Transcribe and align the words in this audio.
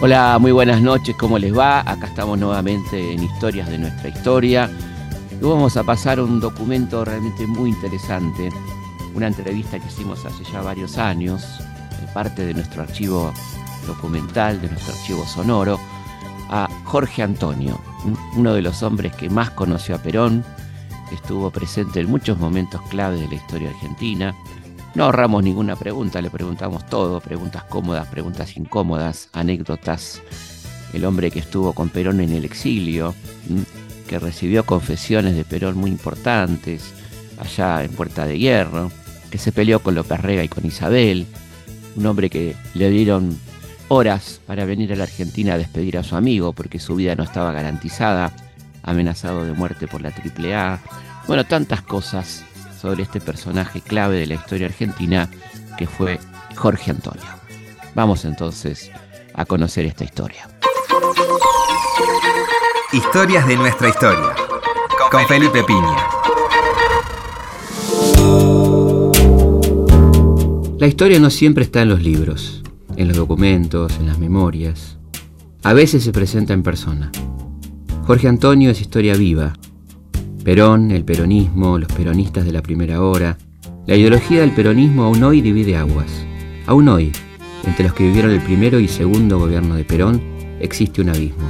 Hola, 0.00 0.38
muy 0.38 0.52
buenas 0.52 0.80
noches, 0.80 1.16
¿cómo 1.16 1.40
les 1.40 1.52
va? 1.52 1.80
Acá 1.80 2.06
estamos 2.06 2.38
nuevamente 2.38 3.12
en 3.12 3.20
Historias 3.20 3.68
de 3.68 3.78
nuestra 3.78 4.08
historia. 4.08 4.70
Y 5.32 5.44
vamos 5.44 5.76
a 5.76 5.82
pasar 5.82 6.20
un 6.20 6.38
documento 6.38 7.04
realmente 7.04 7.48
muy 7.48 7.70
interesante, 7.70 8.48
una 9.16 9.26
entrevista 9.26 9.80
que 9.80 9.88
hicimos 9.88 10.24
hace 10.24 10.44
ya 10.52 10.62
varios 10.62 10.98
años, 10.98 11.44
parte 12.14 12.46
de 12.46 12.54
nuestro 12.54 12.82
archivo 12.82 13.32
documental, 13.88 14.60
de 14.60 14.68
nuestro 14.68 14.94
archivo 14.94 15.26
sonoro, 15.26 15.80
a 16.48 16.68
Jorge 16.84 17.24
Antonio, 17.24 17.80
uno 18.36 18.54
de 18.54 18.62
los 18.62 18.84
hombres 18.84 19.12
que 19.16 19.28
más 19.28 19.50
conoció 19.50 19.96
a 19.96 19.98
Perón, 19.98 20.44
estuvo 21.10 21.50
presente 21.50 21.98
en 21.98 22.08
muchos 22.08 22.38
momentos 22.38 22.80
clave 22.82 23.18
de 23.18 23.26
la 23.26 23.34
historia 23.34 23.70
argentina, 23.70 24.32
no 24.98 25.04
ahorramos 25.04 25.44
ninguna 25.44 25.76
pregunta, 25.76 26.20
le 26.20 26.28
preguntamos 26.28 26.84
todo, 26.84 27.20
preguntas 27.20 27.62
cómodas, 27.62 28.08
preguntas 28.08 28.56
incómodas, 28.56 29.28
anécdotas. 29.32 30.20
El 30.92 31.04
hombre 31.04 31.30
que 31.30 31.38
estuvo 31.38 31.72
con 31.72 31.88
Perón 31.88 32.20
en 32.20 32.32
el 32.32 32.44
exilio, 32.44 33.14
que 34.08 34.18
recibió 34.18 34.66
confesiones 34.66 35.36
de 35.36 35.44
Perón 35.44 35.76
muy 35.76 35.88
importantes 35.88 36.92
allá 37.38 37.84
en 37.84 37.92
Puerta 37.92 38.26
de 38.26 38.40
Hierro, 38.40 38.90
que 39.30 39.38
se 39.38 39.52
peleó 39.52 39.78
con 39.78 39.94
López 39.94 40.20
Rega 40.20 40.42
y 40.42 40.48
con 40.48 40.66
Isabel, 40.66 41.28
un 41.94 42.04
hombre 42.04 42.28
que 42.28 42.56
le 42.74 42.90
dieron 42.90 43.38
horas 43.86 44.40
para 44.48 44.64
venir 44.64 44.92
a 44.92 44.96
la 44.96 45.04
Argentina 45.04 45.54
a 45.54 45.58
despedir 45.58 45.96
a 45.96 46.02
su 46.02 46.16
amigo 46.16 46.52
porque 46.54 46.80
su 46.80 46.96
vida 46.96 47.14
no 47.14 47.22
estaba 47.22 47.52
garantizada, 47.52 48.32
amenazado 48.82 49.44
de 49.44 49.52
muerte 49.52 49.86
por 49.86 50.02
la 50.02 50.08
AAA. 50.08 50.80
Bueno, 51.28 51.44
tantas 51.44 51.82
cosas 51.82 52.44
sobre 52.80 53.02
este 53.02 53.20
personaje 53.20 53.80
clave 53.80 54.18
de 54.18 54.26
la 54.26 54.34
historia 54.34 54.66
argentina 54.66 55.28
que 55.76 55.86
fue 55.86 56.18
Jorge 56.56 56.90
Antonio. 56.90 57.26
Vamos 57.94 58.24
entonces 58.24 58.90
a 59.34 59.44
conocer 59.44 59.86
esta 59.86 60.04
historia. 60.04 60.48
Historias 62.92 63.46
de 63.46 63.56
nuestra 63.56 63.88
historia 63.88 64.34
con 65.10 65.26
Felipe 65.26 65.64
Piña. 65.64 65.96
La 70.78 70.86
historia 70.86 71.18
no 71.18 71.30
siempre 71.30 71.64
está 71.64 71.82
en 71.82 71.88
los 71.88 72.02
libros, 72.02 72.62
en 72.96 73.08
los 73.08 73.16
documentos, 73.16 73.96
en 73.98 74.06
las 74.06 74.18
memorias. 74.18 74.96
A 75.64 75.72
veces 75.72 76.04
se 76.04 76.12
presenta 76.12 76.52
en 76.52 76.62
persona. 76.62 77.10
Jorge 78.06 78.28
Antonio 78.28 78.70
es 78.70 78.80
historia 78.80 79.14
viva, 79.14 79.54
Perón, 80.48 80.92
el 80.92 81.04
peronismo, 81.04 81.78
los 81.78 81.92
peronistas 81.92 82.46
de 82.46 82.52
la 82.52 82.62
primera 82.62 83.02
hora. 83.02 83.36
La 83.86 83.96
ideología 83.96 84.40
del 84.40 84.52
peronismo 84.52 85.04
aún 85.04 85.22
hoy 85.22 85.42
divide 85.42 85.76
aguas. 85.76 86.24
Aún 86.64 86.88
hoy, 86.88 87.12
entre 87.66 87.84
los 87.84 87.92
que 87.92 88.04
vivieron 88.04 88.30
el 88.30 88.40
primero 88.40 88.80
y 88.80 88.88
segundo 88.88 89.38
gobierno 89.38 89.74
de 89.74 89.84
Perón, 89.84 90.22
existe 90.58 91.02
un 91.02 91.10
abismo. 91.10 91.46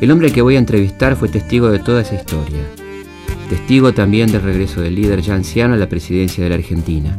El 0.00 0.10
hombre 0.10 0.32
que 0.32 0.42
voy 0.42 0.56
a 0.56 0.58
entrevistar 0.58 1.14
fue 1.14 1.28
testigo 1.28 1.70
de 1.70 1.78
toda 1.78 2.00
esa 2.00 2.16
historia. 2.16 2.58
Testigo 3.48 3.94
también 3.94 4.32
del 4.32 4.42
regreso 4.42 4.80
del 4.80 4.96
líder 4.96 5.20
ya 5.22 5.36
anciano 5.36 5.74
a 5.74 5.76
la 5.76 5.88
presidencia 5.88 6.42
de 6.42 6.50
la 6.50 6.56
Argentina. 6.56 7.16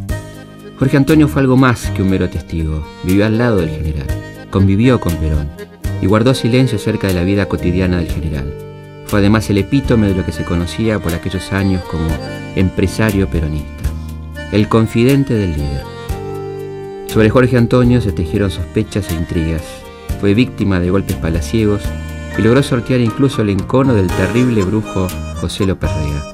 Jorge 0.78 0.98
Antonio 0.98 1.30
fue 1.30 1.42
algo 1.42 1.56
más 1.56 1.90
que 1.92 2.02
un 2.02 2.10
mero 2.10 2.30
testigo. 2.30 2.86
Vivió 3.06 3.26
al 3.26 3.38
lado 3.38 3.60
del 3.62 3.70
general, 3.70 4.08
convivió 4.50 5.00
con 5.00 5.16
Perón 5.16 5.48
y 6.02 6.06
guardó 6.06 6.34
silencio 6.34 6.78
acerca 6.78 7.08
de 7.08 7.14
la 7.14 7.24
vida 7.24 7.48
cotidiana 7.48 8.00
del 8.00 8.12
general. 8.12 8.73
Fue 9.14 9.20
además 9.20 9.48
el 9.52 9.60
epítome 9.60 10.08
de 10.08 10.16
lo 10.16 10.26
que 10.26 10.32
se 10.32 10.44
conocía 10.44 10.98
por 10.98 11.14
aquellos 11.14 11.54
años 11.54 11.84
como 11.84 12.08
empresario 12.56 13.30
peronista, 13.30 13.84
el 14.52 14.68
confidente 14.68 15.36
del 15.36 15.52
líder. 15.52 15.84
Sobre 17.06 17.30
Jorge 17.30 17.56
Antonio 17.58 18.02
se 18.02 18.12
tejieron 18.12 18.50
sospechas 18.50 19.12
e 19.12 19.14
intrigas. 19.14 19.62
Fue 20.20 20.34
víctima 20.34 20.80
de 20.80 20.90
golpes 20.90 21.16
palaciegos 21.18 21.84
y 22.40 22.42
logró 22.42 22.64
sortear 22.64 23.02
incluso 23.02 23.44
el 23.44 23.52
encono 23.52 23.94
del 23.94 24.08
terrible 24.08 24.64
brujo 24.64 25.08
José 25.40 25.68
López 25.68 25.92
Rega. 25.94 26.34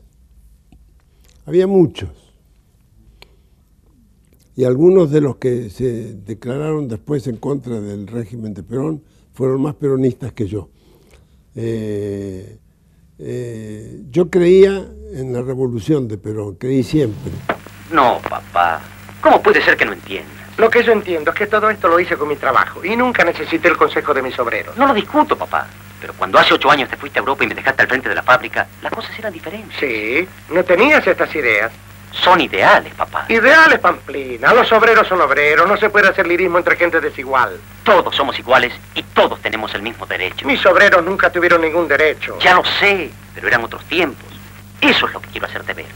había 1.46 1.68
muchos. 1.68 2.10
Y 4.56 4.64
algunos 4.64 5.12
de 5.12 5.22
los 5.22 5.36
que 5.36 5.70
se 5.70 6.16
declararon 6.16 6.88
después 6.88 7.28
en 7.28 7.38
contra 7.38 7.80
del 7.80 8.08
régimen 8.08 8.56
de 8.56 8.64
Perón 8.64 9.04
fueron 9.34 9.62
más 9.62 9.76
peronistas 9.76 10.34
que 10.34 10.48
yo. 10.48 10.72
Eh, 11.54 12.58
eh, 13.20 14.02
yo 14.10 14.32
creía 14.32 14.84
en 15.14 15.32
la 15.32 15.44
revolución 15.44 16.08
de 16.08 16.18
Perón, 16.18 16.56
creí 16.56 16.82
siempre. 16.82 17.32
No, 17.94 18.18
papá. 18.28 18.82
¿Cómo 19.22 19.44
puede 19.44 19.62
ser 19.62 19.78
que 19.78 19.86
no 19.86 19.94
entienda? 19.94 20.45
Lo 20.58 20.70
que 20.70 20.84
yo 20.84 20.94
entiendo 20.94 21.32
es 21.32 21.38
que 21.38 21.48
todo 21.48 21.70
esto 21.70 21.88
lo 21.90 22.00
hice 22.00 22.16
con 22.16 22.30
mi 22.30 22.38
trabajo 22.38 22.84
y 22.84 22.96
nunca 22.96 23.24
necesité 23.26 23.68
el 23.68 23.78
consejo 23.78 24.14
de 24.14 24.22
mis 24.22 24.38
obreros. 24.40 24.78
No 24.78 24.88
lo 24.88 24.94
discuto, 24.94 25.38
papá. 25.38 25.68
Pero 26.00 26.14
cuando 26.14 26.40
hace 26.40 26.54
ocho 26.54 26.72
años 26.72 26.90
te 26.90 26.98
fuiste 26.98 27.20
a 27.20 27.22
Europa 27.22 27.44
y 27.44 27.48
me 27.48 27.56
dejaste 27.56 27.82
al 27.82 27.88
frente 27.88 28.10
de 28.10 28.16
la 28.16 28.24
fábrica, 28.24 28.68
las 28.82 28.94
cosas 28.94 29.18
eran 29.20 29.34
diferentes. 29.34 29.76
Sí, 29.80 30.28
no 30.50 30.64
tenías 30.64 31.06
estas 31.06 31.34
ideas. 31.36 31.72
Son 32.12 32.40
ideales, 32.40 32.94
papá. 32.94 33.26
Ideales, 33.28 33.80
Pamplina. 33.80 34.54
Los 34.54 34.72
obreros 34.72 35.06
son 35.08 35.20
obreros. 35.20 35.68
No 35.68 35.76
se 35.76 35.90
puede 35.90 36.08
hacer 36.08 36.26
lirismo 36.26 36.58
entre 36.58 36.78
gente 36.78 37.02
desigual. 37.02 37.60
Todos 37.84 38.16
somos 38.16 38.40
iguales 38.40 38.74
y 38.94 39.04
todos 39.04 39.42
tenemos 39.42 39.74
el 39.76 39.82
mismo 39.82 40.06
derecho. 40.06 40.48
Mis 40.48 40.66
obreros 40.66 41.04
nunca 41.04 41.30
tuvieron 41.30 41.62
ningún 41.62 41.90
derecho. 41.90 42.38
Ya 42.40 42.56
lo 42.56 42.64
sé, 42.80 43.12
pero 43.34 43.48
eran 43.48 43.66
otros 43.66 43.84
tiempos. 43.86 44.26
Eso 44.80 45.08
es 45.08 45.14
lo 45.14 45.20
que 45.20 45.28
quiero 45.30 45.48
hacerte 45.48 45.74
ver. 45.74 45.88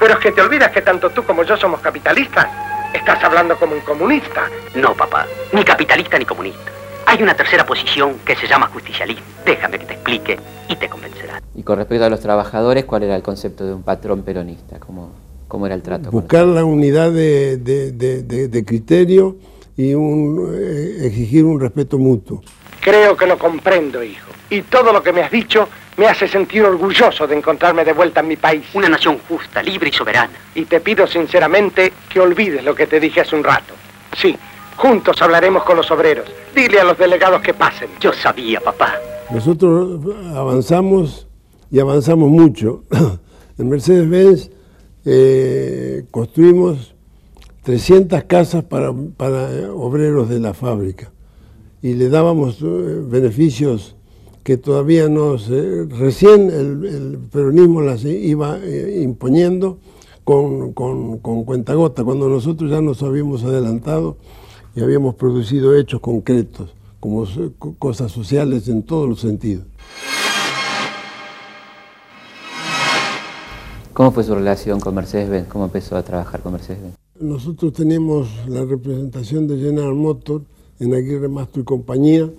Pero 0.00 0.14
es 0.14 0.18
que 0.20 0.32
te 0.32 0.42
olvidas 0.42 0.72
que 0.72 0.82
tanto 0.82 1.10
tú 1.10 1.24
como 1.24 1.44
yo 1.44 1.56
somos 1.56 1.80
capitalistas. 1.80 2.48
Estás 2.94 3.24
hablando 3.24 3.56
como 3.56 3.74
un 3.74 3.80
comunista. 3.80 4.48
No, 4.74 4.94
papá. 4.94 5.26
Ni 5.52 5.64
capitalista 5.64 6.18
ni 6.18 6.24
comunista. 6.24 6.70
Hay 7.06 7.22
una 7.22 7.34
tercera 7.34 7.64
posición 7.64 8.18
que 8.24 8.36
se 8.36 8.46
llama 8.46 8.68
justicialismo. 8.68 9.24
Déjame 9.44 9.78
que 9.78 9.86
te 9.86 9.94
explique 9.94 10.38
y 10.68 10.76
te 10.76 10.88
convencerá. 10.88 11.40
Y 11.54 11.62
con 11.62 11.78
respecto 11.78 12.04
a 12.04 12.10
los 12.10 12.20
trabajadores, 12.20 12.84
¿cuál 12.84 13.04
era 13.04 13.16
el 13.16 13.22
concepto 13.22 13.66
de 13.66 13.74
un 13.74 13.82
patrón 13.82 14.22
peronista? 14.22 14.78
¿Cómo, 14.78 15.10
cómo 15.48 15.66
era 15.66 15.74
el 15.74 15.82
trato? 15.82 16.10
Buscar 16.10 16.44
la 16.44 16.64
unidad 16.64 17.10
de, 17.10 17.56
de, 17.56 18.64
criterio 18.64 19.36
y 19.76 19.94
un, 19.94 20.54
eh, 20.54 21.06
exigir 21.06 21.44
un 21.44 21.60
respeto 21.60 21.98
mutuo. 21.98 22.42
Creo 22.80 23.16
que 23.16 23.26
lo 23.26 23.38
comprendo, 23.38 24.02
hijo. 24.02 24.31
Y 24.52 24.60
todo 24.60 24.92
lo 24.92 25.02
que 25.02 25.14
me 25.14 25.22
has 25.22 25.30
dicho 25.30 25.66
me 25.96 26.06
hace 26.06 26.28
sentir 26.28 26.62
orgulloso 26.62 27.26
de 27.26 27.34
encontrarme 27.34 27.86
de 27.86 27.94
vuelta 27.94 28.20
en 28.20 28.28
mi 28.28 28.36
país. 28.36 28.62
Una 28.74 28.86
nación 28.86 29.16
justa, 29.26 29.62
libre 29.62 29.88
y 29.88 29.92
soberana. 29.92 30.34
Y 30.54 30.66
te 30.66 30.80
pido 30.80 31.06
sinceramente 31.06 31.90
que 32.10 32.20
olvides 32.20 32.62
lo 32.62 32.74
que 32.74 32.86
te 32.86 33.00
dije 33.00 33.22
hace 33.22 33.34
un 33.34 33.44
rato. 33.44 33.72
Sí, 34.14 34.36
juntos 34.76 35.22
hablaremos 35.22 35.62
con 35.64 35.78
los 35.78 35.90
obreros. 35.90 36.30
Dile 36.54 36.80
a 36.80 36.84
los 36.84 36.98
delegados 36.98 37.40
que 37.40 37.54
pasen. 37.54 37.88
Yo 37.98 38.12
sabía, 38.12 38.60
papá. 38.60 38.96
Nosotros 39.30 40.00
avanzamos 40.34 41.26
y 41.70 41.80
avanzamos 41.80 42.28
mucho. 42.28 42.84
En 43.58 43.68
Mercedes-Benz 43.68 44.50
eh, 45.04 46.04
construimos 46.10 46.94
300 47.62 48.24
casas 48.24 48.64
para, 48.64 48.92
para 49.16 49.72
obreros 49.72 50.28
de 50.30 50.40
la 50.40 50.52
fábrica 50.52 51.10
y 51.82 51.94
le 51.94 52.08
dábamos 52.08 52.60
eh, 52.62 52.64
beneficios 53.04 53.94
que 54.42 54.56
todavía 54.56 55.08
no 55.08 55.38
se, 55.38 55.84
recién 55.84 56.50
el, 56.50 57.18
peronismo 57.30 57.80
las 57.80 58.04
iba 58.04 58.58
eh, 58.58 59.00
imponiendo 59.02 59.78
con, 60.24 60.72
con, 60.72 61.18
con 61.18 61.44
cuentagota, 61.44 62.04
cuando 62.04 62.28
nosotros 62.28 62.70
ya 62.70 62.80
nos 62.80 63.02
habíamos 63.02 63.44
adelantado 63.44 64.16
y 64.74 64.80
habíamos 64.80 65.14
producido 65.14 65.76
hechos 65.76 66.00
concretos, 66.00 66.70
como 67.00 67.26
cosas 67.78 68.10
sociales 68.10 68.68
en 68.68 68.82
todos 68.82 69.08
los 69.08 69.20
sentidos. 69.20 69.64
¿Cómo 73.92 74.10
fue 74.10 74.24
su 74.24 74.34
relación 74.34 74.80
con 74.80 74.94
Mercedes-Benz? 74.94 75.48
¿Cómo 75.48 75.66
empezó 75.66 75.96
a 75.96 76.02
trabajar 76.02 76.40
con 76.40 76.52
Mercedes-Benz? 76.52 76.94
Nosotros 77.20 77.74
tenemos 77.74 78.28
la 78.48 78.64
representación 78.64 79.46
de 79.46 79.58
General 79.58 79.94
Motors 79.94 80.44
en 80.80 80.94
Aguirre 80.94 81.28
Mastro 81.28 81.60
y 81.60 81.64
compañía. 81.64 82.30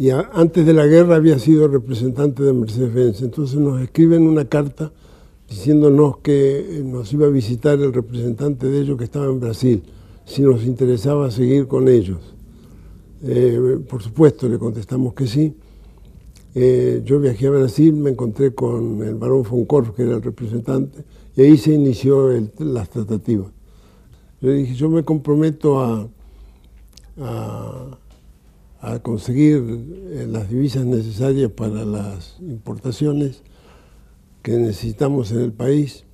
Y 0.00 0.08
antes 0.08 0.64
de 0.64 0.72
la 0.72 0.86
guerra 0.86 1.16
había 1.16 1.38
sido 1.38 1.68
representante 1.68 2.42
de 2.42 2.54
Mercedes-Benz. 2.54 3.20
Entonces 3.20 3.60
nos 3.60 3.82
escriben 3.82 4.22
una 4.22 4.46
carta 4.46 4.90
diciéndonos 5.46 6.16
que 6.20 6.80
nos 6.86 7.12
iba 7.12 7.26
a 7.26 7.28
visitar 7.28 7.78
el 7.78 7.92
representante 7.92 8.66
de 8.68 8.80
ellos 8.80 8.96
que 8.96 9.04
estaba 9.04 9.26
en 9.26 9.40
Brasil, 9.40 9.82
si 10.24 10.40
nos 10.40 10.64
interesaba 10.64 11.30
seguir 11.30 11.66
con 11.66 11.86
ellos. 11.86 12.16
Eh, 13.24 13.78
por 13.86 14.02
supuesto, 14.02 14.48
le 14.48 14.58
contestamos 14.58 15.12
que 15.12 15.26
sí. 15.26 15.54
Eh, 16.54 17.02
yo 17.04 17.20
viajé 17.20 17.48
a 17.48 17.50
Brasil, 17.50 17.92
me 17.92 18.08
encontré 18.08 18.54
con 18.54 19.02
el 19.02 19.16
barón 19.16 19.42
von 19.42 19.66
Korf, 19.66 19.90
que 19.90 20.04
era 20.04 20.14
el 20.14 20.22
representante, 20.22 21.04
y 21.36 21.42
ahí 21.42 21.58
se 21.58 21.74
inició 21.74 22.30
las 22.56 22.88
tratativas. 22.88 23.48
Yo 24.40 24.50
dije, 24.50 24.74
yo 24.74 24.88
me 24.88 25.04
comprometo 25.04 25.78
a, 25.78 26.08
conseguir 29.02 29.62
eh, 30.10 30.26
las 30.28 30.48
divisas 30.48 30.84
necesarias 30.84 31.50
para 31.50 31.84
las 31.84 32.36
importaciones 32.40 33.42
que 34.42 34.52
necesitamos 34.52 35.32
en 35.32 35.40
el 35.40 35.52
país, 35.52 36.04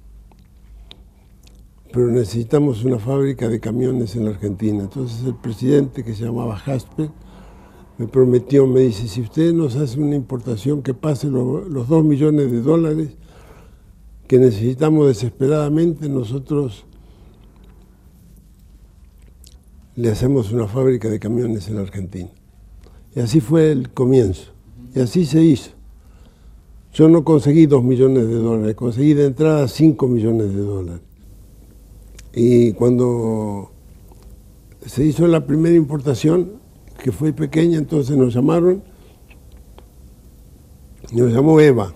pero 1.93 2.09
necesitamos 2.09 2.85
una 2.85 2.99
fábrica 2.99 3.49
de 3.49 3.61
camiones 3.61 4.17
en 4.17 4.25
la 4.25 4.31
Argentina. 4.31 4.83
Entonces 4.83 5.25
el 5.25 5.37
presidente, 5.37 6.05
que 6.05 6.15
se 6.15 6.25
llamaba 6.25 6.57
Jasper, 6.57 7.11
me 7.99 8.09
prometió, 8.09 8.67
me 8.67 8.81
dice, 8.81 9.09
si 9.09 9.23
usted 9.23 9.55
nos 9.55 9.77
hace 9.77 9.99
una 10.01 10.17
importación 10.17 10.83
que 10.83 10.93
pase 10.93 11.29
los 11.29 11.89
dos 11.89 12.05
millones 12.05 12.51
de 12.51 12.61
dólares 12.61 13.17
que 14.27 14.39
necesitamos 14.39 15.07
desesperadamente, 15.07 16.09
nosotros 16.09 16.85
le 19.95 20.11
hacemos 20.11 20.53
una 20.53 20.67
fábrica 20.67 21.09
de 21.09 21.19
camiones 21.19 21.69
en 21.69 21.77
la 21.77 21.83
Argentina. 21.83 22.29
Y 23.17 23.21
así 23.21 23.41
fue 23.41 23.73
el 23.73 23.89
comienzo. 23.89 24.53
Y 24.95 25.01
así 25.01 25.25
se 25.25 25.43
hizo. 25.43 25.71
Yo 26.93 27.09
no 27.09 27.25
conseguí 27.25 27.67
dos 27.67 27.83
millones 27.83 28.29
de 28.29 28.35
dólares, 28.35 28.75
conseguí 28.77 29.15
de 29.15 29.27
entrada 29.27 29.67
cinco 29.69 30.07
millones 30.07 30.55
de 30.55 30.61
dólares. 30.61 31.01
Y 32.35 32.73
cuando 32.73 33.71
se 34.85 35.05
hizo 35.05 35.27
la 35.27 35.47
primera 35.47 35.75
importación, 35.75 36.53
que 37.03 37.11
fue 37.11 37.33
pequeña, 37.33 37.79
entonces 37.79 38.17
nos 38.17 38.35
llamaron, 38.35 38.83
nos 41.13 41.33
llamó 41.33 41.59
Eva 41.61 41.95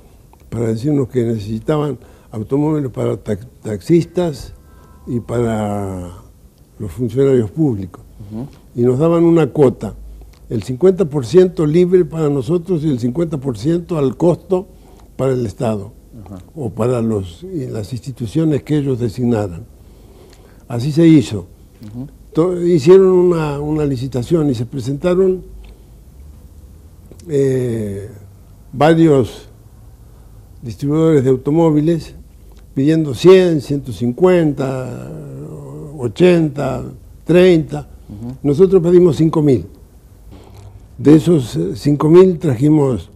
para 0.49 0.69
decirnos 0.69 1.09
que 1.09 1.23
necesitaban 1.23 1.99
automóviles 2.31 2.91
para 2.91 3.19
taxistas 3.63 4.55
y 5.07 5.21
para 5.21 6.13
los 6.79 6.91
funcionarios 6.93 7.51
públicos. 7.51 8.03
Y 8.75 8.83
nos 8.83 8.99
daban 8.99 9.25
una 9.25 9.47
cuota, 9.49 9.95
el 10.51 10.65
50% 10.65 11.67
libre 11.67 12.05
para 12.05 12.29
nosotros 12.29 12.85
y 12.85 12.91
el 12.91 13.01
50% 13.01 13.97
al 13.97 14.17
costo 14.17 14.67
para 15.17 15.33
el 15.33 15.47
Estado 15.47 15.93
o 16.55 16.71
para 16.71 17.01
los, 17.01 17.45
las 17.45 17.93
instituciones 17.93 18.63
que 18.63 18.77
ellos 18.77 18.99
designaran. 18.99 19.65
Así 20.69 20.93
se 20.93 21.07
hizo 21.07 21.47
hicieron 22.65 23.09
una, 23.09 23.85
licitación 23.85 24.51
y 24.51 24.55
se 24.55 24.67
presentaron 24.67 25.43
eh, 27.29 28.09
varios 28.73 29.49
distribuidores 30.63 31.25
de 31.25 31.31
automóviles 31.31 32.15
pidiendo 32.75 33.15
100, 33.15 33.61
150, 33.63 35.11
80, 35.99 36.85
30. 37.25 37.89
Nosotros 38.43 38.83
pedimos 38.83 39.21
5.000. 39.21 39.65
De 41.01 41.15
esos 41.15 41.57
5.000 41.57 42.39
trajimos 42.39 43.09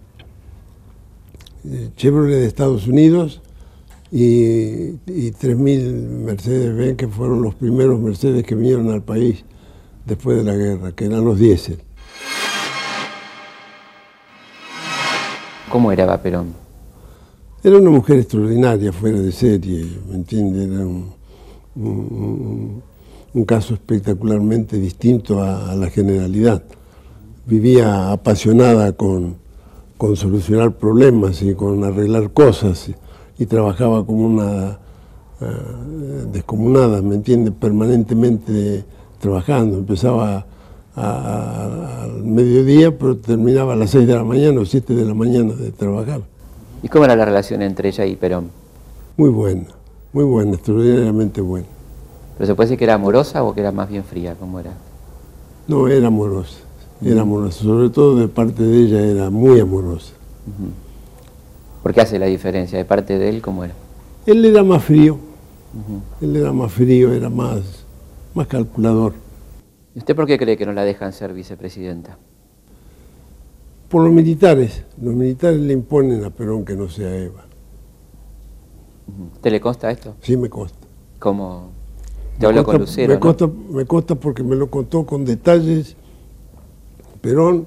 eh, 1.66 1.90
Chevrolet 1.96 2.40
de 2.40 2.46
Estados 2.46 2.86
Unidos, 2.86 3.42
y, 4.10 4.92
3.000 5.04 5.92
Mercedes-Benz, 6.24 6.96
que 6.96 7.08
fueron 7.08 7.42
los 7.42 7.54
primeros 7.54 8.00
Mercedes 8.00 8.42
que 8.44 8.54
vinieron 8.54 8.90
al 8.90 9.02
país 9.02 9.44
después 10.06 10.38
de 10.38 10.44
la 10.44 10.56
guerra, 10.56 10.92
que 10.92 11.04
eran 11.04 11.26
los 11.26 11.38
diésel. 11.38 11.78
¿Cómo 15.70 15.92
era 15.92 16.04
Eva 16.04 16.22
Perón? 16.22 16.54
Era 17.62 17.76
una 17.76 17.90
mujer 17.90 18.20
extraordinaria, 18.20 18.94
fuera 18.94 19.18
de 19.18 19.30
serie, 19.30 19.84
¿me 20.08 20.14
entiendes? 20.14 20.70
Era 20.70 20.86
un, 20.86 22.82
caso 23.46 23.74
espectacularmente 23.74 24.78
distinto 24.78 25.42
a, 25.42 25.74
la 25.74 25.90
generalidad. 25.90 26.62
Vivía 27.46 28.12
apasionada 28.12 28.92
con, 28.92 29.36
con 29.98 30.16
solucionar 30.16 30.72
problemas 30.72 31.42
y 31.42 31.54
con 31.54 31.84
arreglar 31.84 32.32
cosas 32.32 32.90
y 33.38 33.46
trabajaba 33.46 34.06
como 34.06 34.26
una 34.26 34.78
eh, 35.40 36.26
descomunada, 36.32 37.02
¿me 37.02 37.16
entiende? 37.16 37.50
Permanentemente 37.50 38.84
trabajando. 39.20 39.78
Empezaba 39.78 40.46
al 40.96 42.22
mediodía, 42.22 42.96
pero 42.96 43.16
terminaba 43.16 43.72
a 43.72 43.76
las 43.76 43.90
6 43.90 44.06
de 44.06 44.14
la 44.14 44.24
mañana 44.24 44.60
o 44.60 44.64
7 44.64 44.94
de 44.94 45.04
la 45.04 45.14
mañana 45.14 45.52
de 45.54 45.72
trabajar. 45.72 46.22
¿Y 46.82 46.88
cómo 46.88 47.04
era 47.04 47.16
la 47.16 47.24
relación 47.24 47.62
entre 47.62 47.88
ella 47.88 48.04
y 48.06 48.14
Perón? 48.14 48.50
Muy 49.16 49.30
buena, 49.30 49.66
muy 50.12 50.24
buena, 50.24 50.52
extraordinariamente 50.52 51.40
buena. 51.40 51.66
¿Pero 52.36 52.46
se 52.46 52.54
puede 52.54 52.68
decir 52.68 52.78
que 52.78 52.84
era 52.84 52.94
amorosa 52.94 53.42
o 53.42 53.54
que 53.54 53.60
era 53.60 53.72
más 53.72 53.88
bien 53.88 54.04
fría? 54.04 54.36
¿Cómo 54.38 54.60
era? 54.60 54.72
No, 55.66 55.88
era 55.88 56.08
amorosa, 56.08 56.58
era 57.02 57.22
amorosa. 57.22 57.62
Sobre 57.62 57.90
todo 57.90 58.16
de 58.16 58.28
parte 58.28 58.62
de 58.62 58.78
ella 58.82 59.00
era 59.00 59.30
muy 59.30 59.60
amorosa. 59.60 60.12
¿Por 61.82 61.92
qué 61.92 62.00
hace 62.00 62.18
la 62.18 62.26
diferencia? 62.26 62.78
¿De 62.78 62.84
parte 62.84 63.18
de 63.18 63.28
él 63.28 63.42
cómo 63.42 63.64
era? 63.64 63.74
Él 64.26 64.44
era 64.44 64.62
más 64.62 64.84
frío. 64.84 65.18
Él 66.20 66.36
era 66.36 66.52
más 66.52 66.72
frío, 66.72 67.12
era 67.12 67.28
más, 67.28 67.84
más 68.34 68.46
calculador. 68.46 69.12
¿Y 69.94 69.98
usted 69.98 70.16
por 70.16 70.26
qué 70.26 70.38
cree 70.38 70.56
que 70.56 70.66
no 70.66 70.72
la 70.72 70.82
dejan 70.82 71.12
ser 71.12 71.32
vicepresidenta? 71.32 72.18
Por 73.88 74.02
los 74.02 74.12
militares. 74.12 74.84
Los 75.00 75.14
militares 75.14 75.60
le 75.60 75.72
imponen 75.72 76.24
a 76.24 76.30
Perón 76.30 76.64
que 76.64 76.74
no 76.74 76.88
sea 76.88 77.14
Eva. 77.14 77.44
¿Te 79.40 79.50
le 79.50 79.60
consta 79.60 79.90
esto? 79.90 80.14
Sí, 80.22 80.36
me 80.36 80.48
consta. 80.48 80.78
¿Cómo? 81.18 81.70
¿Te 82.38 82.46
habló 82.46 82.64
con 82.64 82.78
Lucero? 82.78 83.12
Me, 83.12 83.20
consta, 83.20 83.46
me 83.46 83.84
consta 83.84 84.14
porque 84.14 84.42
me 84.42 84.56
lo 84.56 84.70
contó 84.70 85.04
con 85.04 85.24
detalles. 85.24 85.96
Perón 87.24 87.66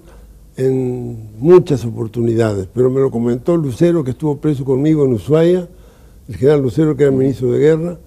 en 0.56 1.32
muchas 1.40 1.84
oportunidades, 1.84 2.68
pero 2.72 2.92
me 2.92 3.02
lo 3.02 3.10
comentó 3.10 3.58
Lucero, 3.58 4.04
que 4.04 4.12
estuvo 4.12 4.38
preso 4.38 4.64
conmigo 4.64 5.04
en 5.04 5.14
Ushuaia, 5.14 5.68
el 6.30 6.36
general 6.36 6.62
Lucero, 6.62 6.96
que 6.96 7.02
era 7.02 7.12
ministro 7.12 7.52
de 7.52 7.58
guerra, 7.58 7.98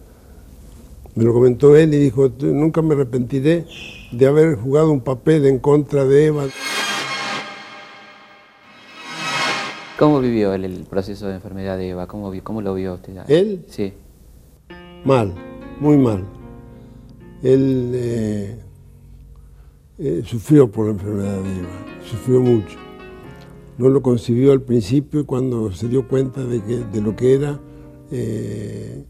me 1.16 1.25
lo 1.25 1.33
comentó 1.33 1.75
él 1.75 1.92
y 1.92 1.99
dijo, 1.99 2.30
nunca 2.38 2.83
me 2.83 2.95
arrepentiré 2.95 3.66
de 4.12 4.26
haber 4.28 4.54
jugado 4.54 4.92
un 4.92 5.00
papel 5.00 5.45
en 5.45 5.59
contra 5.59 6.04
de 6.04 6.26
Eva. 6.26 6.45
¿Cómo 9.99 10.21
vivió 10.21 10.54
él 10.54 10.64
el 10.64 10.85
proceso 10.85 11.26
de 11.26 11.35
enfermedad 11.35 11.76
de 11.78 11.88
Eva? 11.88 12.07
¿Cómo, 12.07 12.33
cómo 12.45 12.62
lo 12.62 12.75
vio 12.75 12.95
usted? 12.95 13.25
¿Él? 13.26 13.64
Sí. 13.66 13.92
Mal, 15.04 15.35
muy 15.80 15.97
mal. 15.97 16.23
Él 17.42 17.90
eh, 17.92 18.57
eh, 20.00 20.23
sufrió 20.25 20.71
por 20.71 20.87
la 20.87 20.92
enfermedad 20.92 21.42
de 21.42 21.59
Eva 21.59 21.90
sufrió 22.11 22.40
mucho. 22.40 22.78
No 23.78 23.88
lo 23.88 24.02
concibió 24.02 24.52
al 24.52 24.62
principio 24.62 25.21
y 25.21 25.25
cuando 25.25 25.73
se 25.73 25.88
dio 25.88 26.07
cuenta 26.07 26.45
de, 26.45 26.62
que, 26.62 26.78
de 26.78 27.00
lo 27.00 27.16
que 27.16 27.35
era, 27.35 27.59
eh, 28.11 29.04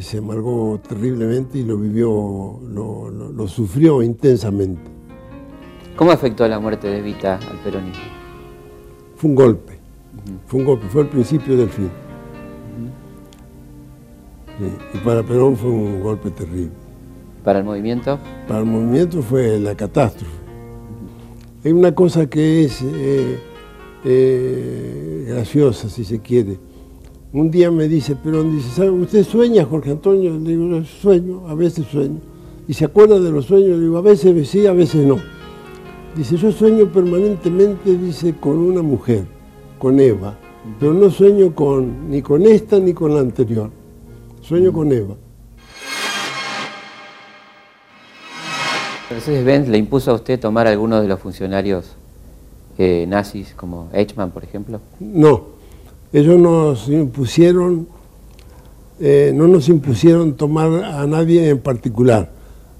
se 0.00 0.18
amargó 0.18 0.80
terriblemente 0.86 1.58
y 1.58 1.64
lo 1.64 1.78
vivió, 1.78 2.60
lo, 2.62 3.48
sufrió 3.48 4.02
intensamente. 4.02 4.82
¿Cómo 5.96 6.10
afectó 6.10 6.46
la 6.46 6.60
muerte 6.60 6.88
de 6.88 6.98
Evita 6.98 7.36
al 7.36 7.58
peronismo? 7.64 8.02
Fue 9.16 9.30
un 9.30 9.36
golpe, 9.36 9.78
fue 10.46 10.60
un 10.60 10.66
golpe, 10.66 10.86
fue 10.88 11.02
el 11.02 11.08
principio 11.08 11.56
del 11.56 11.70
fin. 11.70 11.90
y 14.92 14.98
para 14.98 15.22
Perón 15.22 15.56
fue 15.56 15.70
un 15.70 16.02
golpe 16.02 16.30
terrible. 16.30 16.85
¿Para 17.46 17.60
el 17.60 17.64
movimiento? 17.64 18.18
Para 18.48 18.58
el 18.58 18.66
movimiento 18.66 19.22
fue 19.22 19.60
la 19.60 19.76
catástrofe. 19.76 20.34
Hay 21.64 21.70
una 21.70 21.94
cosa 21.94 22.28
que 22.28 22.64
es 22.64 22.82
eh, 22.82 23.38
eh, 24.04 25.26
graciosa, 25.28 25.88
si 25.88 26.02
se 26.02 26.18
quiere. 26.18 26.58
Un 27.32 27.48
día 27.52 27.70
me 27.70 27.86
dice 27.86 28.16
Perón, 28.16 28.50
dice, 28.50 28.68
¿sabe, 28.70 28.90
usted 28.90 29.22
sueña, 29.22 29.64
Jorge 29.64 29.92
Antonio? 29.92 30.36
Le 30.36 30.56
digo, 30.56 30.82
sueño, 30.82 31.46
a 31.46 31.54
veces 31.54 31.86
sueño. 31.86 32.18
Y 32.66 32.74
se 32.74 32.84
acuerda 32.84 33.20
de 33.20 33.30
los 33.30 33.44
sueños, 33.44 33.78
le 33.78 33.84
digo, 33.84 33.98
a 33.98 34.02
veces 34.02 34.48
sí, 34.48 34.66
a 34.66 34.72
veces 34.72 35.06
no. 35.06 35.18
Dice, 36.16 36.36
yo 36.36 36.50
sueño 36.50 36.86
permanentemente, 36.86 37.96
dice, 37.96 38.34
con 38.40 38.58
una 38.58 38.82
mujer, 38.82 39.24
con 39.78 40.00
Eva, 40.00 40.36
pero 40.80 40.92
no 40.92 41.10
sueño 41.10 41.54
con, 41.54 42.10
ni 42.10 42.22
con 42.22 42.42
esta 42.42 42.80
ni 42.80 42.92
con 42.92 43.14
la 43.14 43.20
anterior. 43.20 43.70
Sueño 44.40 44.72
con 44.72 44.90
Eva. 44.90 45.14
Mercedes-Benz 49.10 49.68
le 49.68 49.78
impuso 49.78 50.10
a 50.10 50.14
usted 50.14 50.40
tomar 50.40 50.66
algunos 50.66 51.02
de 51.02 51.08
los 51.08 51.20
funcionarios 51.20 51.96
eh, 52.78 53.06
nazis, 53.08 53.54
como 53.56 53.88
Eichmann, 53.92 54.30
por 54.32 54.44
ejemplo? 54.44 54.80
No, 55.00 55.44
ellos 56.12 56.38
nos 56.38 56.88
impusieron, 56.88 57.86
eh, 59.00 59.32
no 59.34 59.46
nos 59.46 59.68
impusieron 59.68 60.34
tomar 60.34 60.84
a 60.84 61.06
nadie 61.06 61.48
en 61.48 61.58
particular, 61.58 62.30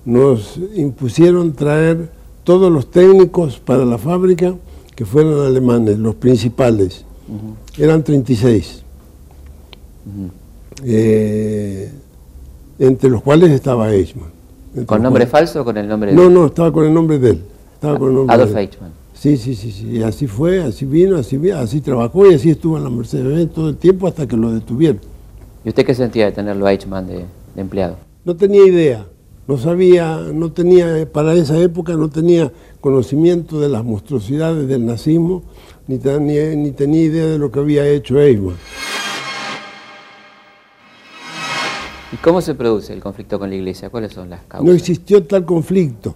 nos 0.04 0.58
impusieron 0.74 1.52
traer 1.52 2.10
todos 2.44 2.72
los 2.72 2.90
técnicos 2.90 3.58
para 3.58 3.84
la 3.84 3.98
fábrica 3.98 4.54
que 4.94 5.04
fueran 5.04 5.40
alemanes, 5.40 5.98
los 5.98 6.14
principales. 6.14 7.04
Eran 7.76 8.02
36. 8.02 8.82
Eh, 10.84 11.90
entre 12.78 13.10
los 13.10 13.22
cuales 13.22 13.50
estaba 13.50 13.92
Eichmann. 13.92 14.35
¿Con 14.84 15.02
nombre 15.02 15.26
falso 15.26 15.62
o 15.62 15.64
con 15.64 15.76
el 15.78 15.88
nombre 15.88 16.10
de 16.10 16.16
No, 16.16 16.28
no, 16.28 16.46
estaba 16.46 16.70
con 16.72 16.84
el 16.84 16.92
nombre 16.92 17.18
de 17.18 17.30
él. 17.30 17.40
Estaba 17.74 17.98
con 17.98 18.08
el 18.10 18.14
nombre 18.16 18.34
Adolf 18.34 18.56
Eichmann. 18.56 18.90
Sí, 19.14 19.38
sí, 19.38 19.54
sí, 19.54 19.72
sí. 19.72 19.88
Y 19.88 20.02
así 20.02 20.26
fue, 20.26 20.62
así 20.62 20.84
vino, 20.84 21.16
así, 21.16 21.40
así 21.50 21.80
trabajó 21.80 22.30
y 22.30 22.34
así 22.34 22.50
estuvo 22.50 22.76
en 22.76 22.84
la 22.84 22.90
Mercedes 22.90 23.50
todo 23.52 23.70
el 23.70 23.76
tiempo 23.76 24.06
hasta 24.06 24.26
que 24.26 24.36
lo 24.36 24.52
detuvieron. 24.52 25.00
¿Y 25.64 25.70
usted 25.70 25.86
qué 25.86 25.94
sentía 25.94 26.26
de 26.26 26.32
tenerlo 26.32 26.66
a 26.66 26.72
Eichmann 26.72 27.06
de, 27.06 27.24
de 27.54 27.60
empleado? 27.60 27.96
No 28.24 28.36
tenía 28.36 28.66
idea, 28.66 29.06
no 29.48 29.56
sabía, 29.56 30.18
no 30.34 30.52
tenía, 30.52 31.08
para 31.10 31.32
esa 31.34 31.58
época 31.58 31.94
no 31.94 32.10
tenía 32.10 32.52
conocimiento 32.80 33.58
de 33.58 33.68
las 33.68 33.84
monstruosidades 33.84 34.68
del 34.68 34.84
nazismo, 34.84 35.42
ni, 35.88 35.96
ni 35.96 36.70
tenía 36.72 37.02
idea 37.02 37.26
de 37.26 37.38
lo 37.38 37.50
que 37.50 37.60
había 37.60 37.86
hecho 37.88 38.20
Eichmann. 38.20 38.56
¿Y 42.16 42.18
cómo 42.18 42.40
se 42.40 42.54
produce 42.54 42.94
el 42.94 43.00
conflicto 43.00 43.38
con 43.38 43.50
la 43.50 43.56
iglesia? 43.56 43.90
¿Cuáles 43.90 44.14
son 44.14 44.30
las 44.30 44.40
causas? 44.44 44.66
No 44.66 44.72
existió 44.72 45.22
tal 45.24 45.44
conflicto. 45.44 46.14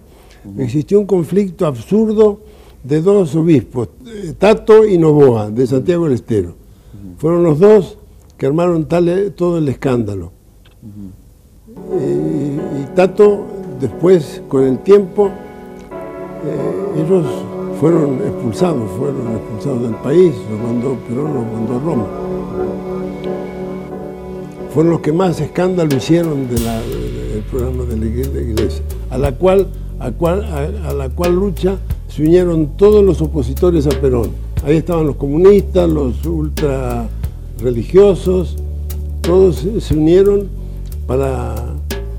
Existió 0.57 0.99
un 0.99 1.05
conflicto 1.05 1.67
absurdo 1.67 2.39
de 2.83 3.03
dos 3.03 3.35
obispos, 3.35 3.89
eh, 4.07 4.33
Tato 4.35 4.83
y 4.87 4.97
Novoa, 4.97 5.51
de 5.51 5.67
Santiago 5.67 6.05
del 6.05 6.13
Estero. 6.13 6.55
Fueron 7.17 7.43
los 7.43 7.59
dos 7.59 7.99
que 8.35 8.47
armaron 8.47 8.87
tal, 8.87 9.31
todo 9.35 9.59
el 9.59 9.69
escándalo. 9.69 10.31
y, 11.93 12.95
Tato, 12.95 13.45
después, 13.79 14.41
con 14.47 14.63
el 14.63 14.79
tiempo, 14.79 15.27
eh, 15.27 17.03
ellos 17.05 17.27
fueron 17.79 18.15
expulsados, 18.15 18.89
fueron 18.97 19.35
expulsados 19.35 19.83
del 19.83 19.95
país, 19.97 20.33
los 20.49 20.59
mandó 20.59 20.95
Perón, 21.07 21.33
los 21.35 21.45
mandó 21.45 21.75
a 21.75 21.79
Roma 21.79 22.07
fueron 24.73 24.93
los 24.93 25.01
que 25.01 25.11
más 25.11 25.41
escándalo 25.41 25.93
hicieron 25.95 26.47
del 26.47 27.43
programa 27.49 27.83
de 27.83 27.97
la 27.97 28.05
iglesia, 28.05 28.81
a 29.09 29.17
la 29.17 29.33
cual, 29.33 29.67
a, 29.99 30.11
cual, 30.11 30.45
a, 30.45 30.93
la 30.93 31.09
cual 31.09 31.35
lucha 31.35 31.77
se 32.07 32.21
unieron 32.23 32.77
todos 32.77 33.03
los 33.03 33.21
opositores 33.21 33.85
a 33.87 33.89
Perón. 33.89 34.29
Ahí 34.63 34.77
estaban 34.77 35.07
los 35.07 35.17
comunistas, 35.17 35.89
los 35.89 36.25
ultra 36.25 37.09
religiosos, 37.59 38.55
todos 39.21 39.67
se 39.79 39.93
unieron 39.93 40.47
para 41.05 41.55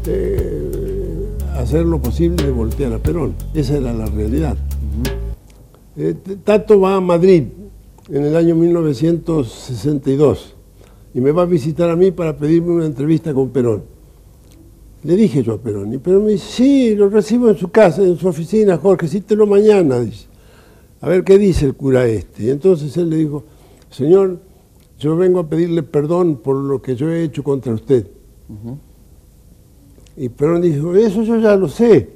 eh, 0.06 1.26
hacer 1.56 1.86
lo 1.86 2.00
posible 2.00 2.44
de 2.44 2.50
voltear 2.50 2.92
a 2.92 2.98
Perón. 2.98 3.32
Esa 3.54 3.78
era 3.78 3.94
la 3.94 4.04
realidad. 4.06 4.56
Eh, 5.96 6.14
Tato 6.44 6.80
va 6.80 6.96
a 6.96 7.00
Madrid 7.00 7.44
en 8.10 8.24
el 8.24 8.36
año 8.36 8.54
1962 8.56 10.51
y 11.14 11.20
me 11.20 11.32
va 11.32 11.42
a 11.42 11.46
visitar 11.46 11.90
a 11.90 11.96
mí 11.96 12.10
para 12.10 12.36
pedirme 12.36 12.72
una 12.72 12.86
entrevista 12.86 13.34
con 13.34 13.50
Perón. 13.50 13.82
Le 15.04 15.16
dije 15.16 15.42
yo 15.42 15.54
a 15.54 15.58
Perón, 15.58 15.92
y 15.92 15.98
Perón 15.98 16.24
me 16.24 16.32
dice, 16.32 16.46
sí, 16.48 16.94
lo 16.94 17.08
recibo 17.08 17.50
en 17.50 17.56
su 17.56 17.70
casa, 17.70 18.02
en 18.02 18.16
su 18.16 18.28
oficina, 18.28 18.78
Jorge, 18.78 19.08
cítelo 19.08 19.46
mañana, 19.46 20.00
dice. 20.00 20.26
A 21.00 21.08
ver 21.08 21.24
qué 21.24 21.36
dice 21.38 21.66
el 21.66 21.74
cura 21.74 22.06
este. 22.06 22.44
Y 22.44 22.50
entonces 22.50 22.96
él 22.96 23.10
le 23.10 23.16
dijo, 23.16 23.42
señor, 23.90 24.38
yo 25.00 25.16
vengo 25.16 25.40
a 25.40 25.48
pedirle 25.48 25.82
perdón 25.82 26.36
por 26.36 26.56
lo 26.56 26.80
que 26.80 26.94
yo 26.94 27.10
he 27.10 27.24
hecho 27.24 27.42
contra 27.42 27.74
usted. 27.74 28.06
Y 30.16 30.28
Perón 30.28 30.62
dijo, 30.62 30.94
eso 30.94 31.24
yo 31.24 31.38
ya 31.40 31.56
lo 31.56 31.68
sé, 31.68 32.08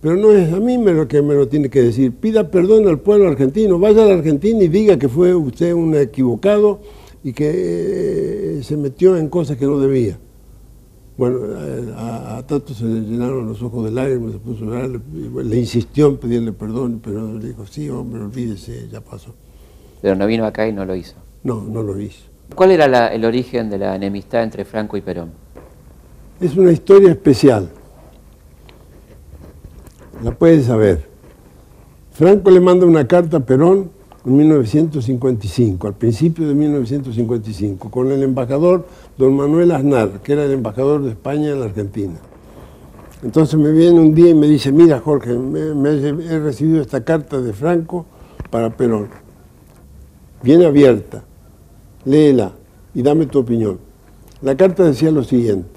pero 0.00 0.16
no 0.16 0.32
es 0.32 0.50
a 0.50 0.58
mí 0.58 0.78
lo 0.78 1.06
que 1.06 1.20
me 1.20 1.34
lo 1.34 1.46
tiene 1.48 1.68
que 1.68 1.82
decir. 1.82 2.12
Pida 2.12 2.50
perdón 2.50 2.88
al 2.88 3.00
pueblo 3.00 3.28
argentino, 3.28 3.78
vaya 3.78 4.04
a 4.04 4.06
la 4.06 4.14
Argentina 4.14 4.62
y 4.62 4.68
diga 4.68 4.98
que 4.98 5.10
fue 5.10 5.34
usted 5.34 5.74
un 5.74 5.94
equivocado 5.94 6.80
y 7.22 7.32
que 7.32 8.58
eh, 8.58 8.62
se 8.62 8.76
metió 8.76 9.16
en 9.16 9.28
cosas 9.28 9.56
que 9.56 9.66
no 9.66 9.78
debía. 9.78 10.18
Bueno, 11.16 11.38
a, 11.96 12.42
Tato 12.46 12.72
se 12.72 12.84
le 12.84 13.00
llenaron 13.00 13.46
los 13.46 13.62
ojos 13.62 13.84
de 13.84 13.90
lágrimas, 13.90 14.32
se 14.32 14.38
puso 14.38 14.64
a 14.64 14.68
llorar, 14.68 15.00
le, 15.44 15.56
insistió 15.58 16.08
en 16.08 16.16
pedirle 16.16 16.52
perdón, 16.52 17.00
pero 17.04 17.34
le 17.38 17.48
dijo, 17.48 17.66
sí, 17.66 17.90
hombre, 17.90 18.22
olvídese, 18.22 18.88
ya 18.90 19.02
pasó. 19.02 19.34
Pero 20.00 20.14
no 20.14 20.26
vino 20.26 20.46
acá 20.46 20.66
y 20.66 20.72
no 20.72 20.86
lo 20.86 20.94
hizo. 20.94 21.16
No, 21.44 21.62
no 21.62 21.82
lo 21.82 22.00
hizo. 22.00 22.22
¿Cuál 22.54 22.70
era 22.70 23.08
el 23.08 23.24
origen 23.24 23.68
de 23.68 23.78
la 23.78 23.94
enemistad 23.94 24.42
entre 24.42 24.64
Franco 24.64 24.96
y 24.96 25.02
Perón? 25.02 25.30
Es 26.40 26.56
una 26.56 26.72
historia 26.72 27.10
especial. 27.10 27.68
La 30.24 30.30
puedes 30.32 30.66
saber. 30.66 31.06
Franco 32.12 32.50
le 32.50 32.60
manda 32.60 32.86
una 32.86 33.06
carta 33.06 33.38
a 33.38 33.40
Perón 33.40 33.90
en 34.24 34.36
1955, 34.36 35.86
al 35.86 35.94
principio 35.94 36.46
de 36.46 36.54
1955, 36.54 37.90
con 37.90 38.10
el 38.10 38.22
embajador 38.22 38.86
don 39.16 39.34
Manuel 39.34 39.72
Aznar, 39.72 40.20
que 40.22 40.32
era 40.32 40.44
el 40.44 40.52
embajador 40.52 41.02
de 41.02 41.10
España 41.10 41.50
en 41.50 41.60
la 41.60 41.66
Argentina. 41.66 42.14
Entonces 43.22 43.58
me 43.58 43.70
viene 43.70 44.00
un 44.00 44.14
día 44.14 44.30
y 44.30 44.34
me 44.34 44.46
dice, 44.46 44.72
mira 44.72 45.00
Jorge, 45.00 45.30
he 45.32 46.38
recibido 46.38 46.80
esta 46.80 47.04
carta 47.04 47.40
de 47.40 47.52
Franco 47.52 48.06
para 48.50 48.70
Perón. 48.76 49.08
Viene 50.42 50.64
abierta, 50.64 51.22
léela 52.04 52.52
y 52.94 53.02
dame 53.02 53.26
tu 53.26 53.38
opinión. 53.40 53.78
La 54.40 54.56
carta 54.56 54.84
decía 54.84 55.10
lo 55.10 55.22
siguiente. 55.22 55.68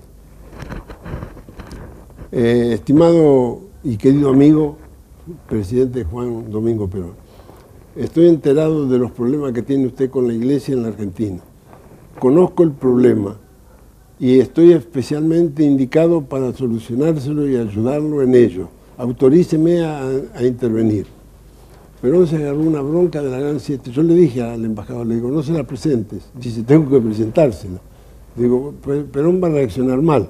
Eh, 2.31 2.71
estimado 2.75 3.59
y 3.83 3.97
querido 3.97 4.29
amigo, 4.29 4.77
presidente 5.49 6.05
Juan 6.05 6.49
Domingo 6.49 6.89
Perón, 6.89 7.13
Estoy 7.95 8.27
enterado 8.27 8.87
de 8.87 8.97
los 8.97 9.11
problemas 9.11 9.51
que 9.51 9.61
tiene 9.61 9.85
usted 9.85 10.09
con 10.09 10.27
la 10.27 10.33
iglesia 10.33 10.73
en 10.73 10.81
la 10.81 10.87
Argentina. 10.87 11.37
Conozco 12.17 12.63
el 12.63 12.71
problema 12.71 13.37
y 14.19 14.39
estoy 14.39 14.73
especialmente 14.73 15.63
indicado 15.63 16.23
para 16.23 16.51
solucionárselo 16.53 17.47
y 17.47 17.55
ayudarlo 17.55 18.23
en 18.23 18.33
ello. 18.33 18.69
Autoríceme 18.97 19.83
a, 19.83 20.43
intervenir. 20.43 21.05
Perón 22.01 22.25
se 22.25 22.37
agarró 22.37 22.61
una 22.61 22.81
bronca 22.81 23.21
de 23.21 23.29
la 23.29 23.39
Gran 23.39 23.59
Siete. 23.59 23.91
Yo 23.91 24.01
le 24.01 24.15
dije 24.15 24.41
al 24.41 24.65
embajador, 24.65 25.05
le 25.05 25.15
digo, 25.15 25.29
no 25.29 25.43
se 25.43 25.51
la 25.51 25.63
presentes. 25.63 26.23
Dice, 26.33 26.63
tengo 26.63 26.89
que 26.89 26.99
presentársela. 26.99 27.79
Digo, 28.35 28.73
Perón 29.11 29.39
va 29.41 29.49
a 29.49 29.51
reaccionar 29.51 30.01
mal. 30.01 30.29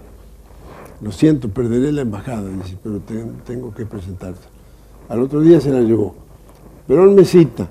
Lo 0.99 1.13
siento, 1.13 1.47
perderé 1.47 1.93
la 1.93 2.01
embajada. 2.01 2.49
Dice, 2.49 2.77
pero 2.83 2.99
tengo 3.45 3.73
que 3.73 3.85
presentarse. 3.85 4.43
Al 5.07 5.21
otro 5.21 5.39
día 5.39 5.61
se 5.61 5.71
la 5.71 5.79
llevó. 5.79 6.22
Perón 6.87 7.15
me 7.15 7.25
cita. 7.25 7.69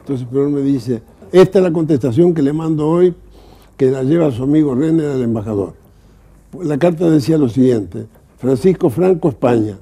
Entonces 0.00 0.26
Perón 0.26 0.54
me 0.54 0.62
dice, 0.62 1.02
esta 1.30 1.58
es 1.58 1.62
la 1.62 1.72
contestación 1.72 2.34
que 2.34 2.42
le 2.42 2.52
mando 2.52 2.88
hoy, 2.88 3.14
que 3.76 3.90
la 3.90 4.02
lleva 4.02 4.30
su 4.30 4.42
amigo 4.42 4.74
René 4.74 5.06
al 5.06 5.22
embajador. 5.22 5.74
La 6.62 6.78
carta 6.78 7.08
decía 7.08 7.38
lo 7.38 7.48
siguiente, 7.48 8.06
Francisco 8.38 8.90
Franco, 8.90 9.28
España, 9.28 9.78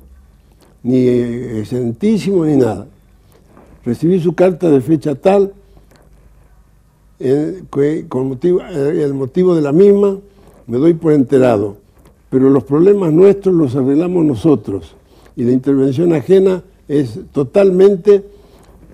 ni 0.82 1.06
excelentísimo 1.06 2.44
ni 2.44 2.56
nada. 2.56 2.86
Recibí 3.84 4.20
su 4.20 4.34
carta 4.34 4.70
de 4.70 4.80
fecha 4.80 5.14
tal, 5.14 5.52
eh, 7.18 7.62
con 8.08 8.28
motivo, 8.28 8.60
eh, 8.60 9.02
el 9.02 9.14
motivo 9.14 9.54
de 9.54 9.62
la 9.62 9.72
misma 9.72 10.18
me 10.66 10.78
doy 10.78 10.94
por 10.94 11.12
enterado, 11.12 11.76
pero 12.30 12.48
los 12.48 12.64
problemas 12.64 13.12
nuestros 13.12 13.54
los 13.54 13.74
arreglamos 13.74 14.24
nosotros 14.24 14.94
y 15.36 15.44
la 15.44 15.52
intervención 15.52 16.12
ajena 16.12 16.62
es 16.90 17.20
totalmente 17.30 18.24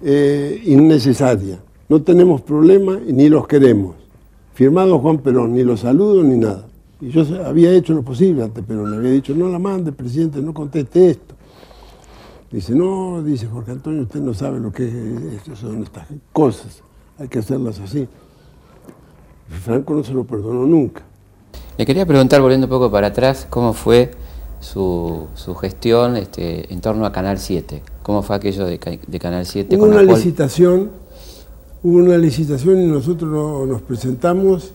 eh, 0.05 0.63
innecesaria. 0.67 1.59
No 1.89 2.03
tenemos 2.03 2.43
problema 2.43 3.01
ni 3.07 3.31
los 3.31 3.47
queremos. 3.47 3.97
Firmado 4.53 4.99
Juan 4.99 5.19
Perón, 5.19 5.55
ni 5.55 5.63
los 5.63 5.81
saludo 5.81 6.23
ni 6.23 6.37
nada. 6.37 6.67
Y 7.01 7.09
yo 7.09 7.23
había 7.43 7.73
hecho 7.73 7.95
lo 7.95 8.03
posible 8.03 8.43
ante 8.43 8.63
Perón, 8.63 8.91
le 8.91 8.99
había 8.99 9.13
dicho, 9.13 9.35
no 9.35 9.49
la 9.49 9.59
mande, 9.59 9.93
presidente, 9.93 10.43
no 10.43 10.53
conteste 10.53 11.09
esto. 11.09 11.35
Dice, 12.51 12.75
no, 12.75 13.23
dice 13.23 13.47
Jorge 13.47 13.73
Antonio, 13.73 14.03
usted 14.03 14.21
no 14.21 14.35
sabe 14.35 14.61
lo 14.61 14.71
que 14.71 14.85
es, 14.87 15.59
son 15.59 15.83
estas 15.83 16.07
cosas, 16.35 16.83
hay 17.19 17.29
que 17.29 17.39
hacerlas 17.39 17.81
así. 17.81 18.07
Franco 19.65 19.95
no 19.95 20.05
se 20.05 20.13
lo 20.13 20.25
perdonó 20.25 20.67
nunca. 20.67 21.03
Le 21.79 21.87
quería 21.87 22.05
preguntar, 22.05 22.43
volviendo 22.43 22.67
un 22.67 22.71
poco 22.71 22.91
para 22.91 23.07
atrás, 23.09 23.47
cómo 23.49 23.73
fue 23.73 24.11
su, 24.61 25.27
su 25.35 25.55
gestión 25.55 26.17
este, 26.17 26.73
en 26.73 26.81
torno 26.81 27.07
a 27.07 27.13
Canal 27.13 27.39
7. 27.39 27.83
¿Cómo 28.03 28.23
fue 28.23 28.37
aquello 28.37 28.67
de, 28.67 28.79
Canal 29.21 29.45
7? 29.47 29.77
Hubo 29.77 29.85
una 29.87 30.03
licitación, 30.17 30.91
hubo 31.83 31.99
una 31.99 32.17
licitación 32.19 32.81
y 32.83 32.87
nosotros 32.87 33.67
nos 33.69 33.83
presentamos, 33.83 34.73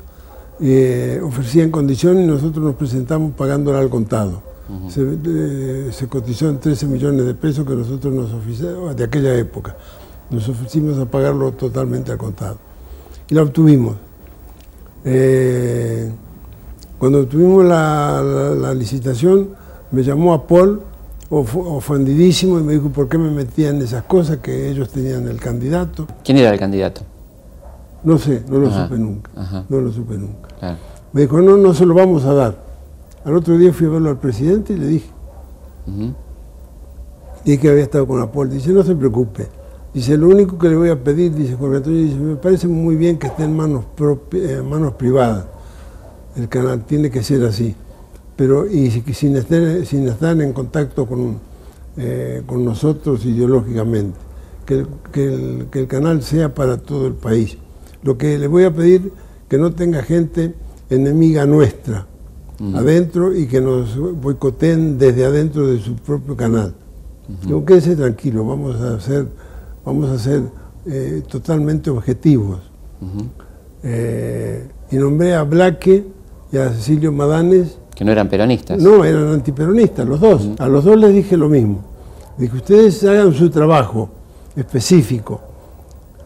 eh, 0.59 1.19
ofrecían 1.23 1.71
condiciones 1.71 2.23
y 2.25 2.27
nosotros 2.27 2.63
nos 2.63 2.75
presentamos 2.75 3.33
pagándola 3.33 3.79
al 3.79 3.89
contado. 3.89 4.41
se, 4.89 5.01
eh, 5.25 5.89
se 5.91 6.07
cotizó 6.07 6.47
en 6.47 6.59
13 6.59 6.85
millones 6.87 7.25
de 7.25 7.33
pesos 7.33 7.65
que 7.67 7.73
nosotros 7.75 8.13
nos 8.13 8.31
ofrecimos, 8.31 8.95
de 8.95 9.03
aquella 9.03 9.35
época, 9.35 9.75
nos 10.29 10.47
ofrecimos 10.47 10.97
a 10.97 11.05
pagarlo 11.05 11.51
totalmente 11.53 12.11
al 12.11 12.17
contado. 12.17 12.57
Y 13.29 13.33
la 13.35 13.41
obtuvimos. 13.43 13.95
Eh, 15.03 16.11
cuando 16.99 17.21
obtuvimos 17.21 17.65
la, 17.65 18.21
la- 18.23 18.55
la 18.55 18.73
licitación, 18.73 19.49
me 19.91 20.03
llamó 20.03 20.33
a 20.33 20.47
Paul, 20.47 20.81
of- 21.29 21.55
ofendidísimo, 21.55 22.59
y 22.59 22.63
me 22.63 22.73
dijo 22.73 22.89
por 22.89 23.07
qué 23.09 23.17
me 23.17 23.29
metía 23.31 23.69
en 23.69 23.81
esas 23.81 24.03
cosas 24.03 24.37
que 24.37 24.69
ellos 24.69 24.89
tenían 24.89 25.27
el 25.27 25.39
candidato. 25.39 26.07
¿Quién 26.23 26.37
era 26.37 26.49
el 26.51 26.59
candidato? 26.59 27.01
No 28.03 28.17
sé, 28.17 28.41
no 28.49 28.57
lo 28.59 28.67
Ajá, 28.69 28.85
supe 28.85 28.97
nunca. 28.97 29.29
ajá. 29.35 29.65
No 29.69 29.79
lo 29.81 29.91
supe 29.91 30.17
nunca. 30.17 30.47
Claro. 30.59 30.77
Me 31.13 31.21
dijo, 31.21 31.41
no, 31.41 31.57
no 31.57 31.73
se 31.73 31.85
lo 31.85 31.93
vamos 31.93 32.23
a 32.25 32.33
dar. 32.33 32.57
Al 33.23 33.35
otro 33.35 33.57
día 33.57 33.71
fui 33.73 33.85
a 33.87 33.89
verlo 33.89 34.09
al 34.09 34.17
presidente 34.17 34.73
y 34.73 34.77
le 34.77 34.87
dije, 34.87 35.09
Ujú. 35.87 36.13
dije 37.45 37.59
que 37.59 37.69
había 37.69 37.83
estado 37.83 38.07
con 38.07 38.19
la 38.19 38.31
Paul. 38.31 38.49
Dice, 38.49 38.71
no 38.71 38.81
se 38.83 38.95
preocupe. 38.95 39.47
Dice, 39.93 40.17
lo 40.17 40.29
único 40.29 40.57
que 40.57 40.69
le 40.69 40.75
voy 40.77 40.89
a 40.89 41.03
pedir, 41.03 41.35
dice 41.35 41.55
Jorge 41.55 41.77
Antonio, 41.77 42.01
dice, 42.03 42.15
me 42.15 42.35
parece 42.37 42.67
muy 42.67 42.95
bien 42.95 43.19
que 43.19 43.27
esté 43.27 43.43
en 43.43 43.55
manos, 43.55 43.83
eh, 44.33 44.63
manos 44.67 44.93
privadas. 44.93 45.45
El 46.35 46.47
canal 46.47 46.85
tiene 46.85 47.11
que 47.11 47.21
ser 47.21 47.43
así. 47.45 47.75
Pero 48.41 48.65
y 48.67 48.89
si- 48.89 49.03
sin 49.13 49.35
estar, 49.37 49.85
sin 49.85 50.07
estar 50.07 50.41
en 50.41 50.51
contacto 50.51 51.05
con, 51.05 51.37
eh, 51.95 52.41
con 52.47 52.65
nosotros 52.65 53.23
ideológicamente. 53.23 54.17
Que 54.65 54.79
el, 54.79 54.87
que, 55.11 55.25
el, 55.25 55.65
que 55.69 55.79
el 55.81 55.87
canal 55.87 56.23
sea 56.23 56.51
para 56.55 56.77
todo 56.77 57.05
el 57.05 57.13
país. 57.13 57.55
Lo 58.01 58.17
que 58.17 58.39
le 58.39 58.47
voy 58.47 58.63
a 58.63 58.73
pedir, 58.73 59.13
que 59.47 59.59
no 59.59 59.73
tenga 59.73 60.01
gente 60.01 60.55
enemiga 60.89 61.45
nuestra 61.45 62.07
adentro 62.75 63.35
y 63.35 63.45
que 63.45 63.61
nos 63.61 63.95
boicoteen 64.19 64.97
desde 64.97 65.23
adentro 65.25 65.67
de 65.67 65.79
su 65.79 65.93
propio 65.97 66.35
canal. 66.35 66.73
Digo, 67.45 67.63
quédese 67.63 67.95
tranquilo, 67.95 68.43
vamos 68.43 68.75
a 68.81 68.99
ser, 68.99 69.27
vamos 69.85 70.09
a 70.09 70.17
ser 70.17 70.41
eh, 70.87 71.21
totalmente 71.29 71.91
objetivos. 71.91 72.59
Eh, 73.83 74.67
y 74.91 74.95
nombré 74.95 75.35
a 75.35 75.43
Blaque 75.43 76.05
y 76.51 76.57
a 76.57 76.69
Cecilio 76.71 77.11
Madanes, 77.11 77.77
Que 77.95 78.05
no 78.05 78.11
eran 78.11 78.29
peronistas. 78.29 78.81
no, 78.81 79.03
eran 79.05 79.27
antiperonistas, 79.33 80.07
los 80.07 80.19
dos. 80.19 80.49
A 80.59 80.67
los 80.67 80.83
dos 80.83 80.97
les 80.97 81.13
dije 81.13 81.37
lo 81.37 81.49
mismo. 81.49 81.81
Dije, 82.37 82.55
ustedes 82.57 83.03
hagan 83.03 83.33
su 83.33 83.49
trabajo 83.49 84.09
específico 84.55 85.41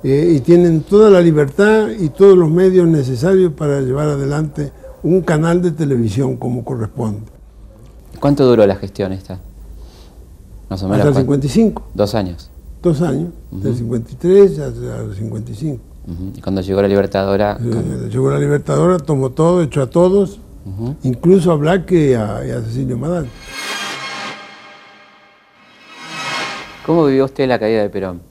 eh, 0.04 0.34
y 0.38 0.40
tienen 0.42 0.82
toda 0.82 1.10
la 1.10 1.20
libertad 1.22 1.90
y 1.90 2.10
todos 2.10 2.38
los 2.38 2.50
medios 2.50 2.88
necesarios 2.88 3.54
para 3.54 3.82
llevar 3.82 4.08
adelante 4.10 4.72
un 5.04 5.22
canal 5.22 5.62
de 5.62 5.72
televisión 5.72 6.38
como 6.38 6.64
corresponde. 6.64 7.22
¿Cuánto 8.20 8.46
duró 8.46 8.66
la 8.66 8.76
gestión 8.76 9.12
esta? 9.12 9.40
Más 10.70 10.82
o 10.84 10.88
menos. 10.88 11.06
Hasta 11.08 11.20
el 11.20 11.26
¿cuánto? 11.26 11.48
55, 11.48 11.84
Dos 11.94 12.16
años. 12.16 12.50
dos 12.82 13.02
años, 13.02 13.30
del 13.52 13.76
53 13.76 14.60
hasta 14.60 15.02
el 15.02 15.16
55. 15.16 15.82
Ujú. 16.08 16.32
Y 16.36 16.42
cuando 16.42 16.62
llegó 16.62 16.82
la 16.84 16.88
Libertadora. 16.88 17.58
Eh, 17.60 18.10
Llegó 18.12 18.30
la 18.30 18.40
Libertadora, 18.40 18.98
tomó 19.00 19.32
todo, 19.32 19.62
echó 19.64 19.82
a 19.82 19.90
todos, 19.90 20.40
Incluso 21.04 21.52
a 21.52 21.56
Blaque 21.56 22.12
y 22.12 22.14
a, 22.14 22.46
y 22.46 22.52
a 22.52 22.62
Cecilio 22.62 22.98
Madán. 22.98 23.28
¿Cómo 26.86 27.06
vivió 27.06 27.26
usted 27.26 27.48
la 27.48 27.60
caída 27.60 27.82
de 27.82 27.90
Perón? 27.90 28.22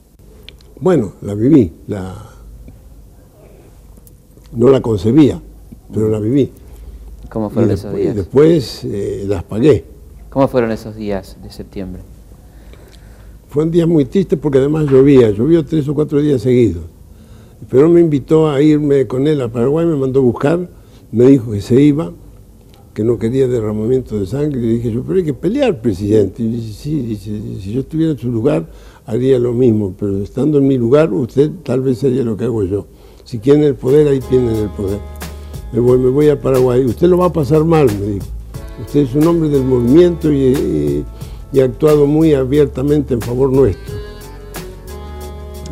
Bueno, 0.79 1.13
la 1.21 1.33
viví, 1.33 1.71
la... 1.87 2.15
no 4.53 4.69
la 4.69 4.81
concebía, 4.81 5.41
pero 5.93 6.09
la 6.09 6.19
viví. 6.19 6.51
¿Cómo 7.29 7.49
fueron 7.49 7.71
esos 7.71 7.93
días? 7.93 8.15
después, 8.15 8.83
eh, 8.85 9.25
las 9.27 9.43
pagué. 9.43 9.85
¿Cómo 10.29 10.47
fueron 10.47 10.71
esos 10.71 10.95
días 10.95 11.37
de 11.41 11.51
septiembre? 11.51 12.01
Fue 13.49 13.63
un 13.63 13.71
día 13.71 13.87
muy 13.87 14.05
triste 14.05 14.35
porque 14.35 14.57
además 14.57 14.85
llovía, 14.85 15.29
llovió 15.31 15.65
tres 15.65 15.87
o 15.87 15.93
cuatro 15.93 16.21
días 16.21 16.41
seguidos. 16.41 16.83
Pero 17.69 17.87
me 17.89 18.01
invitó 18.01 18.49
a 18.49 18.61
irme 18.61 19.07
con 19.07 19.27
él 19.27 19.41
a 19.41 19.47
Paraguay, 19.47 19.85
me 19.85 19.95
mandó 19.95 20.19
a 20.19 20.23
buscar, 20.23 20.69
me 21.11 21.25
dijo 21.25 21.51
que 21.51 21.61
se 21.61 21.81
iba, 21.81 22.11
que 22.95 23.03
no 23.03 23.19
quería 23.19 23.47
derramamiento 23.47 24.17
de 24.17 24.25
sangre. 24.25 24.59
Le 24.61 24.67
dije 24.75 24.91
yo, 24.91 25.03
pero 25.03 25.17
hay 25.19 25.25
que 25.25 25.33
pelear, 25.33 25.81
presidente. 25.81 26.41
Y 26.41 26.47
dice, 26.47 26.73
sí, 26.73 26.99
dice, 27.01 27.31
si 27.61 27.73
yo 27.73 27.81
estuviera 27.81 28.13
en 28.13 28.17
su 28.17 28.31
lugar, 28.31 28.65
haría 29.05 29.37
lo 29.37 29.51
mismo, 29.53 29.93
pero 29.99 30.17
estando 30.23 30.57
en 30.59 30.67
mi 30.67 30.77
lugar, 30.77 31.13
usted 31.13 31.51
tal 31.63 31.81
vez 31.81 32.01
haría 32.05 32.23
lo 32.23 32.37
que 32.37 32.45
hago 32.45 32.63
yo. 32.63 32.87
Si 33.25 33.39
quieren 33.39 33.63
el 33.63 33.75
poder, 33.75 34.07
ahí 34.07 34.21
tienen 34.21 34.55
el 34.55 34.69
poder. 34.69 34.99
Me 35.73 35.79
voy, 35.81 35.97
me 35.99 36.09
voy 36.09 36.29
a 36.29 36.39
Paraguay. 36.39 36.85
Usted 36.85 37.07
lo 37.09 37.17
va 37.17 37.25
a 37.25 37.33
pasar 37.33 37.65
mal, 37.65 37.87
me 37.99 38.05
dijo. 38.13 38.25
Usted 38.85 39.01
es 39.01 39.13
un 39.13 39.27
hombre 39.27 39.49
del 39.49 39.63
movimiento 39.65 40.31
y, 40.31 40.37
y- 40.37 41.05
y 41.51 41.59
ha 41.59 41.65
actuado 41.65 42.05
muy 42.07 42.33
abiertamente 42.33 43.13
en 43.13 43.21
favor 43.21 43.51
nuestro. 43.51 43.93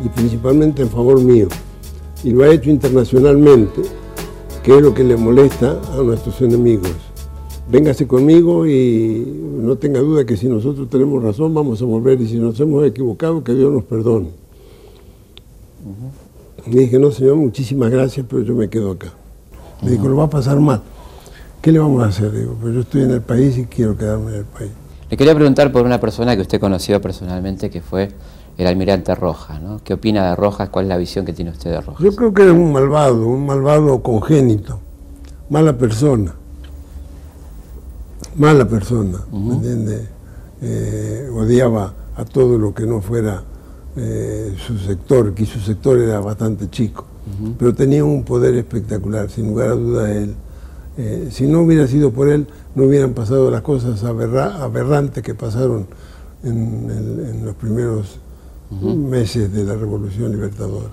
Y 0.04 0.08
principalmente 0.10 0.82
en 0.82 0.88
favor 0.90 1.20
mío. 1.20 1.48
Y 2.22 2.30
lo 2.32 2.44
ha 2.44 2.48
hecho 2.52 2.70
internacionalmente, 2.70 3.80
que 4.62 4.76
es 4.76 4.82
lo 4.82 4.92
que 4.94 5.04
le 5.04 5.16
molesta 5.16 5.80
a 5.92 6.02
nuestros 6.02 6.40
enemigos. 6.42 6.90
Véngase 7.68 8.06
conmigo 8.06 8.66
y 8.66 9.24
no 9.62 9.76
tenga 9.76 10.00
duda 10.00 10.26
que 10.26 10.36
si 10.36 10.48
nosotros 10.48 10.88
tenemos 10.90 11.22
razón 11.22 11.54
vamos 11.54 11.80
a 11.80 11.86
volver 11.86 12.20
y 12.20 12.28
si 12.28 12.36
nos 12.36 12.60
hemos 12.60 12.84
equivocado 12.86 13.42
que 13.42 13.54
Dios 13.54 13.72
nos 13.72 13.84
perdone. 13.84 14.28
Le 16.66 16.80
dije, 16.80 16.98
no 16.98 17.10
señor, 17.10 17.36
muchísimas 17.36 17.90
gracias, 17.90 18.26
pero 18.28 18.42
yo 18.42 18.54
me 18.54 18.68
quedo 18.68 18.92
acá. 18.92 19.12
Me 19.82 19.90
dijo, 19.90 20.08
lo 20.08 20.16
va 20.16 20.24
a 20.24 20.30
pasar 20.30 20.60
mal. 20.60 20.82
¿Qué 21.60 21.72
le 21.72 21.78
vamos 21.78 22.02
a 22.02 22.08
hacer? 22.08 22.32
Digo, 22.32 22.54
pues 22.60 22.74
yo 22.74 22.80
estoy 22.80 23.02
en 23.02 23.10
el 23.12 23.22
país 23.22 23.56
y 23.56 23.64
quiero 23.64 23.96
quedarme 23.96 24.32
en 24.32 24.38
el 24.38 24.44
país. 24.44 24.70
Le 25.10 25.16
quería 25.16 25.34
preguntar 25.34 25.72
por 25.72 25.84
una 25.84 26.00
persona 26.00 26.36
que 26.36 26.42
usted 26.42 26.60
conoció 26.60 27.00
personalmente, 27.00 27.70
que 27.70 27.80
fue 27.80 28.10
el 28.58 28.66
almirante 28.66 29.14
Rojas, 29.14 29.60
¿no? 29.62 29.80
¿Qué 29.82 29.94
opina 29.94 30.28
de 30.30 30.36
Rojas? 30.36 30.68
¿Cuál 30.68 30.86
es 30.86 30.88
la 30.90 30.96
visión 30.96 31.24
que 31.24 31.32
tiene 31.32 31.50
usted 31.50 31.70
de 31.70 31.80
Rojas? 31.80 32.02
Yo 32.02 32.14
creo 32.14 32.32
que 32.32 32.42
era 32.42 32.52
un 32.52 32.72
malvado, 32.72 33.26
un 33.26 33.46
malvado 33.46 34.02
congénito, 34.02 34.78
mala 35.48 35.76
persona. 35.76 36.34
Mala 38.36 38.64
persona, 38.66 39.18
¿me 39.32 39.54
entiende? 39.54 40.08
Eh, 40.60 41.28
odiaba 41.32 41.92
a 42.16 42.24
todo 42.24 42.58
lo 42.58 42.74
que 42.74 42.84
no 42.86 43.00
fuera 43.00 43.42
eh, 43.96 44.54
su 44.56 44.76
sector, 44.78 45.34
que 45.34 45.46
su 45.46 45.60
sector 45.60 45.98
era 45.98 46.18
bastante 46.20 46.68
chico, 46.68 47.04
pero 47.58 47.74
tenía 47.74 48.04
un 48.04 48.24
poder 48.24 48.54
espectacular, 48.56 49.30
sin 49.30 49.48
lugar 49.48 49.68
a 49.70 49.74
duda 49.74 50.12
él. 50.12 50.34
eh, 50.96 51.28
si 51.30 51.46
no 51.46 51.62
hubiera 51.62 51.86
sido 51.86 52.10
por 52.12 52.28
él, 52.28 52.46
no 52.74 52.84
hubieran 52.84 53.14
pasado 53.14 53.50
las 53.50 53.62
cosas 53.62 54.02
aberra- 54.04 54.62
aberrantes 54.62 55.22
que 55.22 55.34
pasaron 55.34 55.86
en, 56.42 56.90
el- 56.90 57.26
en 57.30 57.44
los 57.46 57.54
primeros 57.56 58.18
meses 58.70 59.52
de 59.52 59.62
la 59.64 59.74
Revolución 59.74 60.32
Libertadora. 60.32 60.88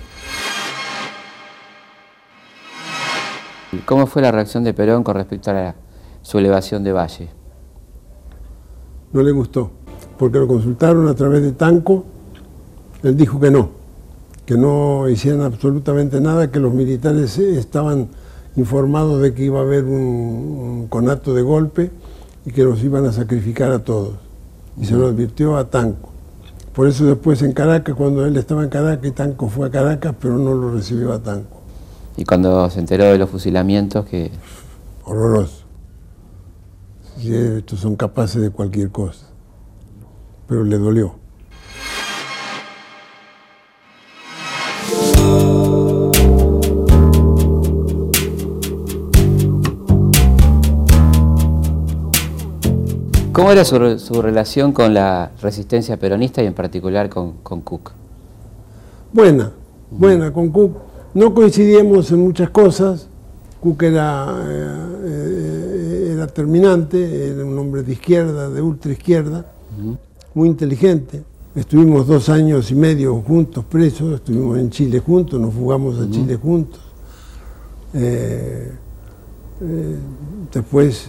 ¿Cómo 3.86 4.06
fue 4.06 4.22
la 4.22 4.32
reacción 4.32 4.64
de 4.64 4.74
Perón 4.74 5.04
con 5.04 5.16
respecto 5.16 5.50
a 5.50 5.54
la- 5.54 5.76
su 6.22 6.38
elevación 6.38 6.84
de 6.84 6.92
Valle? 6.92 7.42
no 9.14 9.22
le 9.24 9.32
gustó, 9.32 9.72
porque 10.18 10.40
lo 10.40 10.48
consultaron 10.48 11.08
a 11.08 11.16
través 11.16 11.42
de 11.42 11.52
Tanco, 11.52 12.06
él 13.04 13.18
dijo 13.18 13.40
que 13.40 13.52
no, 13.52 13.70
que 14.46 14.56
no 14.56 15.10
hicieran 15.10 15.42
absolutamente 15.42 16.22
nada, 16.22 16.52
que 16.52 16.60
los 16.60 16.74
militares 16.74 17.38
estaban 17.38 18.10
informados 18.56 19.22
de 19.22 19.34
que 19.34 19.44
iba 19.46 19.60
a 19.60 19.64
haber 19.64 19.86
un, 19.86 19.94
un 19.94 20.88
conato 20.88 21.34
de 21.34 21.42
golpe 21.42 21.92
y 22.46 22.52
que 22.52 22.64
los 22.64 22.84
iban 22.84 23.06
a 23.06 23.12
sacrificar 23.12 23.72
a 23.72 23.80
todos. 23.80 24.16
Y 24.80 24.86
se 24.86 24.96
lo 24.96 25.08
advirtió 25.08 25.58
a 25.58 25.70
Tanco. 25.70 26.10
Por 26.74 26.88
eso 26.88 27.06
después 27.06 27.42
en 27.42 27.52
Caracas, 27.52 27.96
cuando 27.96 28.26
él 28.26 28.38
estaba 28.38 28.64
en 28.64 28.70
Caracas, 28.70 29.06
y 29.06 29.12
Tanco 29.12 29.50
fue 29.50 29.68
a 29.68 29.72
Caracas, 29.72 30.16
pero 30.20 30.38
no 30.38 30.54
lo 30.54 30.72
recibió 30.72 31.12
a 31.12 31.20
Tanco. 31.20 31.60
Y 32.16 32.24
cuando 32.24 32.70
se 32.70 32.80
enteró 32.80 33.06
de 33.06 33.18
los 33.18 33.30
fusilamientos, 33.30 34.06
que 34.06 34.32
Horroroso. 35.04 35.61
Estos 37.24 37.80
son 37.80 37.96
capaces 37.96 38.42
de 38.42 38.50
cualquier 38.50 38.90
cosa. 38.90 39.28
Pero 40.48 40.64
le 40.64 40.78
dolió. 40.78 41.16
¿Cómo 53.34 53.52
era 53.52 53.64
su, 53.64 53.80
re- 53.80 53.98
su 54.00 54.22
relación 54.22 54.72
con 54.74 54.94
la 54.94 55.32
resistencia 55.42 55.98
peronista 55.98 56.44
y 56.44 56.48
en 56.48 56.54
particular 56.54 57.10
con, 57.10 57.34
con 57.44 57.62
Cook? 57.62 57.92
Buena, 59.14 59.52
buena 59.90 60.32
con 60.34 60.50
Cook. 60.50 60.74
No 61.14 61.34
coincidíamos 61.34 62.12
en 62.12 62.20
muchas 62.20 62.50
cosas. 62.50 63.08
Cook 63.62 63.84
era, 63.84 64.36
eh, 64.48 65.21
era 66.22 66.32
terminante, 66.32 67.30
era 67.30 67.44
un 67.44 67.58
hombre 67.58 67.82
de 67.82 67.94
izquierda, 67.94 68.48
de 68.48 68.62
ultra 68.62 68.92
izquierda, 68.92 69.44
muy 70.36 70.50
inteligente. 70.50 71.24
Estuvimos 71.56 72.06
dos 72.06 72.30
años 72.30 72.70
y 72.70 72.76
medio 72.76 73.20
juntos 73.22 73.66
presos, 73.66 74.14
estuvimos 74.14 74.60
en 74.60 74.70
Chile 74.70 75.00
juntos, 75.00 75.40
nos 75.40 75.54
fugamos 75.54 76.00
a 76.00 76.10
Chile 76.12 76.36
juntos. 76.36 76.80
Eh, 77.94 78.72
eh, 79.62 79.96
después 80.54 81.08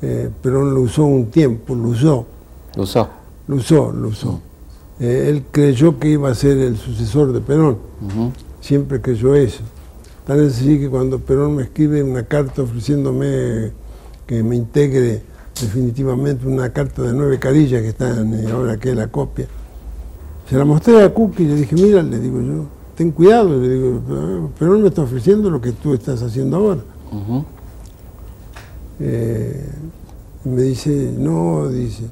eh, 0.00 0.30
Perón 0.42 0.74
lo 0.74 0.80
usó 0.80 1.04
un 1.04 1.26
tiempo, 1.26 1.74
lo 1.74 1.88
usó. 1.88 2.26
Lo 2.74 2.84
usó. 2.84 3.08
Lo 3.46 3.56
usó, 3.56 3.92
lo 3.92 4.08
usó. 4.08 4.40
Eh, 5.00 5.26
él 5.28 5.44
creyó 5.50 5.98
que 5.98 6.08
iba 6.08 6.30
a 6.30 6.34
ser 6.34 6.56
el 6.56 6.78
sucesor 6.78 7.32
de 7.34 7.40
Perón. 7.40 7.76
Siempre 8.62 9.02
creyó 9.02 9.34
eso. 9.34 9.62
Tan 10.26 10.40
es 10.40 10.54
así 10.54 10.78
que 10.78 10.88
cuando 10.88 11.18
Perón 11.18 11.56
me 11.56 11.64
escribe 11.64 12.02
una 12.02 12.22
carta 12.22 12.62
ofreciéndome 12.62 13.83
que 14.26 14.42
me 14.42 14.56
integre 14.56 15.22
definitivamente 15.60 16.46
una 16.46 16.70
carta 16.70 17.02
de 17.02 17.12
nueve 17.12 17.38
carillas 17.38 17.82
que 17.82 17.88
están 17.88 18.34
eh, 18.34 18.50
ahora 18.50 18.76
que 18.76 18.90
es 18.90 18.96
la 18.96 19.08
copia, 19.08 19.46
se 20.48 20.56
la 20.56 20.64
mostré 20.64 21.02
a 21.02 21.12
Cook 21.12 21.34
y 21.38 21.44
le 21.44 21.54
dije, 21.56 21.74
mira, 21.74 22.02
le 22.02 22.18
digo 22.18 22.40
yo, 22.40 22.66
ten 22.94 23.10
cuidado, 23.12 23.60
le 23.60 23.68
digo, 23.68 24.50
Perón 24.58 24.82
me 24.82 24.88
está 24.88 25.02
ofreciendo 25.02 25.50
lo 25.50 25.60
que 25.60 25.72
tú 25.72 25.94
estás 25.94 26.22
haciendo 26.22 26.56
ahora. 26.56 26.80
Eh, 29.00 29.68
me 30.44 30.62
dice, 30.62 31.14
no, 31.16 31.68
dice, 31.68 32.04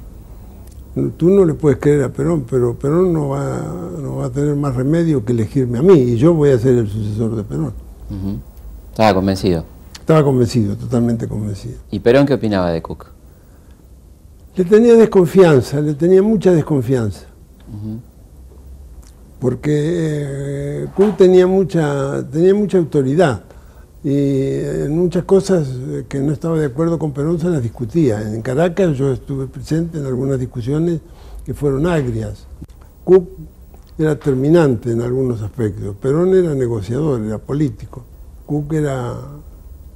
tú 1.17 1.29
no 1.29 1.45
le 1.45 1.53
puedes 1.53 1.79
creer 1.79 2.03
a 2.03 2.09
Perón, 2.09 2.45
pero 2.49 2.73
Perón 2.75 3.13
no 3.13 3.29
va, 3.29 3.61
no 4.01 4.17
va 4.17 4.25
a 4.25 4.29
tener 4.29 4.55
más 4.55 4.75
remedio 4.75 5.23
que 5.23 5.33
elegirme 5.33 5.79
a 5.79 5.81
mí 5.81 5.93
y 5.93 6.17
yo 6.17 6.33
voy 6.33 6.49
a 6.49 6.59
ser 6.59 6.75
el 6.77 6.89
sucesor 6.89 7.35
de 7.35 7.43
Perón. 7.43 7.73
Estaba 8.91 9.13
convencido. 9.13 9.65
Estaba 10.03 10.21
convencido, 10.21 10.75
totalmente 10.75 11.29
convencido. 11.29 11.75
¿Y 11.89 11.97
Perón 12.01 12.25
qué 12.25 12.33
opinaba 12.33 12.71
de 12.71 12.81
Cook? 12.81 13.05
Le 14.53 14.65
tenía 14.65 14.95
desconfianza, 14.95 15.79
le 15.79 15.93
tenía 15.93 16.21
mucha 16.21 16.51
desconfianza. 16.51 17.27
Porque 19.39 19.71
eh, 19.71 20.87
Cook 20.93 21.15
tenía 21.15 21.47
mucha, 21.47 22.21
tenía 22.29 22.53
mucha 22.53 22.79
autoridad 22.79 23.43
y 24.03 24.57
en 24.57 24.93
muchas 24.93 25.23
cosas 25.23 25.69
que 26.09 26.19
no 26.19 26.33
estaba 26.33 26.59
de 26.59 26.65
acuerdo 26.65 26.99
con 26.99 27.13
Perón 27.13 27.39
se 27.39 27.47
las 27.47 27.63
discutía. 27.63 28.21
En 28.29 28.41
Caracas 28.41 28.97
yo 28.97 29.13
estuve 29.13 29.47
presente 29.47 29.99
en 29.99 30.05
algunas 30.05 30.37
discusiones 30.37 30.99
que 31.45 31.53
fueron 31.53 31.87
agrias. 31.87 32.45
Cook 33.05 33.29
era 33.97 34.19
terminante 34.19 34.91
en 34.91 35.01
algunos 35.01 35.41
aspectos. 35.41 35.95
Perón 35.95 36.35
era 36.35 36.53
negociador, 36.53 37.21
era 37.21 37.37
político. 37.37 38.03
Cook 38.45 38.73
era 38.73 39.15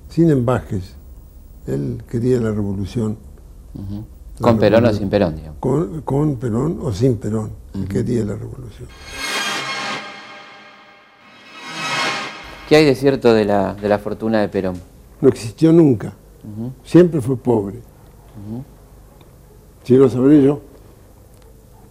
sin 0.10 0.30
embajes. 0.30 0.96
Él 1.66 2.04
quería 2.10 2.40
la 2.40 2.52
revolución. 2.52 3.18
¿Con 4.40 4.58
Perón 4.58 4.86
o 4.86 4.94
sin 4.94 5.10
Perón? 5.10 5.36
Con, 5.60 6.36
Perón 6.38 6.80
o 6.82 6.92
sin 6.92 7.18
Perón. 7.18 7.52
quería 7.90 8.24
la 8.26 8.36
revolución. 8.36 8.88
¿Qué 12.70 12.76
hay 12.76 12.86
de 12.86 12.96
cierto 12.96 13.34
de 13.34 13.46
la, 13.46 13.74
de 13.74 13.88
la 13.88 14.00
fortuna 14.00 14.42
de 14.42 14.50
Perón? 14.50 14.76
No 15.22 15.30
existió 15.30 15.72
nunca. 15.72 16.14
Siempre 16.84 17.22
fue 17.22 17.38
pobre. 17.38 17.80
Si 19.84 19.96
lo 19.96 20.10
sabré 20.10 20.42
yo. 20.42 20.62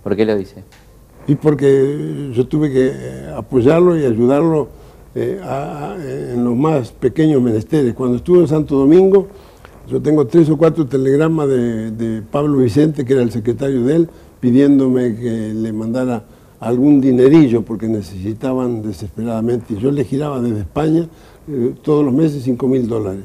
¿Por 0.03 0.15
qué 0.17 0.25
lo 0.25 0.37
dice? 0.37 0.63
y 1.27 1.35
porque 1.35 2.31
yo 2.33 2.47
tuve 2.47 2.73
que 2.73 3.31
apoyarlo 3.37 3.99
y 3.99 4.05
ayudarlo 4.05 4.69
eh, 5.19 6.33
en 6.35 6.45
los 6.45 6.55
más 6.55 6.93
pequeños 6.93 7.41
menesteres. 7.41 7.95
Cuando 7.95 8.19
estuve 8.19 8.41
en 8.41 8.49
Santo 8.49 8.77
Domingo, 8.77 9.29
yo 9.89 10.03
tengo 10.03 10.27
tres 10.27 10.51
o 10.51 10.59
cuatro 10.59 10.87
telegramas 10.87 11.49
de, 11.49 12.23
Pablo 12.31 12.59
Vicente, 12.59 13.07
que 13.07 13.15
era 13.15 13.23
el 13.23 13.31
secretario 13.31 13.83
de 13.85 13.97
él, 13.97 14.11
pidiéndome 14.41 15.17
que 15.17 15.55
le 15.55 15.73
mandara 15.73 16.25
algún 16.61 17.01
dinerillo 17.01 17.63
porque 17.63 17.89
necesitaban 17.89 18.83
desesperadamente. 18.83 19.73
Y 19.73 19.79
yo 19.79 19.91
le 19.91 20.05
giraba 20.05 20.39
desde 20.43 20.61
España 20.61 21.09
eh, 21.49 21.75
todos 21.83 22.05
los 22.05 22.13
meses 22.13 22.43
cinco 22.43 22.69
mil 22.69 22.87
dólares. 22.87 23.25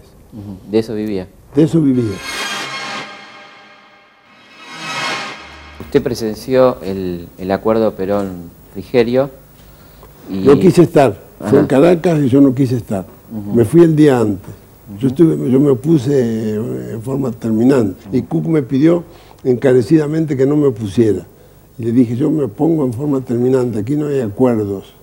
¿De 0.71 0.79
eso 0.79 0.95
vivía? 0.95 1.27
De 1.53 1.63
eso 1.63 1.81
vivía. 1.81 2.15
Usted 5.81 6.01
presenció 6.01 6.77
el, 6.81 7.27
acuerdo 7.51 7.93
Perón-Frigerio. 7.97 9.29
Y... 10.31 10.37
No 10.37 10.57
quise 10.57 10.83
estar. 10.83 11.30
Fue 11.49 11.59
en 11.59 11.67
Caracas 11.67 12.19
y 12.19 12.29
yo 12.29 12.41
no 12.41 12.53
quise 12.53 12.77
estar. 12.77 13.05
Me 13.53 13.65
fui 13.65 13.81
el 13.81 13.95
día 13.95 14.19
antes. 14.19 14.51
Yo, 14.99 15.07
estuve, 15.07 15.49
yo 15.49 15.59
me 15.59 15.69
opuse 15.69 16.55
en 16.55 17.01
forma 17.01 17.31
terminante. 17.31 17.95
Y 18.11 18.23
Cook 18.23 18.47
me 18.47 18.61
pidió 18.61 19.03
encarecidamente 19.43 20.35
que 20.35 20.45
no 20.45 20.55
me 20.55 20.67
opusiera. 20.67 21.25
Y 21.77 21.85
le 21.85 21.91
dije, 21.91 22.15
yo 22.15 22.29
me 22.29 22.47
pongo 22.47 22.85
en 22.85 22.93
forma 22.93 23.21
terminante, 23.21 23.79
aquí 23.79 23.95
no 23.95 24.07
hay 24.07 24.21
acuerdos. 24.21 24.93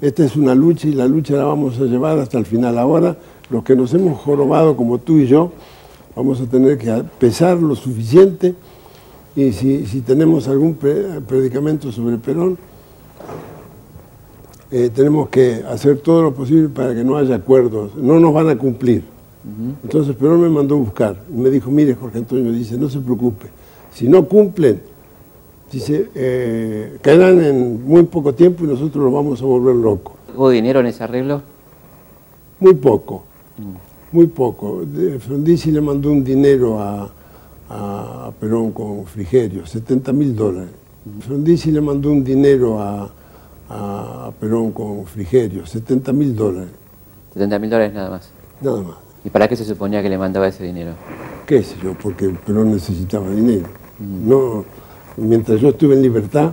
Esta 0.00 0.24
es 0.24 0.36
una 0.36 0.54
lucha 0.54 0.88
y 0.88 0.92
la 0.92 1.06
lucha 1.06 1.34
la 1.34 1.44
vamos 1.44 1.78
a 1.78 1.84
llevar 1.84 2.18
hasta 2.18 2.36
el 2.36 2.44
final. 2.44 2.76
Ahora, 2.78 3.16
los 3.48 3.64
que 3.64 3.76
nos 3.76 3.94
hemos 3.94 4.20
jorobado 4.20 4.76
como 4.76 4.98
tú 4.98 5.18
y 5.18 5.26
yo, 5.26 5.52
vamos 6.14 6.40
a 6.40 6.46
tener 6.46 6.76
que 6.76 7.04
pesar 7.18 7.56
lo 7.58 7.74
suficiente 7.74 8.54
y 9.36 9.52
si, 9.52 10.02
tenemos 10.06 10.46
algún 10.46 10.74
predicamento 10.74 11.90
sobre 11.90 12.18
Perón, 12.18 12.58
eh, 14.70 14.90
tenemos 14.94 15.28
que 15.28 15.62
hacer 15.68 15.98
todo 15.98 16.22
lo 16.22 16.34
posible 16.34 16.68
para 16.68 16.94
que 16.94 17.04
no 17.04 17.16
haya 17.16 17.36
acuerdos, 17.36 17.94
no 17.96 18.18
nos 18.18 18.32
van 18.32 18.48
a 18.48 18.56
cumplir. 18.56 19.02
Entonces 19.82 20.16
Perón 20.16 20.40
me 20.40 20.48
mandó 20.48 20.74
a 20.76 20.78
buscar 20.78 21.16
y 21.30 21.36
me 21.36 21.50
dijo, 21.50 21.70
mire 21.70 21.94
Jorge 21.94 22.18
Antonio, 22.18 22.50
dice, 22.50 22.78
no 22.78 22.88
se 22.88 22.98
preocupe, 22.98 23.48
si 23.92 24.08
no 24.08 24.26
cumplen, 24.26 24.80
dice, 25.70 26.08
eh, 26.14 26.96
caerán 27.02 27.44
en 27.44 27.86
muy 27.86 28.04
poco 28.04 28.32
tiempo 28.32 28.64
y 28.64 28.68
nosotros 28.68 29.04
los 29.04 29.12
vamos 29.12 29.42
a 29.42 29.44
volver 29.44 29.76
locos. 29.76 30.14
¿Hubo 30.34 30.48
dinero 30.48 30.80
en 30.80 30.86
ese 30.86 31.04
arreglo? 31.04 31.42
Muy 32.58 32.72
poco, 32.72 33.24
mm. 33.58 34.16
muy 34.16 34.28
poco. 34.28 34.82
Frondizi 35.20 35.70
le 35.70 35.82
mandó 35.82 36.10
un 36.10 36.24
dinero 36.24 36.80
a, 36.80 37.10
a 37.68 38.32
Perón 38.40 38.72
con 38.72 39.04
Frigerio, 39.04 39.66
70 39.66 40.12
mil 40.14 40.34
dólares. 40.34 40.70
Frondizi 41.20 41.70
le 41.70 41.82
mandó 41.82 42.10
un 42.10 42.24
dinero 42.24 42.80
a, 42.80 43.12
Perón 44.40 44.72
con 44.72 45.06
Frigerio, 45.06 45.66
70 45.66 46.12
mil 46.12 46.36
dólares. 46.36 46.70
70 47.34 47.58
mil 47.58 47.70
dólares 47.70 47.94
nada 47.94 48.10
más. 48.10 48.30
Nada 48.60 48.80
más. 48.82 48.96
¿Y 49.24 49.30
para 49.30 49.48
qué 49.48 49.56
se 49.56 49.64
suponía 49.64 50.02
que 50.02 50.10
le 50.10 50.18
mandaba 50.18 50.46
ese 50.48 50.64
dinero? 50.64 50.92
¿Qué 51.46 51.62
sé 51.62 51.76
yo? 51.82 51.94
Porque 51.94 52.28
Perón 52.28 52.72
necesitaba 52.72 53.30
dinero. 53.30 53.66
No, 53.98 54.64
mientras 55.16 55.60
yo 55.60 55.70
estuve 55.70 55.94
en 55.94 56.02
libertad, 56.02 56.52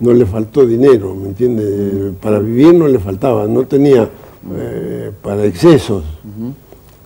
no 0.00 0.12
le 0.12 0.26
faltó 0.26 0.66
dinero, 0.66 1.14
¿me 1.14 1.28
entiende? 1.28 2.12
Para 2.20 2.38
vivir 2.38 2.74
no 2.74 2.86
le 2.88 2.98
faltaba, 2.98 3.46
no 3.46 3.64
tenía 3.64 4.08
eh, 4.52 5.10
para 5.22 5.44
excesos 5.44 6.04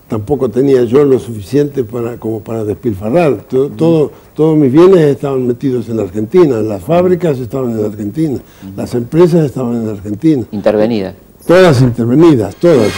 tampoco 0.09 0.49
tenía 0.49 0.83
yo 0.83 1.05
lo 1.05 1.19
suficiente 1.19 1.83
para, 1.83 2.17
como 2.17 2.41
para 2.41 2.65
despilfarrar. 2.65 3.43
Todo, 3.43 4.11
todos 4.33 4.57
mis 4.57 4.71
bienes 4.71 4.99
estaban 5.01 5.47
metidos 5.47 5.87
en 5.87 5.97
la 5.97 6.03
Argentina, 6.03 6.57
las 6.57 6.83
fábricas 6.83 7.37
estaban 7.37 7.71
en 7.71 7.81
la 7.81 7.87
Argentina, 7.87 8.39
las 8.75 8.93
empresas 8.95 9.45
estaban 9.45 9.75
en 9.75 9.85
la 9.85 9.93
Argentina. 9.93 10.43
Intervenidas. 10.51 11.15
Todas 11.47 11.81
intervenidas, 11.81 12.55
todas. 12.55 12.91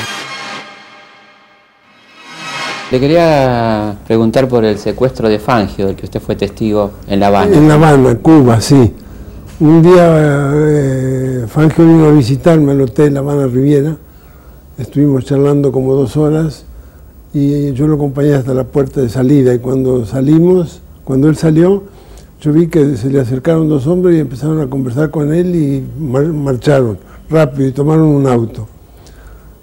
Le 2.91 3.00
quería 3.00 3.97
preguntar 4.06 4.47
por 4.47 4.65
el 4.65 4.78
secuestro 4.78 5.30
de 5.30 5.39
Fangio, 5.39 5.88
del 5.88 5.95
que 5.95 6.06
usted 6.06 6.19
fue 6.21 6.36
testigo 6.36 6.91
en 7.08 7.19
La 7.19 7.28
Habana. 7.28 7.56
En 7.56 7.67
La 7.67 7.76
Habana, 7.76 8.15
Cuba, 8.17 8.60
sí. 8.60 8.93
Un 9.60 9.82
día 9.82 10.52
eh, 10.56 11.45
Fangio 11.47 11.86
vino 11.86 12.06
a 12.06 12.12
visitarme 12.12 12.71
al 12.71 12.82
hotel 12.82 13.13
La 13.13 13.19
Habana 13.19 13.47
Riviera, 13.47 13.95
estuvimos 14.78 15.26
charlando 15.26 15.71
como 15.71 15.93
dos 15.93 16.17
horas 16.17 16.65
y 17.34 17.72
yo 17.74 17.88
lo 17.88 17.96
acompañé 17.96 18.34
hasta 18.34 18.54
la 18.54 18.65
puerta 18.65 19.02
de 19.02 19.10
salida 19.10 19.54
y 19.54 19.60
cuando 19.60 20.06
salimos, 20.06 20.82
cuando 21.04 21.30
él 21.30 21.38
salió, 21.38 21.84
yo 22.41 22.52
vi 22.52 22.67
que 22.67 22.98
se 22.98 23.10
le 23.10 23.20
acercaron 23.20 23.70
dos 23.70 23.88
hombres 23.88 24.17
y 24.17 24.20
empezaron 24.20 24.60
a 24.60 24.67
conversar 24.70 25.12
con 25.12 25.34
él 25.34 25.56
y 25.56 25.84
marcharon 26.00 26.98
rápido 27.30 27.70
y 27.70 27.72
tomaron 27.72 28.08
un 28.08 28.28
auto. 28.28 28.67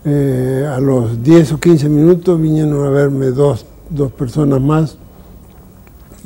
Eh, 0.04 0.66
a 0.66 0.80
los 0.80 1.22
10 1.22 1.52
o 1.52 1.60
15 1.60 1.88
minutos 1.88 2.40
vinieron 2.40 2.86
a 2.86 2.90
verme 2.90 3.26
dos, 3.26 3.66
personas 4.16 4.60
más. 4.60 4.96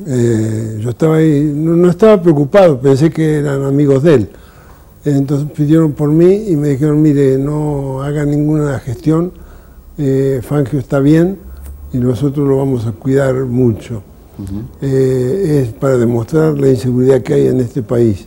Eh, 0.07 0.79
yo 0.81 0.91
estaba 0.91 1.17
ahí, 1.17 1.53
no, 1.55 1.75
no, 1.75 1.91
estaba 1.91 2.21
preocupado, 2.21 2.81
pensé 2.81 3.11
que 3.11 3.39
eran 3.39 3.65
amigos 3.65 4.03
de 4.03 4.15
él. 4.15 4.31
Entonces 5.05 5.51
pidieron 5.51 5.93
por 5.93 6.11
mí 6.11 6.49
y 6.49 6.57
me 6.57 6.69
dijeron, 6.69 7.03
mire, 7.03 7.39
no 7.39 8.03
haga 8.03 8.25
ninguna 8.25 8.79
gestión 8.79 9.33
eh, 9.99 10.41
Fangio 10.43 10.79
está 10.79 10.99
bien 10.99 11.39
y 11.93 11.99
nosotros 11.99 12.47
lo 12.47 12.59
vamos 12.59 12.87
a 12.87 12.93
cuidar 12.93 13.35
mucho. 13.45 14.03
Eh, 14.81 15.63
es 15.63 15.73
para 15.75 15.97
demostrar 15.99 16.59
la 16.59 16.69
inseguridad 16.69 17.23
que 17.23 17.35
hay 17.35 17.47
en 17.47 17.61
este 17.61 17.83
país. 17.83 18.27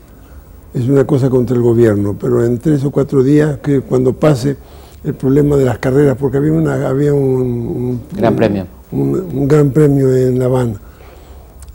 Es 0.73 0.88
una 0.88 1.06
cosa 1.06 1.30
contra 1.30 1.56
el 1.56 1.62
gobierno, 1.62 2.15
pero 2.19 2.43
en 2.45 2.60
tres 2.60 2.84
o 2.84 2.91
cuatro 2.91 3.23
días, 3.23 3.60
que 3.60 3.82
cuando 3.82 4.13
pase 4.13 4.58
el 5.04 5.13
problema 5.13 5.56
de 5.56 5.65
las 5.65 5.80
carreras, 5.80 6.17
porque 6.17 6.38
había, 6.38 6.51
una, 6.51 6.88
había 6.88 7.13
un, 7.13 8.01
gran 8.15 8.36
premio. 8.36 8.65
Un, 8.91 9.47
gran 9.47 9.71
premio 9.71 10.15
en 10.15 10.39
La 10.39 10.45
Habana. 10.45 10.80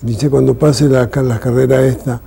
Dice, 0.02 0.30
cuando 0.30 0.54
pase 0.54 0.88
la, 0.88 1.10
la 1.22 1.40
carrera 1.40 1.84
esta, 1.84 2.20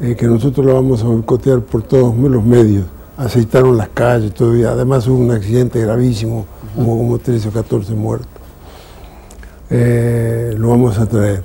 eh, 0.00 0.14
que 0.16 0.26
nosotros 0.26 0.64
lo 0.64 0.74
vamos 0.74 1.02
a 1.02 1.06
boicotear 1.06 1.60
por 1.60 1.82
todos 1.82 2.16
los 2.16 2.44
medios. 2.44 2.84
Aceitaron 3.20 3.76
las 3.76 3.90
calles, 3.90 4.32
todavía. 4.32 4.70
Además 4.70 5.06
hubo 5.06 5.18
un 5.18 5.30
accidente 5.30 5.78
gravísimo 5.78 6.46
hubo 6.74 6.96
como 6.96 7.18
13 7.18 7.48
o 7.48 7.52
14 7.52 7.94
muertos. 7.94 8.28
eh, 9.68 10.54
lo 10.56 10.70
vamos 10.70 10.98
a 10.98 11.06
traer. 11.06 11.42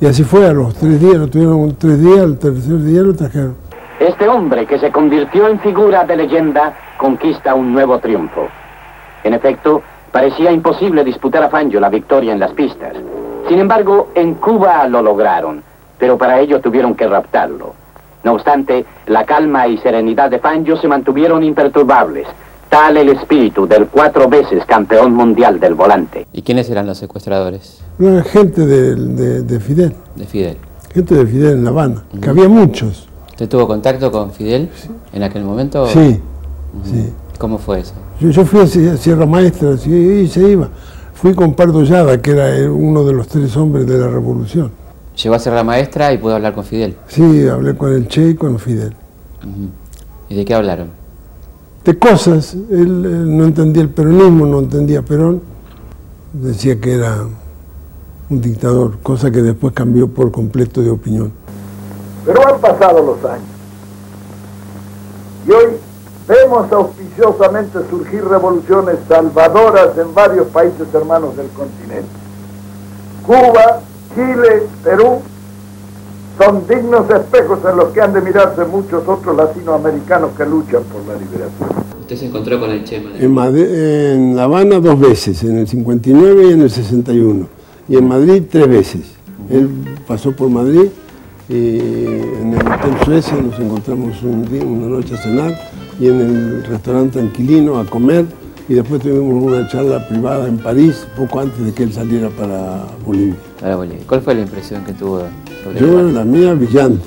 Y 0.00 0.06
así 0.06 0.24
fue, 0.24 0.46
a 0.46 0.52
los 0.52 0.74
tres 0.74 0.98
días, 1.00 1.16
lo 1.16 1.28
tuvieron 1.28 1.76
tres 1.76 2.00
días, 2.00 2.20
al 2.20 2.38
tercer 2.38 2.82
día 2.82 3.02
lo 3.02 3.14
trajeron. 3.14 3.54
Este 4.00 4.26
hombre 4.28 4.66
que 4.66 4.78
se 4.78 4.90
convirtió 4.90 5.48
en 5.48 5.60
figura 5.60 6.04
de 6.04 6.16
leyenda 6.16 6.74
conquista 6.96 7.54
un 7.54 7.72
nuevo 7.72 7.98
triunfo. 7.98 8.48
En 9.22 9.34
efecto, 9.34 9.82
parecía 10.10 10.50
imposible 10.52 11.04
disputar 11.04 11.42
a 11.42 11.48
Fangio 11.48 11.80
la 11.80 11.90
victoria 11.90 12.32
en 12.32 12.40
las 12.40 12.52
pistas. 12.52 12.94
Sin 13.48 13.58
embargo, 13.58 14.08
en 14.14 14.34
Cuba 14.34 14.88
lo 14.88 15.02
lograron, 15.02 15.62
pero 15.98 16.16
para 16.16 16.40
ello 16.40 16.60
tuvieron 16.60 16.94
que 16.94 17.06
raptarlo. 17.06 17.74
No 18.24 18.32
obstante, 18.32 18.84
la 19.06 19.24
calma 19.24 19.68
y 19.68 19.78
serenidad 19.78 20.30
de 20.30 20.38
Fangio 20.38 20.76
se 20.76 20.88
mantuvieron 20.88 21.42
imperturbables. 21.44 22.26
Tal 22.70 22.96
el 22.96 23.10
espíritu 23.10 23.66
del 23.66 23.86
cuatro 23.86 24.28
veces 24.28 24.64
campeón 24.66 25.12
mundial 25.14 25.60
del 25.60 25.74
volante. 25.74 26.26
¿Y 26.32 26.42
quiénes 26.42 26.68
eran 26.70 26.86
los 26.86 26.98
secuestradores? 26.98 27.80
No, 27.98 28.22
gente 28.24 28.66
de, 28.66 28.94
de- 28.96 29.42
de 29.42 29.60
Fidel, 29.60 29.94
De 30.16 30.24
Fidel. 30.24 30.56
gente 30.92 31.14
de 31.14 31.26
Fidel 31.26 31.52
en 31.58 31.64
La 31.64 31.70
Habana, 31.70 32.02
que 32.20 32.30
había 32.30 32.48
muchos. 32.48 33.08
¿Usted 33.30 33.48
tuvo 33.48 33.66
contacto 33.68 34.10
con 34.10 34.32
Fidel 34.32 34.70
en 35.12 35.22
aquel 35.22 35.44
momento? 35.44 35.86
Sí, 35.88 36.20
sí. 36.84 37.12
¿Cómo 37.38 37.58
fue 37.58 37.80
eso? 37.80 37.92
Yo, 38.20 38.30
yo 38.30 38.44
fui 38.44 38.60
a 38.60 38.64
Sie- 38.66 38.96
Sierra 38.96 39.26
Maestra 39.26 39.76
sí, 39.76 39.90
y 39.92 40.26
se 40.28 40.40
iba. 40.48 40.68
Fui 41.14 41.34
con 41.34 41.54
Pardo 41.54 41.82
Llada, 41.82 42.20
que 42.22 42.30
era 42.32 42.70
uno 42.72 43.04
de 43.04 43.12
los 43.12 43.28
tres 43.28 43.56
hombres 43.56 43.86
de 43.86 43.98
la 43.98 44.08
revolución. 44.08 44.70
Llegó 45.22 45.34
a 45.34 45.38
ser 45.38 45.52
la 45.52 45.64
maestra 45.64 46.12
y 46.12 46.18
pudo 46.18 46.34
hablar 46.34 46.54
con 46.54 46.64
Fidel. 46.64 46.96
Sí, 47.08 47.46
hablé 47.48 47.76
con 47.76 47.92
el 47.92 48.08
Che 48.08 48.30
y 48.30 48.34
con 48.34 48.58
Fidel. 48.58 48.94
¿Y 50.28 50.34
de 50.34 50.44
qué 50.44 50.54
hablaron? 50.54 50.88
De 51.84 51.98
cosas, 51.98 52.54
él, 52.54 53.04
él 53.04 53.36
no 53.36 53.44
entendía 53.44 53.82
el 53.82 53.90
peronismo, 53.90 54.46
no 54.46 54.60
entendía 54.60 55.02
Perón, 55.02 55.42
decía 56.32 56.80
que 56.80 56.94
era 56.94 57.26
un 58.30 58.40
dictador, 58.40 58.98
cosa 59.02 59.30
que 59.30 59.42
después 59.42 59.74
cambió 59.74 60.08
por 60.08 60.32
completo 60.32 60.80
de 60.80 60.90
opinión. 60.90 61.30
Pero 62.24 62.46
han 62.48 62.60
pasado 62.60 63.02
los 63.04 63.30
años. 63.30 63.44
Y 65.46 65.50
hoy 65.52 65.76
vemos 66.26 66.72
auspiciosamente 66.72 67.78
surgir 67.90 68.24
revoluciones 68.24 68.96
salvadoras 69.08 69.96
en 69.98 70.14
varios 70.14 70.46
países 70.48 70.86
hermanos 70.92 71.36
del 71.36 71.48
continente. 71.48 72.08
Cuba, 73.26 73.80
Chile, 74.14 74.62
Perú 74.82 75.18
son 76.38 76.66
dignos 76.68 77.08
espejos 77.10 77.58
en 77.70 77.76
los 77.76 77.86
que 77.90 78.00
han 78.00 78.12
de 78.12 78.20
mirarse 78.20 78.64
muchos 78.64 79.06
otros 79.06 79.36
latinoamericanos 79.36 80.30
que 80.36 80.44
luchan 80.44 80.82
por 80.84 81.02
la 81.06 81.14
liberación. 81.14 81.68
Usted 82.00 82.16
se 82.16 82.26
encontró 82.26 82.58
con 82.60 82.70
el 82.70 82.84
Chema. 82.84 83.10
En, 83.18 83.32
Madri- 83.34 83.66
en 83.68 84.36
La 84.36 84.44
Habana 84.44 84.80
dos 84.80 84.98
veces, 84.98 85.42
en 85.44 85.58
el 85.58 85.68
59 85.68 86.48
y 86.48 86.52
en 86.52 86.62
el 86.62 86.70
61. 86.70 87.46
Y 87.88 87.96
en 87.96 88.08
Madrid 88.08 88.42
tres 88.50 88.68
veces. 88.68 89.02
Él 89.48 89.68
pasó 90.06 90.32
por 90.32 90.48
Madrid 90.50 90.86
y 91.48 91.78
en 91.78 92.54
el 92.54 92.60
Hotel 92.66 92.94
Suecia 93.04 93.36
nos 93.36 93.58
encontramos 93.60 94.22
un 94.22 94.44
día, 94.50 94.64
una 94.64 94.86
noche 94.86 95.14
a 95.14 95.18
cenar 95.18 95.54
y 96.00 96.06
en 96.08 96.20
el 96.20 96.64
restaurante 96.64 97.20
Anquilino 97.20 97.78
a 97.78 97.84
comer 97.84 98.24
y 98.68 98.74
después 98.74 99.02
tuvimos 99.02 99.42
una 99.42 99.68
charla 99.68 100.08
privada 100.08 100.48
en 100.48 100.56
París 100.58 101.06
poco 101.16 101.40
antes 101.40 101.62
de 101.64 101.72
que 101.72 101.82
él 101.84 101.92
saliera 101.92 102.30
para 102.30 102.86
Bolivia. 103.04 103.34
Para 103.64 103.76
Bolivia. 103.76 104.02
¿Cuál 104.06 104.20
fue 104.20 104.34
la 104.34 104.42
impresión 104.42 104.84
que 104.84 104.92
tuvo 104.92 105.22
sobre 105.64 105.80
Yo, 105.80 105.98
el 106.00 106.14
la 106.14 106.22
mía, 106.22 106.52
brillante, 106.52 107.00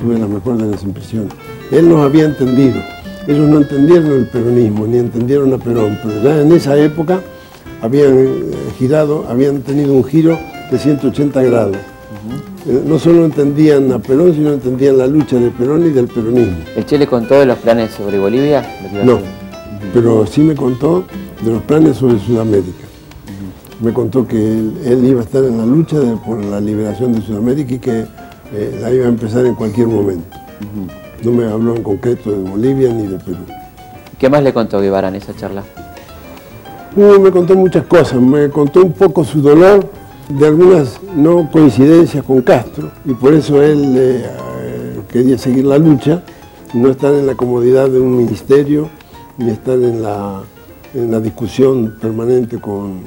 tuve 0.00 0.18
la 0.18 0.26
mejor 0.26 0.56
de 0.56 0.68
las 0.68 0.82
impresiones. 0.82 1.32
Él 1.70 1.88
nos 1.88 2.04
había 2.04 2.24
entendido. 2.24 2.82
Ellos 3.28 3.48
no 3.48 3.58
entendieron 3.58 4.10
el 4.10 4.26
peronismo, 4.26 4.84
ni 4.88 4.98
entendieron 4.98 5.54
a 5.54 5.58
Perón, 5.58 5.96
pero 6.02 6.20
ya 6.20 6.40
en 6.40 6.50
esa 6.50 6.76
época 6.76 7.20
habían 7.82 8.18
eh, 8.18 8.32
girado, 8.76 9.26
habían 9.28 9.62
tenido 9.62 9.92
un 9.94 10.02
giro 10.02 10.36
de 10.72 10.76
180 10.76 11.40
grados. 11.40 11.76
Eh, 12.66 12.82
No 12.84 12.98
solo 12.98 13.24
entendían 13.24 13.92
a 13.92 14.00
Perón, 14.00 14.34
sino 14.34 14.54
entendían 14.54 14.98
la 14.98 15.06
lucha 15.06 15.36
de 15.36 15.50
Perón 15.52 15.86
y 15.86 15.90
del 15.90 16.08
peronismo. 16.08 16.56
¿El 16.74 16.84
Che 16.84 16.98
le 16.98 17.06
contó 17.06 17.38
de 17.38 17.46
los 17.46 17.58
planes 17.58 17.92
sobre 17.92 18.18
Bolivia? 18.18 18.68
Lo 18.92 19.04
No, 19.04 19.20
pero 19.94 20.26
sí 20.26 20.40
me 20.40 20.56
contó 20.56 21.04
de 21.44 21.52
los 21.52 21.62
planes 21.62 21.98
sobre 21.98 22.18
Sudamérica. 22.18 22.91
Me 23.82 23.92
contó 23.92 24.26
que 24.26 24.36
él, 24.36 24.78
él 24.84 25.04
iba 25.04 25.20
a 25.20 25.24
estar 25.24 25.42
en 25.44 25.58
la 25.58 25.66
lucha 25.66 25.98
de- 25.98 26.16
por 26.16 26.42
la 26.44 26.60
liberación 26.60 27.12
de 27.12 27.20
Sudamérica 27.20 27.74
y 27.74 27.78
que 27.78 28.06
eh, 28.54 28.78
la 28.80 28.92
iba 28.92 29.06
a 29.06 29.08
empezar 29.08 29.44
en 29.44 29.54
cualquier 29.54 29.88
momento. 29.88 30.36
No 31.24 31.32
me 31.32 31.44
habló 31.46 31.74
en 31.74 31.82
concreto 31.82 32.30
de 32.30 32.48
Bolivia 32.48 32.92
ni 32.92 33.06
de 33.08 33.18
Perú. 33.18 33.38
¿Qué 34.18 34.28
más 34.30 34.42
le 34.42 34.52
contó 34.52 34.80
Guevara 34.80 35.08
en 35.08 35.16
esa 35.16 35.34
charla? 35.34 35.64
Uh, 36.94 37.18
me 37.18 37.30
contó 37.32 37.56
muchas 37.56 37.84
cosas, 37.86 38.20
me 38.20 38.48
contó 38.50 38.82
un 38.82 38.92
poco 38.92 39.24
su 39.24 39.40
dolor 39.42 39.84
de 40.28 40.46
algunas 40.46 41.00
no 41.16 41.50
coincidencias 41.50 42.22
con 42.24 42.42
Castro 42.42 42.90
y 43.04 43.14
por 43.14 43.34
eso 43.34 43.60
él 43.62 43.94
eh, 43.96 44.26
eh, 44.60 45.00
quería 45.10 45.38
seguir 45.38 45.64
la 45.64 45.78
lucha, 45.78 46.22
no 46.74 46.88
estar 46.90 47.12
en 47.14 47.26
la 47.26 47.34
comodidad 47.34 47.88
de 47.88 47.98
un 47.98 48.16
ministerio 48.16 48.88
ni 49.38 49.50
estar 49.50 49.74
en 49.78 50.02
la, 50.02 50.42
en 50.94 51.10
la 51.10 51.18
discusión 51.18 51.94
permanente 52.00 52.60
con 52.60 53.00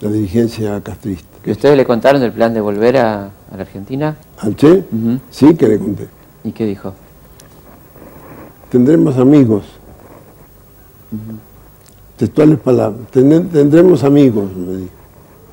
la 0.00 0.10
dirigencia 0.10 0.80
castrista. 0.82 1.26
¿Que 1.42 1.52
ustedes 1.52 1.76
le 1.76 1.84
contaron 1.84 2.20
del 2.20 2.32
plan 2.32 2.52
de 2.54 2.60
volver 2.60 2.96
a, 2.98 3.24
a 3.24 3.56
la 3.56 3.62
Argentina? 3.62 4.16
¿Al 4.38 4.56
Che? 4.56 4.84
Sí 5.30 5.54
que 5.54 5.68
le 5.68 5.78
conté. 5.78 6.08
¿Y 6.44 6.52
qué 6.52 6.64
dijo? 6.66 6.92
Tendremos 8.70 9.16
amigos. 9.16 9.64
Textuales 12.16 12.58
palabras. 12.60 13.00
"Tene- 13.10 13.40
Tendremos 13.40 14.04
amigos, 14.04 14.54
me 14.54 14.76
dijo. 14.76 14.90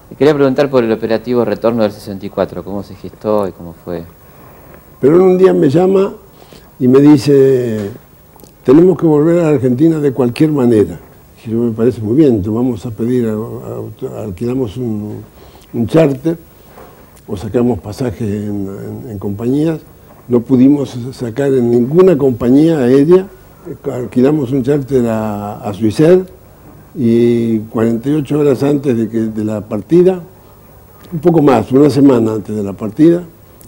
Le 0.10 0.16
quería 0.16 0.34
preguntar 0.34 0.70
por 0.70 0.84
el 0.84 0.92
operativo 0.92 1.44
Retorno 1.44 1.84
del 1.84 1.92
64, 1.92 2.64
cómo 2.64 2.84
se 2.84 2.96
gestó 2.96 3.48
y 3.48 3.52
cómo 3.52 3.74
fue. 3.86 4.04
Pero 5.02 5.24
un 5.24 5.38
día 5.38 5.54
me 5.54 5.70
llama 5.70 6.14
y 6.80 6.88
me 6.88 7.00
dice, 7.00 7.90
tenemos 8.64 8.98
que 8.98 9.06
volver 9.06 9.40
a 9.40 9.44
la 9.44 9.50
Argentina 9.50 10.00
de 10.00 10.12
cualquier 10.14 10.52
manera. 10.52 11.00
Me 11.48 11.72
parece 11.72 12.02
muy 12.02 12.18
bien, 12.18 12.42
vamos 12.46 12.86
a 12.86 12.92
pedir, 12.92 13.34
alquilamos 14.18 14.76
un, 14.76 15.22
un 15.74 15.88
charter 15.88 16.38
o 17.26 17.38
sacamos 17.38 17.80
pasajes 17.80 18.22
en, 18.22 19.18
compañías. 19.18 19.80
No 20.28 20.42
pudimos 20.42 20.98
sacar 21.14 21.54
en 21.54 21.72
ninguna 21.72 22.18
compañía 22.18 22.80
aérea, 22.80 23.28
alquilamos 23.90 24.52
un 24.52 24.62
charter 24.64 25.08
a, 25.08 25.70
a 25.70 25.74
y 26.96 27.60
48 27.60 28.40
horas 28.40 28.64
antes 28.64 28.98
de, 28.98 29.08
que, 29.08 29.20
de 29.20 29.44
la 29.46 29.62
partida, 29.62 30.22
un 31.14 31.20
poco 31.20 31.42
más, 31.42 31.72
una 31.72 31.90
semana 31.90 32.34
antes 32.34 32.54
de 32.54 32.64
la 32.64 32.74
partida, 32.74 33.24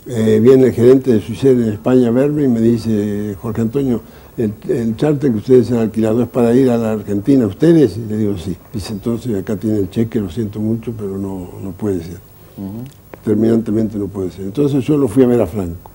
eh, 0.09 0.39
viene 0.41 0.67
el 0.67 0.73
gerente 0.73 1.13
de 1.13 1.21
Suizer 1.21 1.51
en 1.51 1.69
España 1.69 2.07
a 2.07 2.11
verme 2.11 2.43
y 2.43 2.47
me 2.47 2.59
dice, 2.59 3.35
Jorge 3.41 3.61
Antonio, 3.61 4.01
el, 4.37 4.53
el 4.67 4.95
charter 4.97 5.31
que 5.31 5.37
ustedes 5.37 5.71
han 5.71 5.77
alquilado 5.79 6.23
es 6.23 6.29
para 6.29 6.53
ir 6.55 6.69
a 6.69 6.77
la 6.77 6.91
Argentina, 6.93 7.45
¿ustedes? 7.45 7.97
Y 7.97 8.09
le 8.09 8.17
digo, 8.17 8.37
sí. 8.37 8.55
Dice, 8.73 8.93
entonces 8.93 9.37
acá 9.37 9.55
tiene 9.55 9.77
el 9.79 9.89
cheque, 9.89 10.19
lo 10.19 10.29
siento 10.29 10.59
mucho, 10.59 10.93
pero 10.97 11.17
no, 11.17 11.49
no 11.61 11.71
puede 11.71 12.03
ser. 12.03 12.17
Terminantemente 13.23 13.97
no 13.97 14.07
puede 14.07 14.31
ser. 14.31 14.45
Entonces 14.45 14.83
yo 14.85 14.97
lo 14.97 15.07
fui 15.07 15.23
a 15.23 15.27
ver 15.27 15.41
a 15.41 15.47
Franco. 15.47 15.91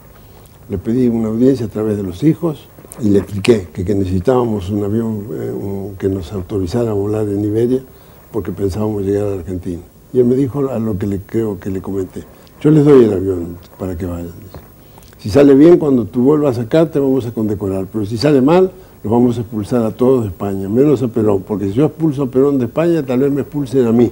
Le 0.69 0.79
pedí 0.79 1.09
una 1.09 1.29
audiencia 1.29 1.67
a 1.67 1.69
través 1.69 1.97
de 1.97 2.03
los 2.03 2.23
hijos 2.23 2.69
y 3.03 3.09
le 3.11 3.19
expliqué 3.19 3.69
que, 3.73 3.85
que 3.85 3.95
necesitábamos 3.95 4.71
un 4.71 4.85
avión 4.85 5.27
eh, 5.33 5.51
un- 5.51 5.97
que 5.99 6.09
nos 6.09 6.33
autorizara 6.33 6.91
a 6.91 6.95
volar 6.95 7.29
en 7.29 7.45
Iberia 7.45 7.81
porque 8.31 8.53
pensábamos 8.53 9.03
llegar 9.05 9.27
a 9.27 9.31
la 9.31 9.37
Argentina. 9.37 9.83
Y 10.13 10.21
él 10.21 10.27
me 10.27 10.37
dijo 10.37 10.69
a 10.71 10.79
lo 10.79 10.97
que 10.97 11.07
le 11.07 11.21
creo 11.21 11.59
que 11.59 11.71
le 11.71 11.81
comenté. 11.83 12.23
Yo 12.65 12.71
les 12.71 12.83
doy 12.83 13.05
el 13.05 13.13
avión 13.13 13.59
para 13.79 13.95
que 13.95 14.07
vayan. 14.07 14.33
Si 15.19 15.29
sale 15.29 15.55
bien, 15.55 15.77
cuando 15.77 16.07
tú 16.07 16.23
vuelvas 16.23 16.59
acá 16.59 16.91
te 16.91 16.99
vamos 16.99 17.27
a 17.27 17.31
condecorar, 17.31 17.87
pero 17.93 18.07
si 18.07 18.17
sale 18.17 18.41
mal, 18.41 18.73
los 19.03 19.13
vamos 19.13 19.37
a 19.37 19.43
expulsar 19.43 19.85
a 19.85 19.91
todos 19.91 20.23
de 20.23 20.29
España, 20.29 20.67
menos 20.67 21.03
a 21.03 21.09
Perón, 21.09 21.43
porque 21.47 21.67
si 21.67 21.75
yo 21.75 21.85
expulso 21.85 22.23
a 22.23 22.31
Perón 22.31 22.59
de 22.59 22.65
España, 22.65 23.03
tal 23.03 23.19
vez 23.21 23.31
me 23.31 23.43
expulsen 23.43 23.87
a 23.87 23.93
mí. 23.93 24.11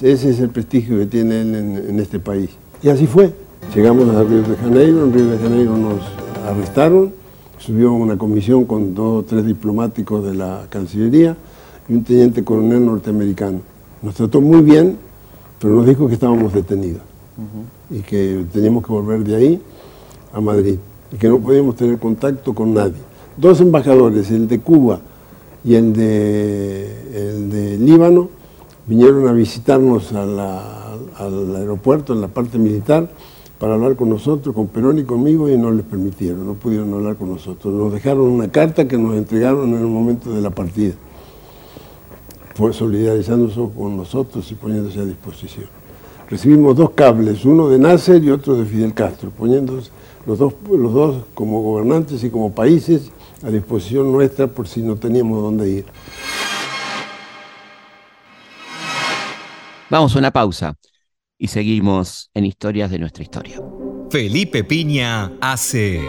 Ese 0.00 0.30
es 0.30 0.40
el 0.40 0.48
prestigio 0.48 0.96
que 0.96 1.04
tiene 1.04 1.42
él 1.42 1.54
en, 1.54 1.76
en 1.90 2.00
este 2.00 2.18
país. 2.18 2.48
Y 2.82 2.88
así 2.88 3.06
fue. 3.06 3.34
Llegamos 3.74 4.08
a 4.08 4.22
Río 4.22 4.40
de 4.40 4.56
Janeiro, 4.56 5.04
en 5.04 5.12
Río 5.12 5.26
de 5.26 5.36
Janeiro 5.36 5.76
nos 5.76 6.00
arrestaron, 6.48 7.12
subió 7.58 7.92
una 7.92 8.16
comisión 8.16 8.64
con 8.64 8.94
dos 8.94 9.24
o 9.24 9.26
tres 9.26 9.44
diplomáticos 9.44 10.24
de 10.24 10.34
la 10.34 10.68
Cancillería 10.70 11.36
y 11.86 11.92
un 11.92 12.02
teniente 12.02 12.42
coronel 12.44 12.86
norteamericano. 12.86 13.60
Nos 14.00 14.14
trató 14.14 14.40
muy 14.40 14.62
bien, 14.62 14.96
pero 15.60 15.74
nos 15.74 15.86
dijo 15.86 16.08
que 16.08 16.14
estábamos 16.14 16.54
detenidos 16.54 17.13
y 17.90 18.00
que 18.00 18.44
teníamos 18.52 18.84
que 18.84 18.92
volver 18.92 19.24
de 19.24 19.36
ahí 19.36 19.62
a 20.32 20.40
Madrid 20.40 20.78
y 21.12 21.16
que 21.16 21.28
no 21.28 21.38
podíamos 21.38 21.76
tener 21.76 21.98
contacto 21.98 22.54
con 22.54 22.74
nadie. 22.74 23.00
Dos 23.36 23.60
embajadores, 23.60 24.30
el 24.30 24.48
de 24.48 24.60
Cuba 24.60 25.00
y 25.64 25.74
el 25.74 25.92
de, 25.92 26.86
el 27.14 27.50
de 27.50 27.78
Líbano, 27.78 28.28
vinieron 28.86 29.26
a 29.28 29.32
visitarnos 29.32 30.12
al 30.12 31.56
aeropuerto, 31.56 32.12
en 32.12 32.20
la 32.20 32.28
parte 32.28 32.58
militar, 32.58 33.08
para 33.58 33.74
hablar 33.74 33.96
con 33.96 34.10
nosotros, 34.10 34.54
con 34.54 34.66
Perón 34.66 34.98
y 34.98 35.04
conmigo, 35.04 35.48
y 35.48 35.56
no 35.56 35.70
les 35.70 35.84
permitieron, 35.84 36.46
no 36.46 36.54
pudieron 36.54 36.92
hablar 36.92 37.16
con 37.16 37.30
nosotros. 37.30 37.72
Nos 37.72 37.92
dejaron 37.92 38.22
una 38.22 38.50
carta 38.50 38.86
que 38.86 38.98
nos 38.98 39.16
entregaron 39.16 39.68
en 39.70 39.80
el 39.80 39.86
momento 39.86 40.32
de 40.32 40.42
la 40.42 40.50
partida, 40.50 40.94
fue 42.54 42.72
solidarizándose 42.72 43.60
con 43.76 43.96
nosotros 43.96 44.50
y 44.50 44.54
poniéndose 44.54 45.00
a 45.00 45.04
disposición. 45.04 45.83
Recibimos 46.28 46.76
dos 46.76 46.90
cables, 46.90 47.44
uno 47.44 47.68
de 47.68 47.78
Nasser 47.78 48.22
y 48.22 48.30
otro 48.30 48.56
de 48.56 48.64
Fidel 48.64 48.94
Castro, 48.94 49.30
poniéndose 49.30 49.90
los 50.26 50.38
dos, 50.38 50.54
los 50.70 50.92
dos 50.92 51.24
como 51.34 51.62
gobernantes 51.62 52.24
y 52.24 52.30
como 52.30 52.52
países 52.52 53.10
a 53.42 53.50
disposición 53.50 54.12
nuestra 54.12 54.46
por 54.46 54.66
si 54.68 54.82
no 54.82 54.96
teníamos 54.96 55.42
dónde 55.42 55.68
ir. 55.68 55.86
Vamos 59.90 60.16
a 60.16 60.18
una 60.18 60.30
pausa 60.30 60.76
y 61.38 61.48
seguimos 61.48 62.30
en 62.34 62.46
Historias 62.46 62.90
de 62.90 62.98
nuestra 62.98 63.22
historia. 63.22 63.60
Felipe 64.10 64.64
Piña 64.64 65.32
hace 65.40 66.00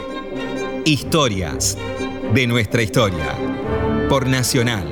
Historias 0.86 1.78
de 2.34 2.48
nuestra 2.48 2.82
historia 2.82 3.36
por 4.08 4.28
Nacional 4.28 4.88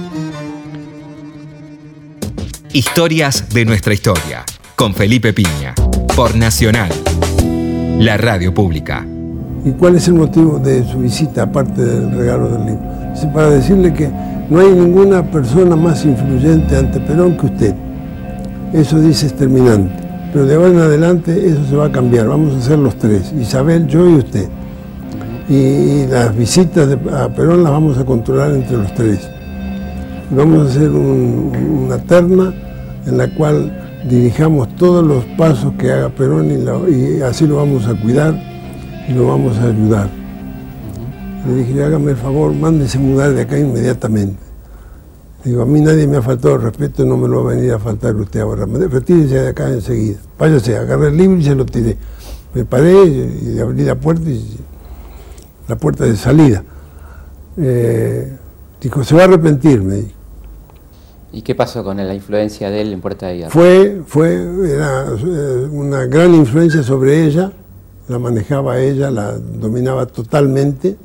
Historias 2.77 3.49
de 3.55 3.65
nuestra 3.65 3.95
historia, 3.95 4.45
con 4.75 4.93
Felipe 4.93 5.33
Piña, 5.33 5.75
por 6.15 6.37
Nacional, 6.37 6.91
la 7.99 8.19
radio 8.19 8.53
pública. 8.53 9.03
¿Y 9.65 9.71
cuál 9.71 9.97
es 9.97 10.09
el 10.09 10.12
motivo 10.12 10.59
de 10.59 10.85
su 10.85 10.99
visita, 10.99 11.45
aparte 11.45 11.83
del 11.83 12.11
regalo 12.11 12.51
del 12.51 12.67
libro? 12.67 12.83
Es 13.15 13.25
para 13.33 13.49
decirle 13.49 13.95
que 13.95 14.11
no 14.51 14.61
hay 14.61 14.69
ninguna 14.73 15.23
persona 15.23 15.75
más 15.75 16.05
influyente 16.05 16.77
ante 16.77 17.01
Perón 17.01 17.39
que 17.39 17.47
usted. 17.47 17.75
Eso 18.75 19.01
dice 19.01 19.29
exterminante. 19.29 19.95
Pero 20.35 20.45
de 20.45 20.55
ahora 20.57 20.69
en 20.69 20.79
adelante 20.81 21.49
eso 21.49 21.65
se 21.65 21.77
va 21.77 21.87
a 21.87 21.93
cambiar. 21.93 22.29
Vamos 22.29 22.55
a 22.57 22.61
ser 22.61 22.79
los 22.79 22.99
tres, 22.99 23.33
Isabel, 23.41 23.87
yo 23.87 24.07
y 24.07 24.17
usted. 24.17 24.49
Y, 25.49 26.07
las 26.09 26.37
visitas 26.37 26.87
a 27.11 27.31
Perón 27.31 27.62
las 27.62 27.73
vamos 27.73 27.97
a 27.97 28.05
controlar 28.05 28.51
entre 28.51 28.77
los 28.77 28.95
tres. 28.95 29.31
Vamos 30.31 30.67
a 30.67 30.71
hacer 30.71 30.91
una 30.91 31.97
terna 31.97 32.53
en 33.07 33.19
la 33.19 33.33
cual 33.35 34.05
dirijamos 34.09 34.75
todos 34.77 35.05
los 35.05 35.25
pasos 35.37 35.73
que 35.79 35.92
haga 35.92 36.09
Perón 36.11 36.51
y, 36.51 37.21
así 37.23 37.47
lo 37.47 37.57
vamos 37.57 37.87
a 37.87 38.01
cuidar 38.01 38.35
y 39.09 39.12
lo 39.12 39.29
vamos 39.29 39.57
a 39.59 39.69
ayudar. 39.69 40.09
Le 41.47 41.55
dije, 41.55 41.85
hágame 41.85 42.11
el 42.11 42.16
favor, 42.16 42.53
mándese 42.53 42.99
mudar 42.99 43.33
de 43.33 43.42
acá 43.42 43.59
inmediatamente. 43.59 44.37
Digo, 45.45 45.62
a 45.62 45.66
mí 45.66 45.81
nadie 45.81 46.09
me 46.09 46.16
ha 46.16 46.23
faltado 46.23 46.57
el 46.57 46.62
respeto, 46.62 47.05
no 47.05 47.16
me 47.16 47.29
lo 47.29 47.45
va 47.45 47.53
a 47.53 47.55
venir 47.55 47.73
a 47.73 47.79
faltar 47.79 48.16
usted 48.16 48.40
ahora. 48.40 48.66
Retírese 48.66 49.42
de 49.42 49.49
acá 49.49 49.69
enseguida. 49.69 50.19
Váyase, 50.37 50.77
agarré 50.77 51.09
el 51.09 51.16
libro 51.16 51.38
y 51.38 51.45
se 51.45 51.55
lo 51.55 51.64
tiré. 51.64 51.97
Me 52.53 52.64
paré 52.64 53.07
y 53.07 53.59
abrí 53.61 53.85
la 53.85 53.95
puerta 53.95 54.29
y 54.29 54.59
la 55.69 55.77
puerta 55.77 56.05
de 56.05 56.16
salida. 56.16 56.64
Eh, 57.57 58.37
dijo, 58.81 59.05
se 59.05 59.14
va 59.14 59.23
a 59.23 59.25
arrepentir, 59.27 59.83
me 59.83 59.95
dijo. 59.95 60.15
¿Y 61.37 61.42
qué 61.42 61.55
pasó 61.55 61.85
con 61.85 61.99
la 61.99 62.14
influencia 62.14 62.70
de 62.70 62.81
él 62.81 62.92
en 62.92 63.01
Puerta 63.01 63.27
de 63.27 63.37
Hierro? 63.37 63.51
Fue, 63.51 64.03
fue 64.07 64.35
era 64.72 65.05
eh, 65.05 65.68
una 65.70 66.07
gran 66.07 66.35
influencia 66.35 66.83
sobre 66.83 67.25
ella, 67.27 67.53
la 68.09 68.18
manejaba 68.18 68.81
ella, 68.81 69.11
la 69.11 69.33
dominaba 69.37 70.07
totalmente 70.07 70.96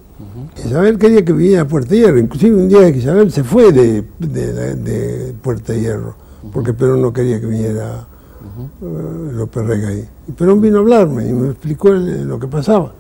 Isabel 0.66 0.98
quería 0.98 1.24
que 1.26 1.34
viniera 1.34 1.64
a 1.64 1.68
Puerta 1.68 1.96
Hierro, 1.96 2.20
inclusive 2.20 2.56
un 2.56 2.70
día 2.70 2.92
que 2.92 3.00
Isabel 3.00 3.32
se 3.32 3.44
fue 3.44 3.72
de, 3.72 4.04
de, 4.20 5.34
Puerta 5.42 5.74
Hierro, 5.74 6.16
porque 6.52 6.74
Perón 6.74 7.02
no 7.02 7.12
quería 7.12 7.40
que 7.40 7.48
viniera 7.48 8.06
uh 8.42 9.34
López 9.34 9.66
Rega 9.66 9.90
ahí. 9.90 10.08
Y 10.28 10.32
Perón 10.34 10.62
vino 10.62 10.78
a 10.78 10.82
hablarme 10.82 11.28
y 11.28 11.34
me 11.34 11.50
explicó 11.50 11.90
lo 11.90 12.40
que 12.40 12.48
pasaba. 12.48 12.94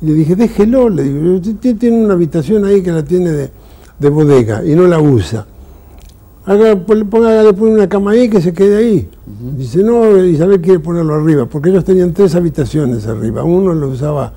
Y 0.00 0.06
le 0.06 0.14
dije, 0.14 0.36
déjelo, 0.36 0.88
le 0.88 1.02
digo, 1.02 1.34
usted 1.34 1.76
tiene 1.76 2.02
una 2.02 2.14
habitación 2.14 2.64
ahí 2.64 2.82
que 2.82 2.92
la 2.92 3.04
tiene 3.04 3.30
de, 3.30 4.08
bodega 4.08 4.64
y 4.64 4.74
no 4.74 4.86
la 4.86 4.98
usa. 4.98 5.46
Haga, 6.46 6.74
le 6.74 7.04
pone 7.04 7.72
una 7.72 7.88
cama 7.88 8.12
ahí 8.12 8.28
que 8.28 8.40
se 8.40 8.52
quede 8.52 8.76
ahí. 8.76 9.08
Dice, 9.56 9.82
no, 9.82 10.16
Isabel 10.24 10.60
quiere 10.60 10.80
ponerlo 10.80 11.14
arriba, 11.14 11.46
porque 11.46 11.68
ellos 11.68 11.84
tenían 11.84 12.14
tres 12.14 12.34
habitaciones 12.34 13.06
arriba. 13.06 13.44
Uno 13.44 13.74
lo 13.74 13.88
usaba 13.88 14.32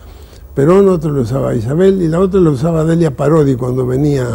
Perón, 0.54 0.88
otro 0.90 1.12
lo 1.12 1.22
usaba 1.22 1.56
Isabel 1.56 2.02
y 2.02 2.08
la 2.08 2.20
otra 2.20 2.40
lo 2.40 2.52
usaba 2.52 2.84
Delia 2.84 3.16
Parodi 3.16 3.56
cuando 3.56 3.86
venía 3.86 4.28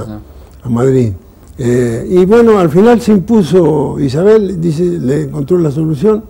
a 0.63 0.69
Madrid. 0.69 1.13
Eh, 1.59 2.07
y 2.09 2.25
bueno, 2.25 2.59
al 2.59 2.71
final 2.71 3.01
se 3.01 3.13
impuso 3.13 3.99
Isabel, 4.01 4.61
dice, 4.61 4.85
le 4.85 5.23
encontró 5.25 5.59
la 5.59 5.71
solución. 5.71 6.25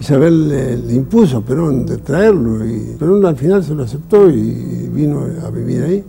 Isabel 0.00 0.48
le, 0.86 0.94
impuso 0.94 1.38
a 1.38 1.40
Perón 1.40 1.86
de 1.86 1.98
traerlo 1.98 2.66
y 2.66 2.96
Perón 2.98 3.24
al 3.24 3.36
final 3.36 3.64
se 3.64 3.74
lo 3.74 3.84
aceptó 3.84 4.28
y 4.28 4.90
vino 4.92 5.26
a 5.44 5.50
vivir 5.50 5.82
ahí 5.84 6.04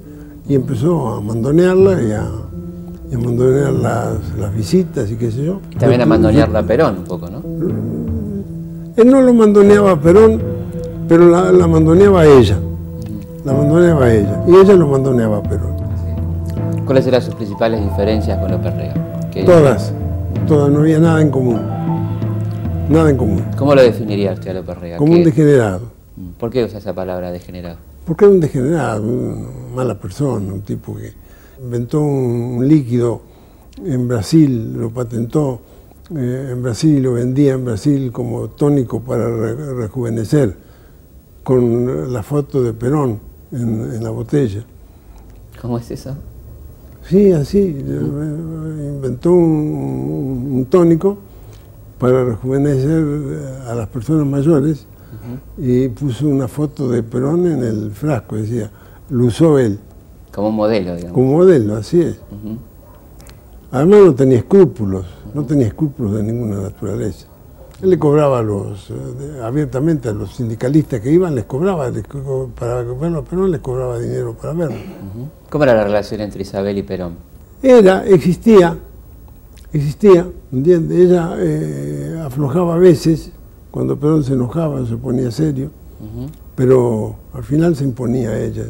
y 0.49 0.55
empezó 0.55 1.15
a 1.15 1.21
mandonearla 1.21 2.01
y 2.01 2.11
a, 2.11 2.29
mandonear 3.15 3.71
las, 3.71 4.55
visitas 4.55 5.09
y 5.09 5.15
qué 5.15 5.31
sé 5.31 5.45
yo. 5.45 5.61
Y 5.71 5.75
también 5.75 6.01
a 6.01 6.05
mandonearla 6.05 6.59
a 6.59 6.63
Perón 6.63 6.97
un 6.97 7.03
poco, 7.05 7.29
¿no? 7.29 7.41
Él 8.97 9.11
no 9.11 9.21
lo 9.21 9.33
mandoneaba 9.33 9.91
a 9.91 10.01
Perón, 10.01 10.41
pero 11.07 11.29
la, 11.29 11.51
la 11.51 11.67
mandoneaba 11.67 12.21
a 12.21 12.25
ella 12.25 12.57
la 13.47 13.53
mandoneaba 13.53 14.05
a 14.05 14.13
ella 14.13 14.43
y 14.45 14.55
ella 14.55 14.73
lo 14.73 14.87
mandoneaba 14.87 15.37
a 15.37 15.43
Perón. 15.43 15.77
¿Cuáles 16.85 17.07
eran 17.07 17.21
sus 17.21 17.33
principales 17.33 17.81
diferencias 17.81 18.37
con 18.39 18.51
López 18.51 18.75
Rega? 18.75 18.93
Todas, 19.45 19.93
todas, 20.47 20.69
no 20.69 20.79
había 20.79 20.99
nada 20.99 21.21
en 21.21 21.29
común. 21.29 21.61
Nada 22.89 23.09
en 23.09 23.15
común. 23.15 23.45
¿Cómo 23.57 23.73
lo 23.73 23.81
definiría 23.81 24.33
usted 24.33 24.51
a 24.51 24.53
López 24.55 24.77
Rega? 24.77 24.97
Como 24.97 25.13
un 25.13 25.23
degenerado. 25.23 25.91
Mm, 26.17 26.31
¿Por 26.31 26.49
qué 26.49 26.65
usa 26.65 26.79
esa 26.79 26.93
palabra 26.93 27.31
degenerado? 27.31 27.77
Porque 28.05 28.25
era 28.25 28.33
un 28.33 28.39
degenerado, 28.41 29.03
una 29.03 29.47
mala 29.75 29.95
persona, 29.95 30.51
un 30.51 30.61
tipo 30.61 30.95
que 30.95 31.13
inventó 31.61 32.01
un, 32.01 32.67
líquido 32.67 33.21
en 33.83 34.07
Brasil, 34.07 34.73
lo 34.73 34.89
patentó 34.89 35.61
eh, 36.15 36.49
en 36.51 36.63
Brasil 36.63 36.97
y 36.97 37.01
lo 37.01 37.13
vendía 37.13 37.53
en 37.53 37.65
Brasil 37.65 38.11
como 38.11 38.49
tónico 38.49 39.01
para 39.01 39.27
rejuvenecer, 39.73 40.55
con 41.43 42.11
la 42.11 42.23
foto 42.23 42.61
de 42.61 42.73
Perón 42.73 43.19
en, 43.51 44.03
la 44.03 44.09
botella. 44.09 44.63
¿Cómo 45.61 45.77
es 45.77 45.89
eso? 45.91 46.15
Sí, 47.07 47.31
así. 47.31 47.59
Inventó 47.79 49.31
un, 49.31 50.67
tónico 50.69 51.17
para 51.97 52.25
rejuvenecer 52.25 53.63
a 53.67 53.73
las 53.73 53.87
personas 53.87 54.27
mayores 54.27 54.85
y 55.57 55.87
puso 55.89 56.27
una 56.27 56.47
foto 56.47 56.89
de 56.89 57.01
Perón 57.01 57.47
en 57.47 57.63
el 57.63 57.91
frasco, 57.91 58.35
decía, 58.35 58.69
lo 59.09 59.25
usó 59.25 59.57
él. 59.57 59.79
Como 60.37 60.51
modelo, 60.51 60.95
digamos. 60.95 61.15
Como 61.15 61.31
modelo, 61.31 61.77
así 61.77 61.99
es. 61.99 62.17
Además 63.71 63.99
no 64.05 64.13
tenía 64.13 64.37
escrúpulos, 64.37 65.03
no 65.33 65.43
tenía 65.43 65.65
escrúpulos 65.65 66.13
de 66.13 66.21
ninguna 66.21 66.61
naturaleza. 66.61 67.25
Él 67.81 67.89
le 67.89 67.97
cobraba 67.97 68.43
los, 68.43 68.91
eh, 68.91 69.41
abiertamente 69.41 70.09
a 70.09 70.11
los 70.11 70.35
sindicalistas 70.35 71.01
que 71.01 71.11
iban, 71.11 71.33
les 71.33 71.45
cobraba, 71.45 71.91
para 72.53 72.83
verlo 72.83 73.17
a 73.17 73.23
Perón 73.23 73.49
les 73.49 73.61
cobraba 73.61 73.97
dinero 73.97 74.35
para 74.39 74.53
verlo. 74.53 74.77
¿Cómo 75.49 75.63
era 75.63 75.73
la 75.73 75.85
relación 75.85 76.21
entre 76.21 76.43
Isabel 76.43 76.77
y 76.77 76.83
Perón? 76.83 77.13
Era, 77.63 78.05
existía, 78.05 78.77
existía, 79.73 80.27
¿entiendes? 80.51 80.99
Ella 80.99 81.35
eh, 81.39 82.21
aflojaba 82.23 82.75
a 82.75 82.77
veces, 82.77 83.31
cuando 83.71 83.99
Perón 83.99 84.23
se 84.23 84.33
enojaba, 84.33 84.85
se 84.85 84.97
ponía 84.97 85.31
serio, 85.31 85.71
pero 86.53 87.15
al 87.33 87.43
final 87.43 87.75
se 87.75 87.85
imponía 87.85 88.29
a 88.29 88.39
ella. 88.39 88.65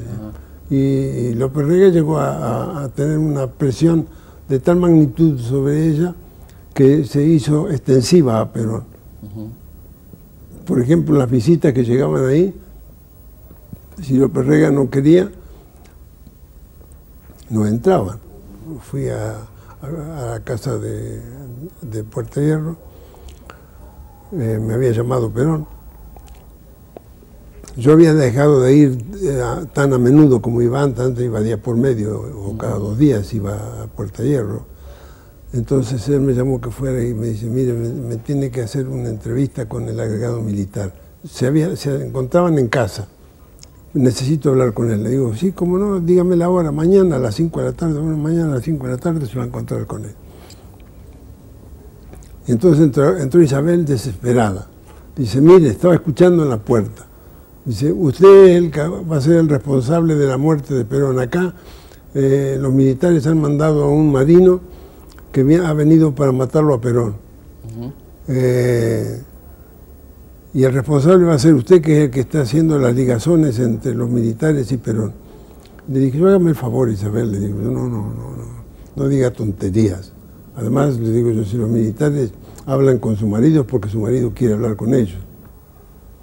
Y, 0.70 1.34
López 1.34 1.66
Rega 1.66 1.90
llegó 1.90 2.20
a 2.20 2.90
tener 2.96 3.18
una 3.18 3.48
presión 3.48 4.06
de 4.50 4.60
tal 4.60 4.78
magnitud 4.78 5.40
sobre 5.40 5.88
ella 5.88 6.16
que 6.74 7.06
se 7.06 7.24
hizo 7.24 7.70
extensiva 7.70 8.40
a 8.40 8.52
Perón 8.52 8.98
por 10.68 10.82
ejemplo, 10.82 11.18
las 11.18 11.32
visitas 11.32 11.72
que 11.72 11.84
llegaban 11.84 12.26
ahí, 12.26 12.54
si 14.04 14.18
López 14.18 14.46
Rega 14.46 14.70
no 14.70 14.90
quería, 14.90 15.32
no 17.50 17.66
entraban. 17.66 18.20
Fui 18.82 19.08
a, 19.08 19.38
la 19.82 20.42
casa 20.44 20.78
de, 20.78 21.22
Puerto 22.12 22.42
Hierro, 22.42 22.76
eh, 24.34 24.60
me 24.62 24.74
había 24.74 24.92
llamado 24.92 25.32
Perón. 25.32 25.66
Yo 27.78 27.94
había 27.94 28.14
dejado 28.14 28.62
de 28.62 28.76
ir 28.76 28.98
eh, 29.22 29.42
tan 29.74 29.94
a 29.94 29.98
menudo 29.98 30.42
como 30.42 30.62
iba 30.62 30.82
antes, 30.82 31.06
antes 31.06 31.24
iba 31.24 31.40
día 31.42 31.62
por 31.62 31.78
medio, 31.78 32.20
o 32.20 32.58
cada 32.58 32.76
dos 32.76 32.98
días 32.98 33.34
iba 33.34 33.84
a 33.84 33.88
Puerto 33.88 34.24
Hierro. 34.24 34.66
Entonces 35.54 36.08
él 36.10 36.22
me 36.22 36.34
llamó 36.34 36.60
que 36.60 36.72
fuera 36.72 37.04
y 37.04 37.14
me 37.14 37.28
dice, 37.28 37.46
mire, 37.46 37.74
me, 37.74 38.18
tiene 38.18 38.52
que 38.52 38.62
hacer 38.62 38.88
una 38.88 39.10
entrevista 39.10 39.70
con 39.70 39.88
el 39.88 40.00
agregado 40.00 40.42
militar. 40.42 40.94
Se, 41.24 41.48
había, 41.48 41.76
se 41.76 42.06
encontraban 42.06 42.58
en 42.58 42.68
casa 42.68 43.08
necesito 43.98 44.50
hablar 44.50 44.74
con 44.74 44.92
él. 44.92 45.04
Le 45.04 45.10
digo, 45.12 45.36
sí, 45.36 45.52
cómo 45.52 45.78
no, 45.78 46.00
dígame 46.00 46.36
la 46.36 46.50
hora, 46.50 46.72
mañana 46.72 47.18
a 47.18 47.20
las 47.20 47.36
5 47.36 47.60
de 47.60 47.66
la 47.66 47.74
tarde, 47.74 48.00
bueno, 48.00 48.18
mañana 48.18 48.52
a 48.52 48.56
las 48.56 48.64
5 48.64 48.86
de 48.86 48.92
la 48.92 48.98
tarde 48.98 49.26
se 49.26 49.36
va 49.38 49.44
a 49.44 49.48
encontrar 49.48 49.86
con 49.86 50.06
él. 50.06 50.14
Y 52.48 52.52
entonces 52.52 52.84
entró, 52.84 53.42
Isabel 53.42 53.86
desesperada. 53.86 54.68
Dice, 55.16 55.42
mire, 55.42 55.70
estaba 55.70 55.96
escuchando 55.96 56.44
en 56.44 56.50
la 56.50 56.58
puerta. 56.58 57.07
Dice, 57.68 57.92
usted 57.92 58.72
va 59.12 59.18
a 59.18 59.22
ser 59.22 59.36
el 59.36 59.50
responsable 59.50 60.16
de 60.16 60.26
la 60.26 60.38
muerte 60.38 60.74
de 60.74 60.86
Perón. 60.86 61.20
Acá 61.20 61.54
eh, 62.16 62.58
los 62.58 62.72
militares 62.72 63.28
han 63.28 63.42
mandado 63.42 63.84
a 63.84 63.90
un 63.90 64.10
marino 64.10 64.62
que 65.34 65.42
ha 65.58 65.74
venido 65.74 66.16
para 66.16 66.32
matarlo 66.32 66.74
a 66.74 66.80
Perón. 66.80 67.16
Y 70.54 70.64
el 70.64 70.74
responsable 70.74 71.26
va 71.26 71.34
a 71.34 71.40
ser 71.40 71.56
usted, 71.56 71.82
que 71.82 71.98
es 71.98 72.04
el 72.06 72.10
que 72.10 72.22
está 72.22 72.40
haciendo 72.40 72.80
las 72.80 72.96
ligazones 72.96 73.60
entre 73.60 73.94
los 73.94 74.10
militares 74.10 74.72
y 74.72 74.78
Perón. 74.78 75.12
Le 75.92 76.00
dije, 76.00 76.20
yo 76.20 76.30
hágame 76.30 76.52
el 76.52 76.56
favor, 76.56 76.90
Isabel, 76.90 77.34
le 77.34 77.40
digo, 77.42 77.60
no, 77.60 77.72
no, 77.72 77.90
no, 77.90 78.08
no, 78.08 78.46
no 78.96 79.08
diga 79.10 79.32
tonterías. 79.32 80.14
Además, 80.56 80.98
le 81.00 81.12
digo 81.12 81.32
yo, 81.32 81.44
si 81.44 81.58
los 81.58 81.70
militares 81.70 82.32
hablan 82.66 83.00
con 83.00 83.18
su 83.18 83.28
marido 83.28 83.64
es 83.64 83.68
porque 83.68 83.90
su 83.90 84.00
marido 84.00 84.32
quiere 84.34 84.54
hablar 84.54 84.78
con 84.78 84.94
ellos. 84.94 85.20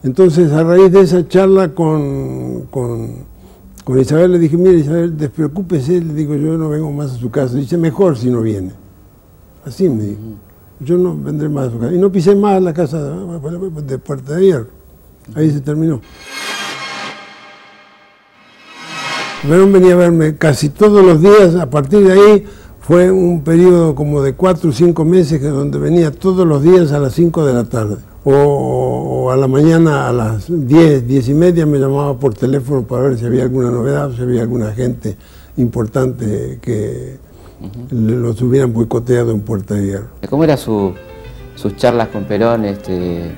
Entonces, 0.04 0.52
a 0.52 0.62
raíz 0.62 0.92
de 0.92 1.00
esa 1.00 1.26
charla 1.26 1.74
con, 1.74 2.66
con, 2.70 3.26
Isabel, 3.98 4.32
le 4.32 4.38
dije, 4.38 4.56
mire 4.56 4.74
Isabel, 4.74 5.16
despreocúpese, 5.16 6.00
le 6.00 6.14
digo, 6.14 6.36
yo 6.36 6.56
no 6.56 6.68
vengo 6.68 6.92
más 6.92 7.12
a 7.12 7.16
su 7.16 7.30
casa. 7.30 7.56
Dice, 7.56 7.76
mejor 7.76 8.16
si 8.16 8.30
no 8.30 8.42
viene. 8.42 8.72
Así 9.64 9.88
me 9.88 10.04
dijo 10.04 10.20
yo 10.80 10.98
no 10.98 11.16
vendré 11.16 11.48
más 11.48 11.68
a 11.68 11.70
su 11.70 11.78
casa. 11.78 11.92
Y 11.92 11.98
no 11.98 12.10
pisé 12.10 12.34
más 12.34 12.62
la 12.62 12.72
casa 12.72 13.00
de, 13.02 13.98
Puerta 13.98 14.34
de 14.34 14.44
Hierro. 14.44 14.66
Ahí 15.34 15.50
se 15.50 15.60
terminó. 15.60 16.00
Verón 19.48 19.72
venía 19.72 19.94
a 19.94 19.96
verme 19.96 20.36
casi 20.36 20.70
todos 20.70 21.04
los 21.04 21.20
días, 21.20 21.54
a 21.56 21.68
partir 21.68 22.00
de 22.00 22.12
ahí 22.12 22.46
fue 22.80 23.10
un 23.10 23.42
periodo 23.44 23.94
como 23.94 24.22
de 24.22 24.34
cuatro 24.34 24.70
o 24.70 24.72
cinco 24.72 25.04
meses 25.04 25.38
que 25.38 25.48
donde 25.48 25.78
venía 25.78 26.10
todos 26.10 26.46
los 26.46 26.62
días 26.62 26.92
a 26.92 26.98
las 26.98 27.12
cinco 27.12 27.44
de 27.44 27.52
la 27.52 27.64
tarde. 27.64 27.96
O, 28.26 29.30
a 29.30 29.36
la 29.36 29.46
mañana 29.46 30.08
a 30.08 30.12
las 30.12 30.46
diez, 30.48 31.06
diez 31.06 31.28
y 31.28 31.34
media 31.34 31.66
me 31.66 31.78
llamaba 31.78 32.18
por 32.18 32.32
teléfono 32.32 32.82
para 32.82 33.02
ver 33.02 33.18
si 33.18 33.26
había 33.26 33.42
alguna 33.42 33.70
novedad, 33.70 34.10
si 34.16 34.22
había 34.22 34.42
alguna 34.42 34.72
gente 34.72 35.16
importante 35.56 36.58
que, 36.60 37.18
los 37.90 38.42
hubieran 38.42 38.72
boicoteado 38.72 39.30
en 39.30 39.40
Puerta 39.40 39.74
de 39.74 39.86
Hierro. 39.86 40.06
¿Cómo 40.28 40.44
eran 40.44 40.58
sus 40.58 40.94
charlas 41.76 42.08
con 42.08 42.24
Perón, 42.24 42.64
este, 42.64 43.30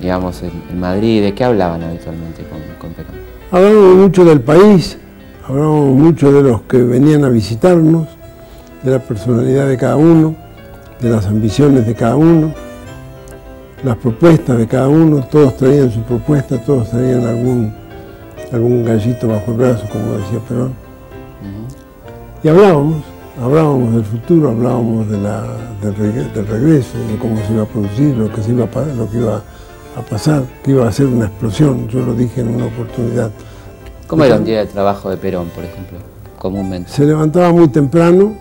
digamos, 0.00 0.42
en, 0.42 0.78
Madrid? 0.78 1.22
¿De 1.22 1.34
qué 1.34 1.44
hablaban 1.44 1.82
habitualmente 1.82 2.42
con, 2.78 2.92
Perón? 2.92 3.14
Hablábamos 3.50 3.96
mucho 3.96 4.24
del 4.24 4.40
país, 4.40 4.98
hablábamos 5.46 5.96
mucho 5.96 6.32
de 6.32 6.42
los 6.42 6.62
que 6.62 6.78
venían 6.82 7.24
a 7.24 7.28
visitarnos, 7.28 8.08
de 8.82 8.90
la 8.90 8.98
personalidad 8.98 9.68
de 9.68 9.76
cada 9.76 9.96
uno, 9.96 10.34
de 11.00 11.10
las 11.10 11.26
ambiciones 11.26 11.86
de 11.86 11.94
cada 11.94 12.16
uno, 12.16 12.52
las 13.84 13.96
propuestas 13.96 14.58
de 14.58 14.66
cada 14.66 14.88
uno, 14.88 15.22
todos 15.30 15.56
traían 15.56 15.90
su 15.90 16.00
propuesta, 16.02 16.58
todos 16.58 16.90
traían 16.90 17.26
algún, 17.26 17.72
algún 18.52 18.84
gallito 18.84 19.28
bajo 19.28 19.52
el 19.52 19.56
brazo, 19.56 19.86
como 19.90 20.12
decía 20.18 20.38
Perón. 20.48 20.74
Y 22.42 22.48
hablábamos, 22.48 23.02
hablábamos 23.40 23.94
del 23.94 24.04
futuro, 24.04 24.50
hablábamos 24.50 25.08
del, 25.08 25.24
regreso, 26.46 26.98
de 27.10 27.18
cómo 27.18 27.36
se 27.46 27.52
iba 27.52 27.62
a 27.62 27.66
producir, 27.66 28.16
lo 28.16 28.32
que, 28.32 28.42
se 28.42 28.50
iba 28.50 28.64
a, 28.64 28.94
lo 28.94 29.10
que 29.10 29.18
iba 29.18 29.42
a 29.96 30.00
pasar, 30.08 30.42
que 30.62 30.72
iba 30.72 30.86
a 30.86 30.92
ser 30.92 31.06
una 31.06 31.26
explosión, 31.26 31.88
yo 31.88 32.00
lo 32.00 32.14
dije 32.14 32.40
en 32.40 32.54
una 32.54 32.66
oportunidad. 32.66 33.30
¿Cómo 34.06 34.24
era 34.24 34.36
un 34.36 34.44
día 34.44 34.60
de 34.60 34.66
trabajo 34.66 35.10
de 35.10 35.16
Perón, 35.16 35.48
por 35.54 35.64
ejemplo, 35.64 35.98
comúnmente? 36.38 36.90
Se 36.90 37.04
levantaba 37.04 37.52
muy 37.52 37.68
temprano, 37.68 38.34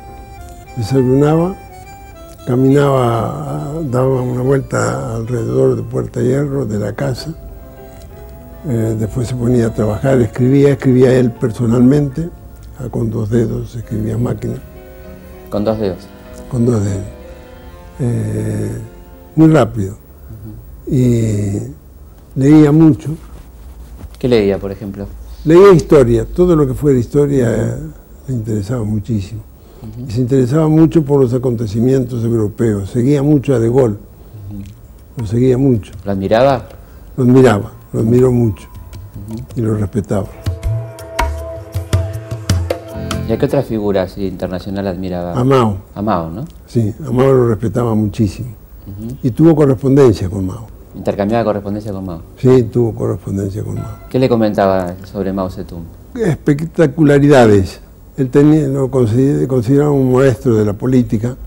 desayunaba, 0.76 1.56
caminaba, 2.50 3.80
daba 3.91 4.24
una 4.24 4.41
vuelta 4.41 5.18
alrededor 5.18 5.76
de 5.76 5.84
Puerta 5.84 6.20
Hierro, 6.20 6.66
de 6.66 6.80
la 6.80 6.93
casa, 6.93 7.32
eh, 8.68 8.95
después 8.97 9.28
se 9.28 9.36
ponía 9.36 9.68
a 9.68 9.74
trabajar, 9.76 10.20
escribía, 10.20 10.72
escribía 10.72 11.14
él 11.14 11.30
personalmente, 11.30 12.28
con 12.89 13.12
dos 13.12 13.30
dedos, 13.30 13.76
escribía 13.76 14.18
máquina. 14.18 14.56
Con 15.52 15.64
dos 15.64 15.80
dedos. 15.80 16.08
Con 16.50 16.66
dos 16.66 16.84
dedos. 16.84 17.06
Eh, 18.00 18.80
muy 19.36 19.50
rápido. 19.50 19.95
Y 20.88 21.52
leía 22.36 22.72
mucho. 22.72 23.12
¿Qué 24.18 24.28
leía, 24.28 24.58
por 24.58 24.72
ejemplo? 24.72 25.06
Leía 25.45 25.72
historia, 25.74 26.26
todo 26.26 26.56
lo 26.56 26.66
que 26.66 26.74
fuera 26.74 26.97
historia 26.97 27.78
le 28.28 28.34
interesaba 28.34 28.84
muchísimo. 28.84 29.49
Y 30.08 30.12
se 30.12 30.22
interesaba 30.22 30.68
mucho 30.68 31.04
por 31.04 31.22
los 31.22 31.34
acontecimientos 31.34 32.24
europeos. 32.24 32.90
Seguía 32.90 33.24
mucho 33.24 33.54
a 33.54 33.60
De 33.60 33.70
Gaulle. 33.70 33.98
Lo 35.18 35.26
seguía 35.26 35.58
mucho. 35.58 35.92
¿Lo 36.06 36.12
admiraba? 36.12 36.66
Lo 37.18 37.24
admiraba, 37.24 37.72
lo 37.92 38.00
admiró 38.00 38.32
mucho. 38.32 38.68
Y 39.56 39.62
lo 39.62 39.76
respetaba. 39.76 40.28
¿Y 43.28 43.32
a 43.32 43.38
qué 43.38 43.46
otra 43.46 43.62
figura 43.62 44.08
internacional 44.18 44.88
admiraba? 44.88 45.34
A 45.34 45.44
Mao. 45.44 45.78
A 45.94 46.02
Mao, 46.02 46.32
¿no? 46.32 46.46
Sí, 46.66 46.94
a 47.06 47.12
Mao 47.12 47.32
lo 47.32 47.50
respetaba 47.50 47.94
muchísimo. 47.94 48.50
Y 49.22 49.32
tuvo 49.32 49.56
correspondencia 49.56 50.30
con 50.30 50.48
Mao. 50.48 50.68
¿Intercambiaba 50.96 51.44
correspondencia 51.44 51.92
con 51.92 52.06
Mao? 52.06 52.22
Sí, 52.38 52.64
tuvo 52.64 52.96
correspondencia 52.96 53.64
con 53.64 53.76
Mao. 53.76 54.00
¿Qué 54.10 54.18
le 54.18 54.28
comentaba 54.28 54.96
sobre 55.06 55.32
Mao 55.32 55.50
Zedong? 55.50 55.84
Espectacularidades. 56.16 57.82
Él 58.20 58.30
tenía, 58.30 58.67
lo 58.67 58.91
consideraba 58.91 59.91
un 59.91 60.11
maestro 60.11 60.55
de 60.55 60.65
la 60.65 60.74
política 60.74 61.38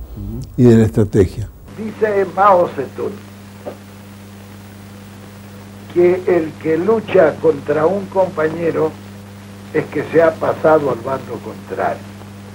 y 0.56 0.62
de 0.62 0.76
la 0.78 0.84
estrategia. 0.84 1.46
Dice 1.76 2.26
Mao 2.34 2.66
Zedong 2.68 3.12
que 5.92 6.14
el 6.26 6.50
que 6.62 6.78
lucha 6.78 7.34
contra 7.42 7.84
un 7.84 8.06
compañero 8.06 8.90
es 9.74 9.84
que 9.86 10.02
se 10.04 10.22
ha 10.22 10.32
pasado 10.32 10.90
al 10.90 10.98
bando 11.00 11.38
contrario. 11.44 12.00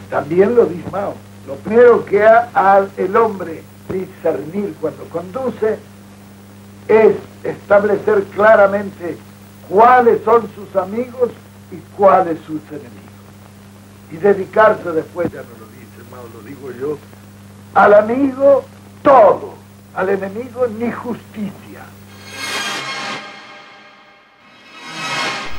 También 0.09 0.55
lo 0.55 0.65
dice 0.65 0.89
Mao. 0.91 1.13
Lo 1.47 1.53
primero 1.57 2.03
que 2.03 2.24
ha 2.24 2.88
el 2.97 3.15
hombre 3.15 3.61
discernir 3.88 4.74
cuando 4.82 5.03
conduce 5.09 5.78
es 6.88 7.15
establecer 7.43 8.24
claramente 8.34 9.15
cuáles 9.70 10.24
son 10.24 10.49
sus 10.55 10.76
amigos 10.76 11.30
y 11.72 11.76
cuáles 11.95 12.39
sus 12.47 12.61
enemigos. 12.70 13.07
Y 14.12 14.18
dedicarse 14.18 14.91
después, 14.91 15.32
ya 15.32 15.41
no 15.41 15.49
lo 15.60 15.66
dice 15.68 16.10
Mao, 16.12 16.24
lo 16.34 16.41
digo 16.47 16.72
yo, 16.80 16.97
al 17.74 17.93
amigo 17.93 18.64
todo, 19.03 19.53
al 19.93 20.10
enemigo 20.10 20.66
ni 20.80 20.91
justicia. 20.91 21.84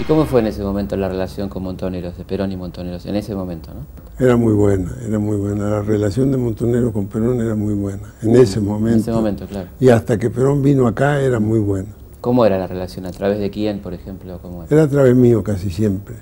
¿Y 0.01 0.05
cómo 0.05 0.27
fue 0.27 0.41
en 0.41 0.47
ese 0.47 0.63
momento 0.63 0.97
la 0.97 1.09
relación 1.09 1.49
con 1.49 1.65
Montoneros, 1.65 2.17
de 2.17 2.25
Perón 2.25 2.53
y 2.53 2.57
Montoneros, 2.57 3.05
en 3.07 3.17
ese 3.17 3.35
momento? 3.35 3.73
¿no? 3.75 4.25
Era 4.25 4.37
muy 4.37 4.53
buena, 4.53 4.97
era 5.05 5.19
muy 5.19 5.37
buena. 5.37 5.69
La 5.69 5.83
relación 5.83 6.31
de 6.31 6.39
Montoneros 6.39 6.93
con 6.93 7.09
Perón 7.09 7.41
era 7.41 7.57
muy 7.57 7.75
buena, 7.75 8.15
en 8.23 8.37
ese 8.37 8.61
momento. 8.61 8.95
En 8.95 9.01
ese 9.01 9.13
momento, 9.13 9.47
claro. 9.47 9.69
Y 9.81 9.89
hasta 9.89 10.17
que 10.17 10.31
Perón 10.31 10.63
vino 10.63 10.87
acá 10.87 11.21
era 11.21 11.41
muy 11.41 11.59
buena. 11.59 11.89
¿Cómo 12.21 12.47
era 12.47 12.59
la 12.59 12.69
relación? 12.69 13.07
¿A 13.07 13.11
través 13.11 13.41
de 13.41 13.51
quién, 13.51 13.81
por 13.81 13.93
ejemplo? 13.93 14.39
¿Cómo 14.41 14.63
era? 14.63 14.75
era 14.75 14.85
a 14.85 14.89
través 14.89 15.17
mío 15.17 15.43
casi 15.43 15.69
siempre. 15.69 16.15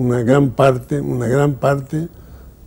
Una 0.00 0.22
gran 0.22 0.52
parte, 0.52 0.98
una 0.98 1.26
gran 1.26 1.56
parte 1.56 2.08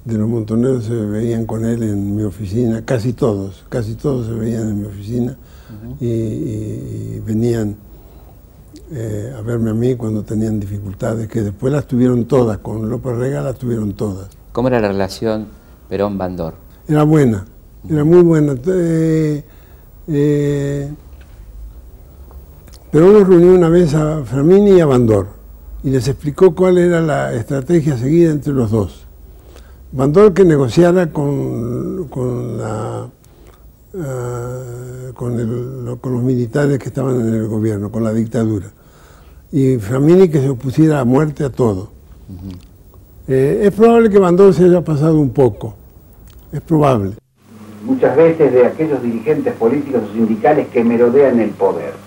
de 0.05 0.17
los 0.19 0.29
montoneros 0.29 0.83
se 0.83 0.93
veían 0.93 1.47
con 1.47 1.65
él 1.65 1.81
en 1.81 2.15
mi 2.15 2.21
oficina, 2.21 2.85
casi 2.85 3.13
todos, 3.13 3.65
casi 3.69 3.95
todos 3.95 4.27
se 4.27 4.33
veían 4.33 4.69
en 4.69 4.81
mi 4.81 4.85
oficina 4.85 5.35
y 5.99 7.19
venían 7.21 7.75
eh, 8.91 9.33
a 9.35 9.41
verme 9.41 9.71
a 9.71 9.73
mí 9.73 9.95
cuando 9.95 10.21
tenían 10.21 10.59
dificultades, 10.59 11.27
que 11.27 11.41
después 11.41 11.73
las 11.73 11.87
tuvieron 11.87 12.25
todas, 12.25 12.59
con 12.59 12.87
López 12.87 13.17
Rega 13.17 13.41
las 13.41 13.57
tuvieron 13.57 13.93
todas. 13.93 14.27
¿Cómo 14.51 14.67
era 14.67 14.79
la 14.79 14.89
relación 14.89 15.47
Perón-Bandor? 15.89 16.53
Era 16.87 17.01
buena, 17.01 17.47
era 17.89 18.03
muy 18.03 18.21
buena. 18.21 18.53
Eh, 18.67 19.43
eh, 20.07 20.89
Pero 22.91 23.09
uno 23.09 23.23
reunió 23.23 23.55
una 23.55 23.69
vez 23.69 23.95
a 23.95 24.23
Framini 24.23 24.73
y 24.73 24.81
a 24.81 24.85
Bandor 24.85 25.42
y 25.83 25.89
les 25.89 26.07
explicó 26.07 26.55
cuál 26.55 26.77
era 26.77 27.01
la 27.01 27.33
estrategia 27.33 27.97
seguida 27.97 28.31
entre 28.31 28.53
los 28.53 28.71
dos. 28.71 29.05
Bandor 29.91 30.33
que 30.33 30.45
negociara 30.45 31.11
con, 31.11 32.07
con, 32.09 32.57
la, 32.57 33.07
eh, 33.93 35.11
con, 35.13 35.97
con, 35.97 36.13
los 36.13 36.23
militares 36.23 36.79
que 36.79 36.87
estaban 36.87 37.19
en 37.19 37.33
el 37.35 37.47
gobierno, 37.47 37.91
con 37.91 38.03
la 38.03 38.13
dictadura. 38.13 38.67
Y 39.51 39.77
Framini 39.77 40.29
que 40.29 40.39
se 40.39 40.49
opusiera 40.49 40.99
a 40.99 41.05
muerte 41.05 41.43
a 41.43 41.49
todo. 41.49 41.91
Eh, 43.27 43.61
es 43.63 43.73
probable 43.73 44.09
que 44.09 44.19
Bandor 44.19 44.53
se 44.53 44.65
haya 44.65 44.81
pasado 44.81 45.19
un 45.19 45.29
poco, 45.29 45.75
es 46.51 46.61
probable. 46.61 47.13
Muchas 47.85 48.15
veces 48.15 48.51
de 48.53 48.65
aquellos 48.65 49.03
dirigentes 49.03 49.53
políticos 49.53 50.01
o 50.09 50.13
sindicales 50.13 50.69
que 50.69 50.83
merodean 50.83 51.39
el 51.39 51.49
poder. 51.51 52.02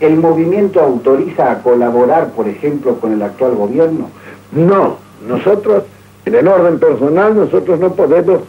¿El 0.00 0.16
movimiento 0.16 0.80
autoriza 0.80 1.50
a 1.50 1.62
colaborar, 1.62 2.30
por 2.30 2.48
ejemplo, 2.48 3.00
con 3.00 3.12
el 3.12 3.22
actual 3.22 3.56
gobierno? 3.56 4.10
No, 4.52 4.96
nosotros, 5.26 5.84
en 6.24 6.34
el 6.34 6.46
orden 6.46 6.78
personal, 6.78 7.34
nosotros 7.34 7.80
no 7.80 7.92
podemos 7.94 8.40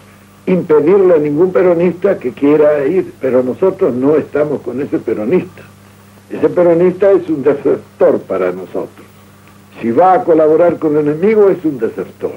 impedirle 0.45 1.15
a 1.15 1.17
ningún 1.17 1.51
peronista 1.51 2.17
que 2.17 2.31
quiera 2.31 2.85
ir, 2.85 3.13
pero 3.19 3.43
nosotros 3.43 3.93
no 3.93 4.15
estamos 4.15 4.61
con 4.61 4.81
ese 4.81 4.99
peronista. 4.99 5.63
Ese 6.29 6.49
peronista 6.49 7.11
es 7.11 7.27
un 7.29 7.41
desertor 7.41 8.19
para 8.21 8.51
nosotros. 8.51 9.07
Si 9.81 9.91
va 9.91 10.13
a 10.13 10.23
colaborar 10.23 10.77
con 10.77 10.97
el 10.97 11.07
enemigo 11.07 11.49
es 11.49 11.63
un 11.65 11.79
desertor. 11.79 12.33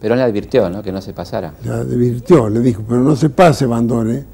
Pero 0.00 0.14
le 0.14 0.22
advirtió, 0.22 0.70
¿no? 0.70 0.82
Que 0.82 0.92
no 0.92 1.00
se 1.00 1.12
pasara. 1.12 1.54
Le 1.64 1.70
advirtió, 1.70 2.48
le 2.48 2.60
dijo, 2.60 2.84
pero 2.86 3.00
no 3.00 3.16
se 3.16 3.30
pase, 3.30 3.66
Bandone. 3.66 4.24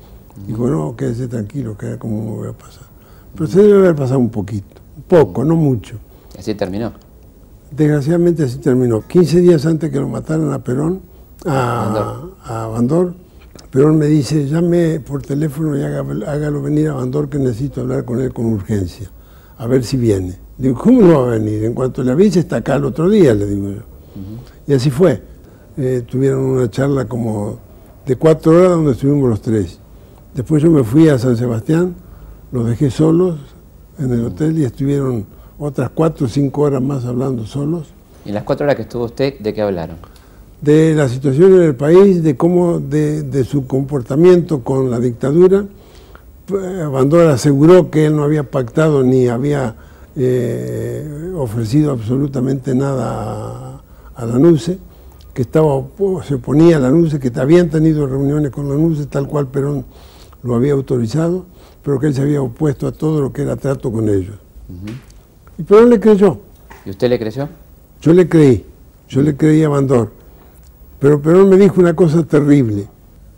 Dijo, 0.47 0.67
no, 0.67 0.95
quédese 0.97 1.29
tranquilo, 1.29 1.77
que 1.79 1.97
como 1.97 2.23
me 2.23 2.37
voy 2.37 2.49
a 2.49 2.53
pasar. 2.53 2.84
Pero 3.35 3.47
se 3.49 3.63
debe 3.63 3.79
haber 3.79 3.97
pasado 3.97 4.19
un 4.19 4.31
poquito, 4.31 4.81
un 4.97 5.03
poco, 5.03 5.45
no 5.45 5.57
mucho. 5.57 5.97
¿Y 6.37 6.41
así 6.41 6.55
terminó? 6.55 6.93
Desgraciadamente 7.71 8.45
así 8.45 8.59
terminó. 8.59 9.07
15 9.07 9.41
días 9.41 9.67
antes 9.67 9.91
que 9.91 9.99
lo 9.99 10.09
mataran 10.09 10.53
a 10.53 10.63
Perón, 10.63 11.01
a 11.45 12.23
a 12.45 12.67
Bandor, 12.69 13.15
Perón 13.71 13.99
me 13.99 14.07
dice, 14.07 14.47
llame 14.47 15.01
por 15.01 15.23
teléfono 15.23 15.77
y 15.77 15.83
hágalo 15.83 16.63
venir 16.63 16.91
a 16.91 16.95
Bandor 16.95 17.29
que 17.29 17.39
necesito 17.39 17.81
hablar 17.81 18.05
con 18.05 18.21
él 18.21 18.33
con 18.33 18.47
urgencia, 18.47 19.11
a 19.59 19.67
ver 19.67 19.83
si 19.83 19.97
viene. 19.97 20.39
Digo, 20.57 20.79
¿cómo 20.79 21.03
no 21.03 21.23
va 21.23 21.27
a 21.27 21.39
venir? 21.39 21.65
En 21.65 21.75
cuanto 21.75 22.05
le 22.05 22.13
avise 22.13 22.39
está 22.39 22.57
acá 22.59 22.77
el 22.77 22.85
otro 22.85 23.09
día, 23.09 23.35
le 23.35 23.47
digo 23.47 23.71
yo. 23.73 23.83
Y 24.69 24.75
así 24.75 24.91
fue. 24.91 25.21
Eh, 25.77 26.05
tuvieron 26.09 26.41
una 26.41 26.71
charla 26.71 27.07
como 27.07 27.59
de 28.07 28.15
cuatro 28.15 28.53
horas 28.53 28.71
donde 28.71 28.93
estuvimos 28.93 29.29
los 29.29 29.41
tres. 29.41 29.81
Después 30.35 30.63
yo 30.63 30.71
me 30.71 30.85
fui 30.85 31.09
a 31.09 31.19
San 31.19 31.37
Sebastián, 31.37 31.97
los 32.55 32.69
dejé 32.69 32.89
solos 32.89 33.41
en 33.99 34.13
el 34.13 34.27
hotel 34.27 34.57
y 34.61 34.65
estuvieron 34.65 35.27
otras 35.59 35.91
cuatro 35.91 36.27
o 36.27 36.29
cinco 36.29 36.61
horas 36.63 36.81
más 36.81 37.05
hablando 37.05 37.45
solos. 37.47 37.89
¿Y 38.25 38.29
en 38.29 38.37
las 38.37 38.45
cuatro 38.45 38.65
horas 38.65 38.77
que 38.77 38.83
estuvo 38.83 39.07
usted, 39.07 39.41
de 39.41 39.53
qué 39.53 39.61
hablaron? 39.61 39.97
De 40.61 40.95
la 40.95 41.09
situación 41.09 41.55
en 41.55 41.63
el 41.63 41.75
país, 41.75 42.23
de 42.23 42.37
cómo, 42.37 42.79
de, 42.79 43.25
de 43.25 43.43
su 43.43 43.67
comportamiento 43.67 44.63
con 44.63 44.89
la 44.89 45.01
dictadura. 45.01 45.65
Bandora 46.47 47.35
aseguró 47.35 47.91
que 47.91 48.07
él 48.07 48.15
no 48.15 48.23
había 48.23 48.45
pactado 48.45 49.03
ni 49.03 49.27
había 49.27 49.75
eh, 50.15 51.33
ofrecido 51.37 51.91
absolutamente 51.91 52.73
nada 52.73 53.83
a, 54.15 54.27
la 54.27 54.39
NUCE, 54.39 54.79
que 55.33 55.43
estaba, 55.43 55.83
se 56.23 56.35
oponía 56.35 56.77
a 56.77 56.81
la 56.81 56.91
NUCE, 56.91 57.19
que 57.19 57.33
habían 57.41 57.69
tenido 57.69 58.07
reuniones 58.07 58.53
con 58.53 58.69
la 58.69 58.77
NUCE, 58.77 59.07
tal 59.07 59.27
cual 59.27 59.49
Perón 59.49 59.85
lo 60.45 60.55
había 60.55 60.75
autorizado, 60.75 61.47
pero 61.85 62.01
que 62.01 62.07
él 62.07 62.15
se 62.15 62.23
había 62.23 62.41
opuesto 62.41 62.87
a 62.89 62.93
todo 62.93 63.21
lo 63.21 63.33
que 63.33 63.43
era 63.43 63.57
trato 63.57 63.93
con 63.93 64.09
ellos. 64.09 64.37
Y 65.59 65.63
Perón 65.63 65.91
le 65.91 66.01
creyó. 66.01 66.39
¿Y 66.85 66.91
usted 66.91 67.09
le 67.09 67.19
creyó? 67.19 67.49
Yo 68.01 68.13
le 68.13 68.29
creí, 68.29 68.65
yo 69.09 69.23
le 69.23 69.37
creí 69.37 69.63
a 69.63 69.69
Bandor. 69.69 70.11
Pero 70.99 71.21
Perón 71.21 71.51
me 71.51 71.57
dijo 71.59 71.81
una 71.81 71.95
cosa 71.95 72.23
terrible. 72.25 72.89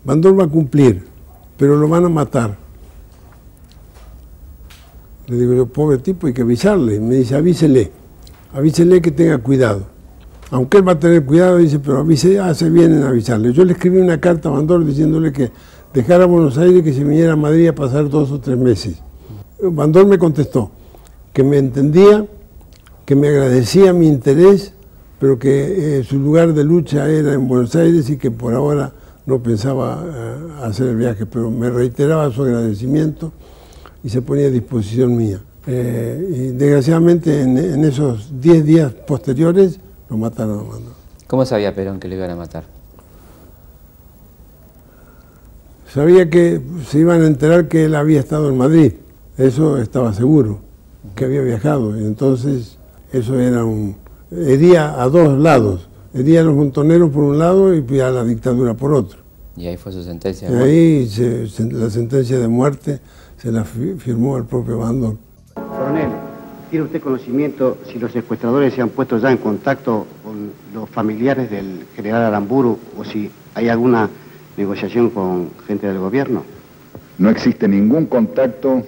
Bandor 0.03 0.39
va 0.39 0.45
a 0.45 0.47
cumplir, 0.47 1.03
pero 1.57 1.75
lo 1.75 1.89
van 1.89 2.05
a 2.05 2.09
matar. 2.09 2.57
Le 5.27 5.35
digo 5.35 5.53
yo, 5.53 5.65
pobre 5.65 5.97
tipo, 5.97 6.27
hay 6.27 6.33
que 6.33 6.43
avisarle. 6.43 7.01
Me 7.01 7.15
dice, 7.15 7.35
avísele, 7.35 7.91
avísele 8.53 9.01
que 9.01 9.11
tenga 9.11 9.37
cuidado. 9.39 9.85
Aunque 10.51 10.77
él 10.77 10.87
va 10.87 10.93
a 10.93 10.99
tener 10.99 11.25
cuidado, 11.25 11.57
dice, 11.57 11.79
pero 11.79 11.97
avise, 11.97 12.39
hace 12.39 12.69
bien 12.69 12.93
en 12.93 13.03
avisarle. 13.03 13.51
Yo 13.51 13.65
le 13.65 13.73
escribí 13.73 13.97
una 13.97 14.21
carta 14.21 14.47
a 14.47 14.53
Bandor 14.53 14.85
diciéndole 14.85 15.33
que 15.33 15.51
dejara 15.93 16.23
a 16.23 16.27
Buenos 16.27 16.57
Aires 16.57 16.83
que 16.83 16.93
se 16.93 17.03
viniera 17.03 17.33
a 17.33 17.35
Madrid 17.35 17.69
a 17.69 17.75
pasar 17.75 18.09
dos 18.09 18.31
o 18.31 18.39
tres 18.39 18.57
meses. 18.57 19.01
Bandor 19.61 20.05
me 20.05 20.17
contestó 20.17 20.71
que 21.33 21.43
me 21.43 21.57
entendía, 21.57 22.25
que 23.05 23.15
me 23.15 23.27
agradecía 23.29 23.93
mi 23.93 24.07
interés, 24.07 24.73
pero 25.19 25.37
que 25.39 25.99
eh, 25.99 26.03
su 26.03 26.19
lugar 26.19 26.53
de 26.53 26.63
lucha 26.63 27.09
era 27.09 27.33
en 27.33 27.47
Buenos 27.47 27.75
Aires 27.75 28.09
y 28.09 28.17
que 28.17 28.31
por 28.31 28.53
ahora 28.53 28.91
no 29.25 29.41
pensaba 29.41 30.03
eh, 30.05 30.63
hacer 30.63 30.87
el 30.87 30.95
viaje, 30.95 31.25
pero 31.25 31.51
me 31.51 31.69
reiteraba 31.69 32.31
su 32.31 32.43
agradecimiento 32.43 33.31
y 34.03 34.09
se 34.09 34.21
ponía 34.21 34.47
a 34.47 34.49
disposición 34.49 35.15
mía. 35.15 35.39
Eh, 35.67 36.29
y 36.29 36.47
desgraciadamente 36.57 37.41
en, 37.41 37.83
esos 37.83 38.29
10 38.39 38.65
días 38.65 38.93
posteriores 38.93 39.79
lo 40.09 40.17
mataron 40.17 40.59
a 40.59 40.63
Mando. 40.63 40.91
¿Cómo 41.27 41.45
sabía 41.45 41.75
Perón 41.75 41.99
que 41.99 42.07
lo 42.07 42.15
iban 42.15 42.29
a 42.31 42.35
matar? 42.35 42.63
Sabía 45.97 46.29
que 46.29 46.61
se 46.85 46.99
iban 46.99 47.23
a 47.23 47.25
enterar 47.25 47.67
que 47.67 47.85
él 47.85 47.95
había 47.95 48.19
estado 48.19 48.49
en 48.49 48.57
Madrid, 48.59 48.93
eso 49.35 49.79
estaba 49.79 50.13
seguro, 50.13 50.59
que 51.15 51.25
había 51.25 51.41
viajado, 51.41 51.99
y 51.99 52.05
entonces 52.05 52.77
eso 53.11 53.39
era 53.39 53.65
un... 53.65 53.95
hería 54.29 55.01
a 55.01 55.09
dos 55.09 55.39
lados, 55.39 55.89
hería 56.13 56.41
a 56.41 56.43
los 56.43 56.53
montoneros 56.53 57.09
por 57.09 57.23
un 57.23 57.39
lado 57.39 57.73
y 57.73 57.99
a 57.99 58.11
la 58.11 58.23
dictadura 58.23 58.75
por 58.75 58.93
otro. 58.93 59.21
Y 59.55 59.65
ahí 59.65 59.75
fue 59.75 59.91
su 59.91 60.03
sentencia. 60.03 60.51
De 60.51 60.71
y 60.71 61.07
ahí 61.07 61.49
la 61.71 61.89
sentencia 61.89 62.37
de 62.37 62.47
muerte 62.47 62.99
se 63.37 63.51
la 63.51 63.63
firmó 63.63 64.37
el 64.37 64.43
propio 64.43 64.77
Bandor. 64.77 65.15
Coronel, 65.55 66.11
¿tiene 66.69 66.85
usted 66.85 67.01
conocimiento 67.01 67.79
si 67.91 67.97
los 67.97 68.11
secuestradores 68.11 68.75
se 68.75 68.83
han 68.83 68.89
puesto 68.89 69.17
ya 69.17 69.31
en 69.31 69.37
contacto 69.39 70.05
con 70.23 70.51
los 70.75 70.87
familiares 70.91 71.49
del 71.49 71.87
general 71.95 72.21
Aramburu 72.21 72.77
o 72.99 73.03
si 73.03 73.31
hay 73.55 73.69
alguna 73.69 74.07
negociación 74.57 75.11
con 75.11 75.51
gente 75.67 75.87
del 75.87 75.99
gobierno? 75.99 76.43
No 77.19 77.29
existe 77.29 77.67
ningún 77.67 78.07
contacto 78.07 78.83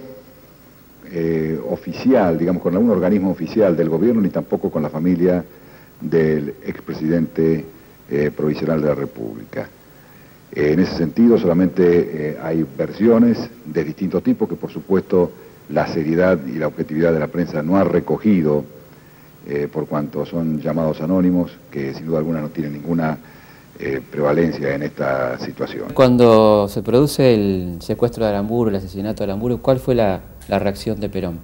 eh, 1.10 1.58
oficial, 1.68 2.38
digamos, 2.38 2.62
con 2.62 2.74
algún 2.74 2.90
organismo 2.90 3.30
oficial 3.30 3.76
del 3.76 3.88
gobierno, 3.88 4.20
ni 4.20 4.28
tampoco 4.28 4.70
con 4.70 4.82
la 4.82 4.90
familia 4.90 5.44
del 6.00 6.54
expresidente 6.64 7.64
eh, 8.10 8.30
provisional 8.36 8.80
de 8.80 8.88
la 8.88 8.94
República. 8.94 9.68
Eh, 10.52 10.72
en 10.72 10.80
ese 10.80 10.96
sentido, 10.96 11.38
solamente 11.38 12.36
hay 12.42 12.66
versiones 12.76 13.50
de 13.64 13.84
distintos 13.84 14.22
tipos 14.22 14.48
que, 14.48 14.56
por 14.56 14.70
supuesto, 14.70 15.30
la 15.68 15.86
seriedad 15.86 16.38
y 16.46 16.58
la 16.58 16.66
objetividad 16.66 17.12
de 17.12 17.20
la 17.20 17.28
prensa 17.28 17.62
no 17.62 17.76
ha 17.76 17.84
recogido, 17.84 18.64
por 19.72 19.86
cuanto 19.86 20.26
son 20.26 20.60
llamados 20.60 21.00
anónimos, 21.00 21.50
que 21.70 21.94
sin 21.94 22.06
duda 22.06 22.18
alguna 22.18 22.42
no 22.42 22.50
tienen 22.50 22.74
ninguna 22.74 23.18
prevalencia 24.10 24.74
en 24.74 24.82
esta 24.82 25.38
situación. 25.38 25.88
Cuando 25.94 26.68
se 26.68 26.82
produce 26.82 27.34
el 27.34 27.78
secuestro 27.80 28.24
de 28.24 28.30
Aramburu, 28.30 28.70
el 28.70 28.76
asesinato 28.76 29.24
de 29.24 29.30
Aramburu, 29.30 29.60
¿cuál 29.60 29.78
fue 29.78 29.94
la, 29.94 30.20
reacción 30.48 31.00
de 31.00 31.08
Perón? 31.08 31.38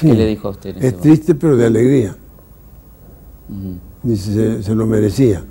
¿Qué 0.00 0.14
le 0.14 0.26
dijo 0.26 0.48
a 0.48 0.50
usted? 0.52 0.82
es 0.82 0.98
triste, 0.98 1.34
pero 1.34 1.56
de 1.56 1.66
alegría. 1.66 2.16
Dice, 4.02 4.62
se, 4.62 4.74
lo 4.74 4.86
merecía. 4.86 5.44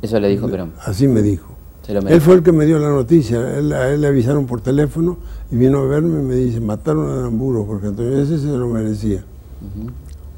Eso 0.00 0.20
le 0.20 0.28
dijo 0.28 0.48
Perón. 0.48 0.72
Así 0.84 1.08
me 1.08 1.22
dijo. 1.22 1.58
Él 1.88 2.20
fue 2.20 2.34
el 2.34 2.42
que 2.42 2.52
me 2.52 2.66
dio 2.66 2.78
la 2.78 2.90
noticia, 2.90 3.58
él, 3.58 3.72
a 3.72 3.88
él 3.88 4.02
le 4.02 4.08
avisaron 4.08 4.44
por 4.46 4.60
teléfono 4.60 5.16
y 5.50 5.56
vino 5.56 5.78
a 5.78 5.86
verme 5.86 6.20
y 6.20 6.22
me 6.22 6.34
dice, 6.34 6.60
mataron 6.60 7.08
a 7.10 7.20
Aramburu, 7.20 7.66
porque 7.66 7.86
Antonio 7.86 8.20
ese 8.20 8.38
se 8.38 8.46
lo 8.46 8.68
merecía. 8.68 9.24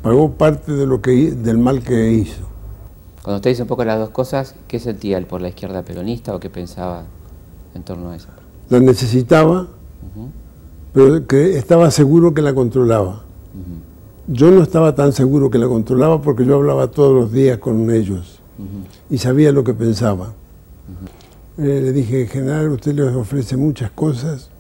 Pagó 0.00 0.30
parte 0.30 0.72
de 0.72 0.86
lo 0.86 1.02
que, 1.02 1.32
del 1.32 1.58
mal 1.58 1.82
que 1.82 2.12
hizo. 2.12 2.49
Cuando 3.22 3.36
usted 3.36 3.50
dice 3.50 3.62
un 3.62 3.68
poco 3.68 3.84
las 3.84 3.98
dos 3.98 4.10
cosas, 4.10 4.54
¿qué 4.66 4.78
sentía 4.78 5.18
él 5.18 5.26
por 5.26 5.42
la 5.42 5.48
izquierda 5.48 5.82
peronista 5.82 6.34
o 6.34 6.40
qué 6.40 6.48
pensaba 6.48 7.04
en 7.74 7.82
torno 7.82 8.10
a 8.10 8.16
eso? 8.16 8.28
La 8.70 8.80
necesitaba, 8.80 9.68
pero 10.94 11.26
que 11.26 11.58
estaba 11.58 11.90
seguro 11.90 12.32
que 12.32 12.40
la 12.40 12.54
controlaba. 12.54 13.24
Yo 14.26 14.50
no 14.50 14.62
estaba 14.62 14.94
tan 14.94 15.12
seguro 15.12 15.50
que 15.50 15.58
la 15.58 15.68
controlaba 15.68 16.22
porque 16.22 16.46
yo 16.46 16.54
hablaba 16.54 16.88
todos 16.88 17.12
los 17.12 17.32
días 17.32 17.58
con 17.58 17.90
ellos 17.90 18.40
y 19.10 19.18
sabía 19.18 19.52
lo 19.52 19.64
que 19.64 19.74
pensaba. 19.74 20.32
Eh, 21.58 21.80
le 21.84 21.92
dije, 21.92 22.26
general, 22.26 22.70
usted 22.70 22.94
les 22.94 23.14
ofrece 23.14 23.56
muchas 23.56 23.90
cosas 23.90 24.50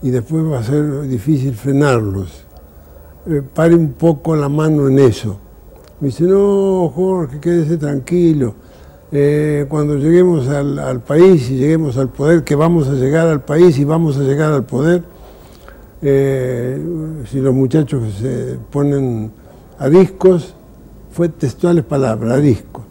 y 0.00 0.10
después 0.10 0.44
va 0.44 0.60
a 0.60 0.62
ser 0.62 1.02
difícil 1.02 1.54
frenarlos. 1.54 2.44
Eh, 3.26 3.42
pare 3.42 3.74
un 3.74 3.92
poco 3.92 4.34
la 4.36 4.48
mano 4.48 4.88
en 4.88 4.98
eso. 4.98 5.38
Me 6.02 6.08
dice, 6.08 6.24
no, 6.24 6.90
Jorge, 6.92 7.38
quédese 7.38 7.76
tranquilo. 7.76 8.54
Eh, 9.12 9.66
cuando 9.68 9.96
lleguemos 9.96 10.48
al, 10.48 11.00
país 11.00 11.48
y 11.48 11.58
lleguemos 11.58 11.96
al 11.96 12.08
poder, 12.08 12.42
que 12.42 12.56
vamos 12.56 12.88
a 12.88 12.94
llegar 12.94 13.28
al 13.28 13.42
país 13.42 13.78
y 13.78 13.84
vamos 13.84 14.16
a 14.16 14.22
llegar 14.22 14.52
al 14.52 14.64
poder, 14.64 15.04
eh, 16.02 16.76
si 17.30 17.38
los 17.38 17.54
muchachos 17.54 18.14
se 18.20 18.58
ponen 18.72 19.30
a 19.78 19.88
discos, 19.88 20.56
fue 21.12 21.28
textuales 21.28 21.84
palabras, 21.84 22.32
a 22.32 22.38
discos. 22.38 22.82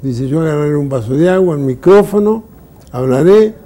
Dice, 0.00 0.28
yo 0.28 0.40
agarraré 0.40 0.76
un 0.76 0.88
vaso 0.88 1.14
de 1.14 1.28
agua, 1.28 1.56
el 1.56 1.62
micrófono, 1.62 2.44
hablaré 2.92 3.56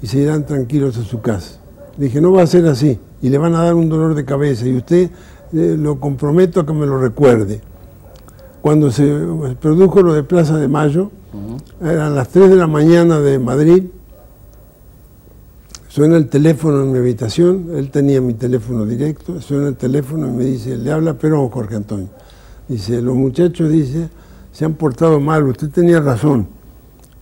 y 0.00 0.06
se 0.06 0.18
irán 0.18 0.46
tranquilos 0.46 0.96
a 0.98 1.02
su 1.02 1.20
casa. 1.20 1.58
Dije, 1.96 2.20
no 2.20 2.30
va 2.30 2.42
a 2.42 2.46
ser 2.46 2.64
así 2.68 2.96
y 3.20 3.28
le 3.28 3.38
van 3.38 3.56
a 3.56 3.64
dar 3.64 3.74
un 3.74 3.88
dolor 3.88 4.14
de 4.14 4.24
cabeza 4.24 4.68
y 4.68 4.76
usted 4.76 5.10
eh, 5.52 5.76
lo 5.76 5.98
comprometo 5.98 6.60
a 6.60 6.64
que 6.64 6.72
me 6.72 6.86
lo 6.86 7.00
recuerde. 7.00 7.60
Cuando 8.68 8.90
se 8.90 9.10
produjo 9.62 10.02
lo 10.02 10.12
de 10.12 10.22
Plaza 10.22 10.58
de 10.58 10.68
Mayo, 10.68 11.10
eran 11.80 12.14
las 12.14 12.28
3 12.28 12.50
de 12.50 12.56
la 12.56 12.66
mañana 12.66 13.18
de 13.18 13.38
Madrid, 13.38 13.84
suena 15.88 16.18
el 16.18 16.28
teléfono 16.28 16.82
en 16.82 16.92
mi 16.92 16.98
habitación, 16.98 17.70
él 17.74 17.90
tenía 17.90 18.20
mi 18.20 18.34
teléfono 18.34 18.84
directo, 18.84 19.40
suena 19.40 19.68
el 19.68 19.76
teléfono 19.76 20.28
y 20.28 20.32
me 20.32 20.44
dice, 20.44 20.76
le 20.76 20.92
habla 20.92 21.14
Perón 21.14 21.48
Jorge 21.48 21.76
Antonio. 21.76 22.08
Dice, 22.68 23.00
los 23.00 23.16
muchachos, 23.16 23.70
dice, 23.70 24.10
se 24.52 24.66
han 24.66 24.74
portado 24.74 25.18
mal, 25.18 25.44
usted 25.44 25.70
tenía 25.70 26.00
razón. 26.00 26.46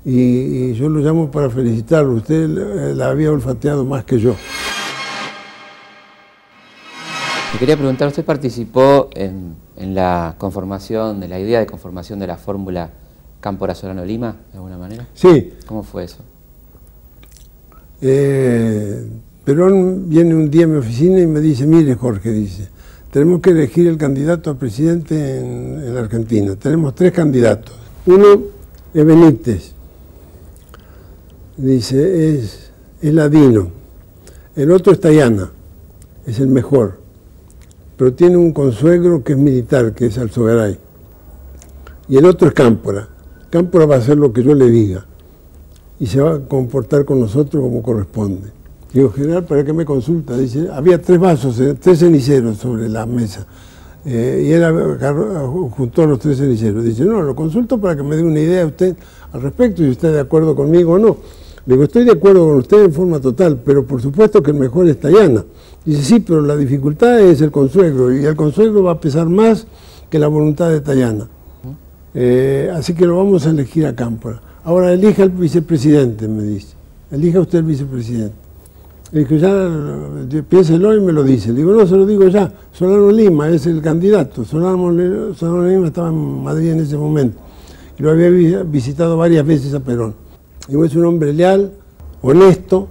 Y, 0.05 0.73
yo 0.73 0.89
lo 0.89 0.99
llamo 0.99 1.31
para 1.31 1.49
felicitarlo, 1.49 2.15
usted 2.15 2.49
la 2.97 3.07
había 3.07 3.31
olfateado 3.31 3.85
más 3.85 4.05
que 4.05 4.19
yo. 4.19 4.35
Me 7.57 7.61
quería 7.61 7.79
preguntar, 7.79 8.09
¿usted 8.09 8.23
participó 8.23 9.09
en, 9.15 9.55
la 9.95 10.35
conformación, 10.37 11.21
de 11.21 11.27
la 11.27 11.41
idea 11.41 11.59
de 11.59 11.65
conformación 11.65 12.19
de 12.19 12.27
la 12.27 12.37
fórmula 12.37 12.91
Cámpora 13.41 13.75
Solano 13.75 14.05
Lima, 14.05 14.37
de 14.53 14.59
alguna 14.59 14.77
manera? 14.77 15.09
Sí. 15.15 15.55
¿Cómo 15.65 15.83
fue 15.83 16.05
eso? 16.05 16.19
Eh, 18.03 19.07
Perón 19.43 20.07
viene 20.07 20.35
un 20.35 20.51
día 20.51 20.65
a 20.65 20.67
mi 20.67 20.77
oficina 20.77 21.19
y 21.19 21.27
me 21.27 21.41
dice, 21.41 21.67
mire 21.67 21.95
Jorge, 21.95 22.31
dice, 22.31 22.69
tenemos 23.11 23.41
que 23.41 23.53
elegir 23.53 23.87
el 23.87 23.97
candidato 23.97 24.51
a 24.51 24.59
presidente 24.59 25.39
en, 25.39 25.95
la 25.95 26.01
Argentina. 26.01 26.57
Tenemos 26.57 26.95
tres 26.95 27.13
candidatos. 27.13 27.75
Uno 28.05 28.39
es 28.93 29.07
Benítez, 29.07 29.73
dice, 31.57 32.35
es, 32.35 32.71
es 33.01 33.15
ladino. 33.15 33.71
El 34.55 34.71
otro 34.73 34.93
es 34.93 35.01
Tayana, 35.01 35.51
es 36.27 36.39
el 36.39 36.49
mejor 36.49 37.06
pero 37.97 38.13
tiene 38.13 38.37
un 38.37 38.53
consuegro 38.53 39.23
que 39.25 39.33
es 39.33 39.39
militar, 39.39 39.95
que 39.95 40.07
es 40.07 40.19
Alzogaray. 40.19 40.79
Y 42.09 42.17
el 42.17 42.27
otro 42.27 42.49
es 42.49 42.55
Cámpora. 42.55 43.09
Cámpora 43.51 43.87
va 43.87 43.97
a 43.97 43.99
hacer 43.99 44.17
lo 44.17 44.33
que 44.33 44.43
yo 44.43 44.55
le 44.55 44.69
diga 44.69 45.07
y 45.99 46.07
se 46.07 46.21
va 46.21 46.35
a 46.35 46.41
comportar 46.41 47.05
con 47.05 47.21
nosotros 47.21 47.63
como 47.63 47.83
corresponde. 47.83 48.51
Digo, 48.93 49.11
general, 49.11 49.45
¿para 49.45 49.65
qué 49.65 49.73
me 49.73 49.85
consulta? 49.85 50.37
Dice, 50.37 50.69
había 50.73 51.01
tres 51.01 51.19
vasos, 51.19 51.59
eh, 51.61 51.75
tres 51.75 51.99
ceniceros 51.99 52.59
sobre 52.59 52.89
la 52.89 53.07
mesa. 53.07 53.47
Eh, 54.05 54.45
y 54.47 54.53
él 54.53 54.65
juntó 55.71 56.07
los 56.07 56.19
tres 56.19 56.39
ceniceros. 56.39 56.85
Dice, 56.85 57.05
no, 57.05 57.23
lo 57.23 57.35
consulto 57.35 57.79
para 57.81 57.97
que 57.97 58.03
me 58.03 58.17
dé 58.17 58.23
una 58.23 58.41
idea 58.41 58.65
usted 58.65 58.97
al 59.33 59.43
respecto, 59.43 59.83
si 59.83 59.91
usted 59.91 60.09
está 60.09 60.13
de 60.13 60.21
acuerdo 60.21 60.55
conmigo 60.55 60.93
o 60.93 60.99
no. 60.99 61.17
Le 61.67 61.75
digo, 61.75 61.85
estoy 61.85 62.05
de 62.05 62.13
acuerdo 62.13 62.47
con 62.47 62.57
usted 62.59 62.85
en 62.85 62.93
forma 62.93 63.21
total, 63.21 63.61
pero 63.65 63.85
por 63.85 64.01
supuesto 64.01 64.43
que 64.43 64.53
el 64.53 64.57
mejor 64.57 64.89
es 64.89 65.01
Tayana. 65.01 65.45
Dice, 65.85 66.03
sí, 66.03 66.21
pero 66.21 66.41
la 66.41 66.57
dificultad 66.57 67.21
es 67.21 67.41
el 67.41 67.51
consuegro, 67.51 68.15
y 68.15 68.25
el 68.25 68.37
consuegro 68.37 68.85
va 68.85 68.93
a 68.93 69.01
pesar 69.01 69.29
más 69.29 69.67
que 70.09 70.19
la 70.19 70.29
voluntad 70.29 70.71
de 70.71 70.81
Tayana. 70.81 71.29
Eh, 72.15 72.71
así 72.73 72.95
que 72.95 73.05
lo 73.05 73.17
vamos 73.17 73.47
a 73.47 73.51
elegir 73.51 73.85
a 73.85 73.95
Cámpora. 73.95 74.41
Ahora 74.65 74.93
elija 74.93 75.23
al 75.23 75.31
vicepresidente, 75.31 76.27
me 76.27 76.45
dice. 76.45 76.75
Elija 77.11 77.41
usted 77.41 77.59
el 77.59 77.65
vicepresidente. 77.65 78.35
Le 79.13 79.25
digo, 79.25 79.37
ya 79.37 80.43
piénselo 80.49 80.97
y 80.97 81.01
me 81.01 81.13
lo 81.13 81.23
dice. 81.23 81.51
Le 81.51 81.59
digo, 81.59 81.73
no, 81.73 81.87
se 81.87 81.97
lo 81.97 82.05
digo 82.07 82.27
ya. 82.29 82.53
Solano 82.73 83.11
Lima 83.11 83.49
es 83.49 83.67
el 83.67 83.81
candidato. 83.81 84.45
Solano, 84.45 84.91
Lima 84.91 85.87
estaba 85.87 86.09
en 86.09 86.43
Madrid 86.43 86.71
en 86.71 86.81
ese 86.81 86.97
momento. 86.97 87.39
Y 87.99 88.03
lo 88.03 88.11
había 88.11 88.63
visitado 88.65 89.17
varias 89.17 89.47
veces 89.47 89.73
a 89.75 89.81
Perón. 89.81 90.15
Digo, 90.69 90.85
es 90.85 90.95
un 90.97 91.05
hombre 91.05 91.33
leal, 91.33 91.73
honesto 92.23 92.89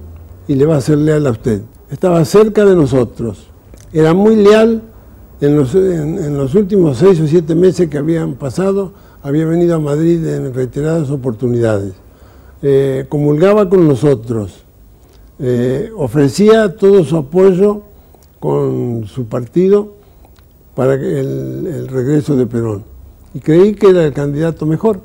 y 0.47 0.55
le 0.55 0.65
va 0.65 0.77
a 0.77 0.81
ser 0.81 0.97
leal 0.97 1.27
a 1.27 1.31
usted. 1.31 1.61
Estaba 1.89 2.23
cerca 2.25 2.65
de 2.65 2.75
nosotros. 2.75 3.47
Era 3.91 4.13
muy 4.13 4.35
leal 4.35 4.81
en 5.41 5.57
los, 5.57 6.55
últimos 6.55 6.97
seis 6.97 7.19
o 7.19 7.27
siete 7.27 7.55
meses 7.55 7.89
que 7.89 7.97
habían 7.97 8.35
pasado. 8.35 8.93
Había 9.21 9.45
venido 9.45 9.75
a 9.75 9.79
Madrid 9.79 10.25
en 10.25 10.53
reiteradas 10.53 11.09
oportunidades. 11.09 11.93
Eh, 12.61 13.05
comulgaba 13.09 13.69
con 13.69 13.87
nosotros. 13.87 14.63
Eh, 15.39 15.91
ofrecía 15.95 16.75
todo 16.77 17.03
su 17.03 17.17
apoyo 17.17 17.81
con 18.39 19.05
su 19.07 19.25
partido 19.25 19.95
para 20.75 20.93
el, 20.93 21.87
regreso 21.87 22.35
de 22.35 22.45
Perón. 22.45 22.83
Y 23.33 23.39
creí 23.39 23.73
que 23.73 23.89
era 23.89 24.05
el 24.05 24.13
candidato 24.13 24.65
mejor. 24.65 25.01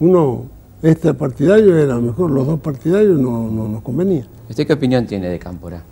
Uno 0.00 0.46
este 0.84 1.14
partidario 1.14 1.78
era 1.78 1.98
mejor, 1.98 2.30
los 2.30 2.46
dos 2.46 2.60
partidarios 2.60 3.18
no, 3.18 3.48
nos 3.50 3.82
convenía. 3.82 4.26
¿Usted 4.50 4.66
qué 4.66 4.74
opinión 4.74 5.06
tiene 5.06 5.30
de 5.30 5.38
Cámpora? 5.38 5.82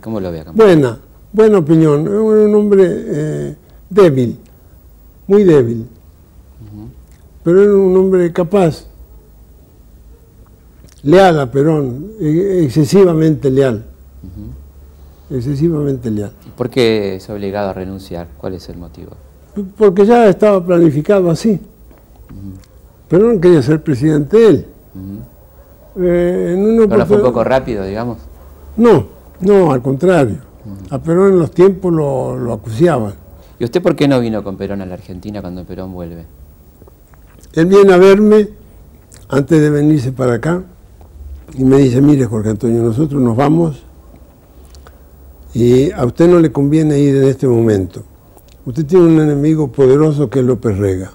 ¿Cómo 0.00 0.20
lo 0.20 0.32
ve 0.32 0.40
a 0.40 0.44
Cámpora? 0.44 0.66
Buena, 0.66 0.98
buena 1.32 1.58
opinión. 1.58 2.06
Era 2.06 2.20
un 2.20 2.54
hombre 2.54 2.86
eh, 2.88 3.56
débil, 3.90 4.38
muy 5.26 5.44
débil, 5.44 5.86
pero 7.44 7.62
era 7.62 7.74
un 7.74 7.94
hombre 7.94 8.32
capaz, 8.32 8.86
leal 11.02 11.40
a 11.40 11.50
Perón, 11.50 12.12
e, 12.18 12.64
excesivamente 12.64 13.50
leal. 13.50 13.84
Excesivamente 15.30 16.10
leal. 16.10 16.32
¿Por 16.56 16.70
qué 16.70 17.16
es 17.16 17.28
obligado 17.28 17.68
a 17.68 17.72
renunciar? 17.74 18.28
¿Cuál 18.38 18.54
es 18.54 18.66
el 18.70 18.78
motivo? 18.78 19.10
Porque 19.76 20.06
ya 20.06 20.26
estaba 20.26 20.64
planificado 20.64 21.30
así. 21.30 21.60
Pero 23.08 23.32
no 23.32 23.40
quería 23.40 23.62
ser 23.62 23.82
presidente 23.82 24.46
él. 24.46 24.66
Eh, 26.00 26.54
¿No 26.56 27.06
fue 27.06 27.16
un 27.16 27.22
poco 27.22 27.42
rápido, 27.42 27.84
digamos? 27.84 28.18
No, 28.76 29.06
no, 29.40 29.72
al 29.72 29.82
contrario. 29.82 30.36
A 30.90 30.98
Perón 30.98 31.32
en 31.32 31.38
los 31.38 31.50
tiempos 31.50 31.92
lo, 31.92 32.36
lo 32.36 32.52
acuciaban. 32.52 33.14
¿Y 33.58 33.64
usted 33.64 33.82
por 33.82 33.96
qué 33.96 34.06
no 34.06 34.20
vino 34.20 34.44
con 34.44 34.56
Perón 34.56 34.82
a 34.82 34.86
la 34.86 34.94
Argentina 34.94 35.40
cuando 35.40 35.64
Perón 35.64 35.92
vuelve? 35.92 36.26
Él 37.54 37.66
viene 37.66 37.92
a 37.92 37.96
verme 37.96 38.48
antes 39.28 39.60
de 39.60 39.70
venirse 39.70 40.12
para 40.12 40.34
acá 40.34 40.62
y 41.56 41.64
me 41.64 41.78
dice, 41.78 42.00
mire 42.00 42.26
Jorge 42.26 42.50
Antonio, 42.50 42.82
nosotros 42.82 43.20
nos 43.20 43.36
vamos 43.36 43.82
y 45.54 45.90
a 45.92 46.04
usted 46.04 46.28
no 46.28 46.38
le 46.38 46.52
conviene 46.52 46.98
ir 46.98 47.16
en 47.16 47.24
este 47.24 47.48
momento. 47.48 48.02
Usted 48.64 48.84
tiene 48.84 49.06
un 49.06 49.20
enemigo 49.20 49.72
poderoso 49.72 50.28
que 50.28 50.40
es 50.40 50.44
López 50.44 50.76
Rega. 50.76 51.12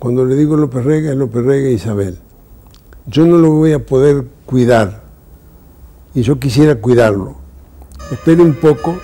Cuando 0.00 0.24
le 0.24 0.34
digo 0.34 0.56
López 0.56 0.82
Rega, 0.82 1.10
es 1.10 1.16
López 1.16 1.44
Rega 1.44 1.68
e 1.68 1.72
Isabel. 1.72 2.16
Yo 3.06 3.26
no 3.26 3.36
lo 3.36 3.50
voy 3.50 3.74
a 3.74 3.84
poder 3.84 4.24
cuidar 4.46 5.02
y 6.14 6.22
yo 6.22 6.40
quisiera 6.40 6.76
cuidarlo. 6.76 7.36
Espere 8.10 8.40
un 8.40 8.54
poco. 8.54 8.96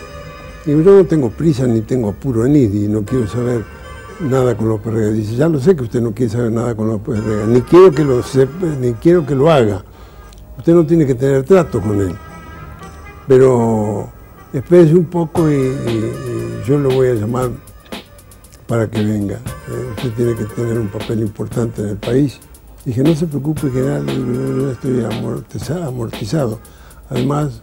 Digo, 0.65 0.81
yo 0.81 0.97
no 0.97 1.05
tengo 1.05 1.29
prisa 1.29 1.67
ni 1.67 1.83
tengo 1.83 2.09
apuro 2.09 2.47
en 2.47 2.57
ir 2.57 2.75
y 2.75 2.89
no 2.89 3.03
quiero 3.03 3.29
saber 3.29 3.63
nada 4.21 4.57
con 4.57 4.71
López 4.71 4.95
Rega. 4.95 5.09
Dice, 5.11 5.37
ya 5.37 5.51
lo 5.51 5.61
sé 5.61 5.77
que 5.77 5.83
usted 5.83 6.01
no 6.01 6.15
quiere 6.15 6.33
saber 6.33 6.51
nada 6.51 6.75
con 6.75 6.89
López 6.89 7.23
Rega, 7.23 7.45
ni 7.45 7.61
quiero 7.61 7.93
que 7.93 8.03
lo 8.03 8.23
sepa, 8.23 8.67
ni 8.81 8.95
quiero 8.95 9.27
que 9.27 9.35
lo 9.35 9.53
haga. 9.53 9.85
Usted 10.57 10.73
no 10.73 10.87
tiene 10.87 11.05
que 11.05 11.15
tener 11.15 11.45
trato 11.45 11.79
con 11.79 12.01
él. 12.01 12.17
Pero 13.29 14.09
espérese 14.51 14.95
un 14.95 15.05
poco 15.05 15.51
y 15.51 15.75
yo 16.67 16.79
lo 16.79 16.89
voy 16.89 17.09
a 17.09 17.15
llamar 17.15 17.51
para 18.67 18.91
que 18.91 19.05
venga. 19.05 19.39
Eh, 19.69 19.91
usted 19.97 20.13
tiene 20.13 20.35
que 20.35 20.45
tener 20.45 20.79
un 20.79 20.89
papel 20.89 21.21
importante 21.21 21.83
en 21.83 21.89
el 21.89 21.97
país. 21.97 22.39
Dije, 22.85 23.03
no 23.03 23.15
se 23.17 23.27
preocupe, 23.27 23.69
general, 23.71 24.07
yo 24.07 24.71
estoy 24.71 25.05
amortizado. 25.83 26.61
Además, 27.11 27.63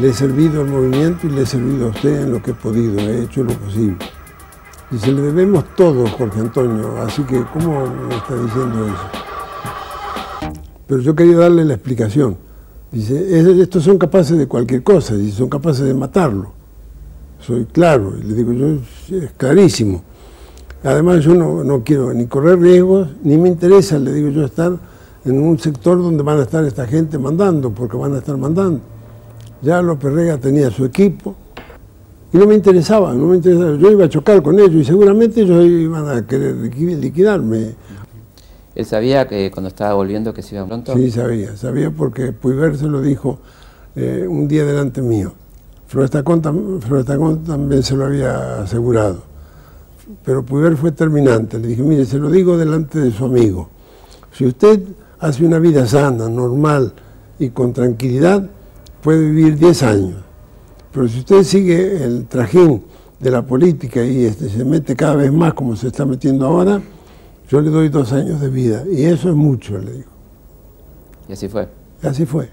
le 0.00 0.08
he 0.08 0.12
servido 0.12 0.62
al 0.62 0.68
movimiento 0.68 1.28
y 1.28 1.30
le 1.30 1.42
he 1.42 1.46
servido 1.46 1.86
a 1.86 1.90
usted 1.90 2.22
en 2.22 2.32
lo 2.32 2.42
que 2.42 2.50
he 2.50 2.54
podido, 2.54 2.98
he 2.98 3.22
hecho 3.22 3.44
lo 3.44 3.52
posible. 3.52 3.98
Dice, 4.90 5.12
le 5.12 5.22
debemos 5.22 5.64
todo, 5.76 6.08
Jorge 6.08 6.40
Antonio, 6.40 7.00
así 7.02 7.22
que, 7.22 7.44
¿cómo 7.52 7.86
me 7.86 8.16
está 8.16 8.34
diciendo 8.34 8.86
eso? 8.86 10.54
Pero 10.86 11.00
yo 11.02 11.14
quería 11.14 11.36
darle 11.36 11.64
la 11.64 11.74
explicación. 11.74 12.36
Dice, 12.90 13.60
estos 13.60 13.84
son 13.84 13.98
capaces 13.98 14.38
de 14.38 14.48
cualquier 14.48 14.82
cosa, 14.82 15.14
y 15.14 15.30
son 15.30 15.48
capaces 15.48 15.84
de 15.84 15.94
matarlo. 15.94 16.52
Soy 17.40 17.66
claro, 17.66 18.14
y 18.18 18.24
le 18.24 18.34
digo 18.34 18.52
yo, 18.52 18.78
es 19.16 19.30
clarísimo. 19.36 20.02
Además 20.84 21.24
yo 21.24 21.34
no, 21.34 21.82
quiero 21.84 22.12
ni 22.14 22.26
correr 22.26 22.60
riesgos, 22.60 23.08
ni 23.22 23.36
me 23.36 23.48
interesa, 23.48 23.98
le 23.98 24.12
digo 24.12 24.28
yo, 24.28 24.44
estar 24.44 24.72
en 25.24 25.42
un 25.42 25.58
sector 25.58 26.00
donde 26.00 26.22
van 26.22 26.38
a 26.38 26.42
estar 26.42 26.64
esta 26.64 26.86
gente 26.86 27.18
mandando, 27.18 27.70
porque 27.70 27.96
van 27.96 28.14
a 28.14 28.18
estar 28.18 28.36
mandando. 28.36 28.80
Ya 29.60 29.82
López 29.82 30.12
Rega 30.12 30.38
tenía 30.38 30.70
su 30.70 30.84
equipo 30.84 31.34
y 32.32 32.38
no 32.38 32.46
me 32.46 32.54
interesaba, 32.54 33.12
no 33.12 33.26
me 33.26 33.36
interesaba. 33.36 33.76
Yo 33.76 33.90
iba 33.90 34.04
a 34.04 34.08
chocar 34.08 34.40
con 34.42 34.58
ellos 34.60 34.74
y 34.74 34.84
seguramente 34.84 35.40
ellos 35.40 35.64
iban 35.64 36.08
a 36.08 36.26
querer 36.26 36.54
liquidarme. 36.54 37.74
¿Él 38.74 38.84
sabía 38.84 39.26
que 39.26 39.50
cuando 39.50 39.68
estaba 39.68 39.94
volviendo 39.94 40.32
que 40.32 40.42
se 40.42 40.54
iba 40.54 40.64
pronto? 40.64 40.94
Sí, 40.94 41.10
sabía, 41.10 41.56
sabía 41.56 41.90
porque 41.90 42.32
Puiver 42.32 42.76
se 42.76 42.86
lo 42.86 43.02
dijo 43.02 43.40
eh, 43.96 44.24
un 44.28 44.46
día 44.46 44.64
delante 44.64 45.02
mío. 45.02 45.32
Florestacón, 45.88 46.42
también 46.42 47.82
se 47.82 47.96
lo 47.96 48.04
había 48.04 48.62
asegurado. 48.62 49.27
Pero 50.24 50.44
Puber 50.44 50.76
fue 50.76 50.92
terminante. 50.92 51.58
Le 51.58 51.68
dije, 51.68 51.82
mire, 51.82 52.04
se 52.04 52.18
lo 52.18 52.30
digo 52.30 52.56
delante 52.56 52.98
de 52.98 53.10
su 53.10 53.24
amigo. 53.24 53.68
Si 54.32 54.46
usted 54.46 54.80
hace 55.18 55.44
una 55.44 55.58
vida 55.58 55.86
sana, 55.86 56.28
normal 56.28 56.92
y 57.38 57.50
con 57.50 57.72
tranquilidad, 57.72 58.48
puede 59.02 59.20
vivir 59.20 59.58
10 59.58 59.82
años. 59.82 60.16
Pero 60.92 61.08
si 61.08 61.20
usted 61.20 61.42
sigue 61.42 62.02
el 62.02 62.26
trajín 62.26 62.82
de 63.20 63.30
la 63.30 63.42
política 63.42 64.04
y 64.04 64.24
este, 64.24 64.48
se 64.48 64.64
mete 64.64 64.96
cada 64.96 65.16
vez 65.16 65.32
más 65.32 65.54
como 65.54 65.76
se 65.76 65.88
está 65.88 66.04
metiendo 66.04 66.46
ahora, 66.46 66.80
yo 67.48 67.60
le 67.60 67.70
doy 67.70 67.88
dos 67.88 68.12
años 68.12 68.40
de 68.40 68.48
vida. 68.48 68.84
Y 68.90 69.04
eso 69.04 69.28
es 69.28 69.34
mucho, 69.34 69.78
le 69.78 69.92
digo. 69.92 70.10
Y 71.28 71.32
así 71.32 71.48
fue. 71.48 71.68
así 72.02 72.24
fue, 72.24 72.48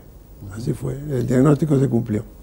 así 0.53 0.73
fue. 0.73 0.93
El 0.93 1.25
diagnóstico 1.25 1.79
se 1.79 1.87
cumplió. 1.87 2.34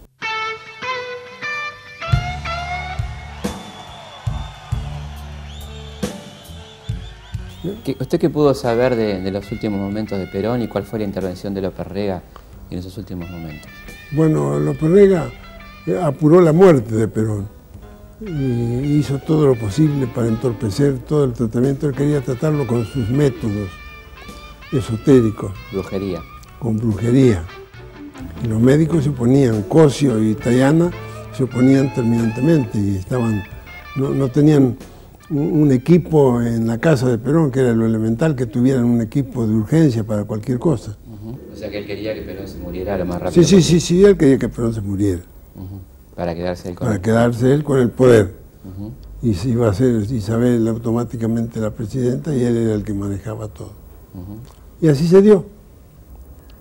¿Usted 7.64 8.18
qué 8.18 8.28
pudo 8.28 8.54
saber 8.54 8.96
de, 8.96 9.30
los 9.30 9.50
últimos 9.52 9.78
momentos 9.78 10.18
de 10.18 10.26
Perón 10.26 10.62
y 10.62 10.68
cuál 10.68 10.82
fue 10.84 10.98
la 10.98 11.04
intervención 11.04 11.54
de 11.54 11.62
López 11.62 11.86
Rega 11.86 12.22
en 12.70 12.78
esos 12.78 12.96
últimos 12.98 13.30
momentos? 13.30 13.70
Bueno, 14.10 14.58
López 14.58 14.90
Rega 14.90 15.30
eh, 15.86 16.00
apuró 16.02 16.40
la 16.40 16.52
muerte 16.52 16.96
de 16.96 17.06
Perón 17.06 17.46
y 18.20 18.98
hizo 18.98 19.18
todo 19.18 19.46
lo 19.46 19.54
posible 19.54 20.08
para 20.08 20.26
entorpecer 20.26 20.98
todo 21.00 21.24
el 21.24 21.32
tratamiento. 21.34 21.88
Él 21.88 21.94
quería 21.94 22.20
tratarlo 22.20 22.66
con 22.66 22.84
sus 22.84 23.08
métodos 23.08 23.70
esotéricos. 24.72 25.52
Brujería. 25.72 26.20
Con 26.58 26.78
brujería. 26.78 27.44
Y 28.42 28.48
los 28.48 28.60
médicos 28.60 29.04
se 29.04 29.10
oponían, 29.10 29.62
Cosio 29.62 30.20
y 30.20 30.34
Tayana 30.34 30.90
se 31.32 31.44
oponían 31.44 31.94
terminantemente 31.94 32.78
y 32.78 32.96
estaban, 32.96 33.44
no 33.96 34.28
tenían 34.28 34.76
un 35.32 35.72
equipo 35.72 36.42
en 36.42 36.66
la 36.66 36.78
casa 36.78 37.08
de 37.08 37.18
Perón, 37.18 37.50
que 37.50 37.60
era 37.60 37.72
lo 37.72 37.86
elemental, 37.86 38.36
que 38.36 38.46
tuvieran 38.46 38.84
un 38.84 39.00
equipo 39.00 39.46
de 39.46 39.54
urgencia 39.54 40.04
para 40.04 40.24
cualquier 40.24 40.58
cosa. 40.58 40.96
O 41.52 41.56
sea 41.56 41.70
que 41.70 41.78
él 41.78 41.86
quería 41.86 42.14
que 42.14 42.22
Perón 42.22 42.48
se 42.48 42.58
muriera 42.58 42.98
lo 42.98 43.06
más 43.06 43.20
rápido. 43.20 43.42
Sí, 43.42 43.44
sí, 43.44 43.62
sí, 43.62 43.80
sí, 43.80 44.04
él 44.04 44.16
quería 44.16 44.38
que 44.38 44.48
Perón 44.48 44.74
se 44.74 44.80
muriera. 44.80 45.22
Para 46.14 46.34
quedarse 46.34 46.68
él 46.68 46.74
con 46.74 46.86
Para 46.86 47.00
quedarse 47.00 47.52
él 47.52 47.64
con 47.64 47.78
el 47.78 47.90
poder. 47.90 48.34
Y 49.22 49.34
se 49.34 49.50
iba 49.50 49.68
a 49.68 49.74
ser 49.74 50.02
Isabel 50.10 50.66
automáticamente 50.68 51.60
la 51.60 51.70
presidenta 51.70 52.34
y 52.34 52.42
él 52.42 52.56
era 52.56 52.74
el 52.74 52.84
que 52.84 52.92
manejaba 52.92 53.48
todo. 53.48 53.72
Y 54.80 54.88
así 54.88 55.06
se 55.06 55.22
dio, 55.22 55.46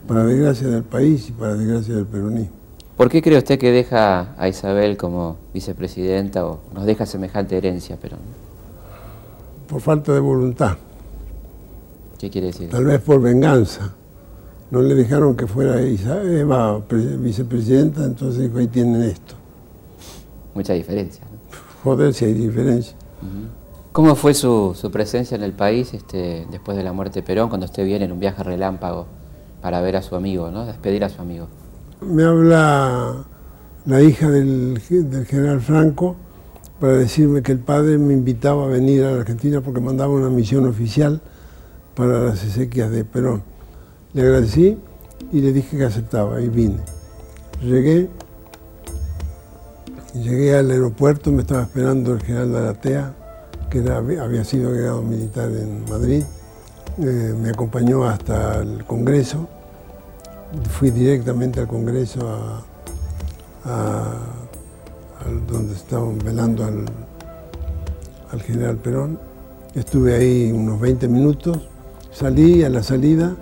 para 0.07 0.23
desgracia 0.23 0.67
del 0.67 0.83
país 0.83 1.27
y 1.29 1.31
para 1.31 1.55
desgracia 1.55 1.95
del 1.95 2.05
peronismo. 2.05 2.61
¿Por 2.95 3.09
qué 3.09 3.21
cree 3.21 3.37
usted 3.37 3.57
que 3.57 3.71
deja 3.71 4.35
a 4.37 4.47
Isabel 4.47 4.95
como 4.95 5.37
vicepresidenta 5.53 6.45
o 6.45 6.59
nos 6.73 6.85
deja 6.85 7.07
semejante 7.07 7.57
herencia 7.57 7.97
Perón? 7.97 8.19
Por 9.71 9.79
falta 9.79 10.11
de 10.11 10.19
voluntad. 10.19 10.75
¿Qué 12.19 12.29
quiere 12.29 12.47
decir? 12.47 12.69
Tal 12.69 12.83
vez 12.83 12.99
por 12.99 13.21
venganza. 13.21 13.93
No 14.69 14.81
le 14.81 14.95
dejaron 14.95 15.37
que 15.37 15.47
fuera 15.47 15.81
Eva 15.81 16.81
vicepresidenta, 16.89 18.03
entonces 18.03 18.41
dijo, 18.43 18.57
ahí 18.57 18.67
tienen 18.67 19.01
esto. 19.03 19.35
Mucha 20.53 20.73
diferencia. 20.73 21.23
Joder, 21.85 22.13
si 22.13 22.25
hay 22.25 22.33
diferencia. 22.33 22.97
¿Cómo 23.93 24.15
fue 24.15 24.33
su, 24.33 24.75
presencia 24.91 25.35
en 25.35 25.43
el 25.43 25.53
país 25.53 25.93
este, 25.93 26.45
después 26.51 26.75
de 26.75 26.83
la 26.83 26.91
muerte 26.91 27.21
de 27.21 27.23
Perón, 27.23 27.47
cuando 27.47 27.65
usted 27.65 27.85
viene 27.85 28.03
en 28.03 28.11
un 28.11 28.19
viaje 28.19 28.43
relámpago 28.43 29.05
para 29.61 29.79
ver 29.79 29.95
a 29.95 30.01
su 30.01 30.17
amigo, 30.17 30.51
¿no? 30.51 30.65
despedir 30.65 31.05
a 31.05 31.09
su 31.09 31.21
amigo? 31.21 31.47
Me 32.01 32.23
habla 32.23 33.23
la 33.85 34.01
hija 34.01 34.29
del, 34.29 34.81
del 34.89 35.25
general 35.25 35.61
Franco, 35.61 36.17
para 36.81 36.93
decirme 36.93 37.43
que 37.43 37.51
el 37.51 37.59
padre 37.59 37.99
me 37.99 38.11
invitaba 38.11 38.63
a 38.63 38.67
venir 38.67 39.03
a 39.03 39.11
la 39.11 39.19
Argentina 39.19 39.61
porque 39.61 39.79
mandaba 39.79 40.11
una 40.11 40.31
misión 40.31 40.67
oficial 40.67 41.21
para 41.93 42.19
las 42.23 42.43
exequias 42.43 42.89
de 42.89 43.05
Perón. 43.05 43.43
Le 44.13 44.23
agradecí 44.23 44.79
y 45.31 45.41
le 45.41 45.53
dije 45.53 45.77
que 45.77 45.85
aceptaba 45.85 46.41
y 46.41 46.49
vine. 46.49 46.79
Llegué, 47.61 48.09
llegué 50.15 50.57
al 50.57 50.71
aeropuerto, 50.71 51.31
me 51.31 51.43
estaba 51.43 51.61
esperando 51.61 52.13
el 52.13 52.23
general 52.23 52.51
de 52.51 52.57
Aratea, 52.57 53.13
que 53.69 53.87
había 53.87 54.43
sido 54.43 54.69
agregado 54.69 55.03
militar 55.03 55.51
en 55.51 55.85
Madrid, 55.87 56.23
eh, 56.97 57.35
me 57.39 57.51
acompañó 57.51 58.05
hasta 58.05 58.59
el 58.59 58.85
Congreso, 58.85 59.47
fui 60.71 60.89
directamente 60.89 61.59
al 61.59 61.67
Congreso 61.67 62.27
a 63.63 64.40
donde 65.47 65.73
estaban 65.73 66.17
velando 66.19 66.65
al, 66.65 68.41
general 68.41 68.77
Perón. 68.77 69.19
Estuve 69.75 70.15
ahí 70.15 70.51
unos 70.51 70.79
20 70.79 71.07
minutos, 71.07 71.57
salí 72.11 72.63
a 72.63 72.69
la 72.69 72.83
salida, 72.83 73.35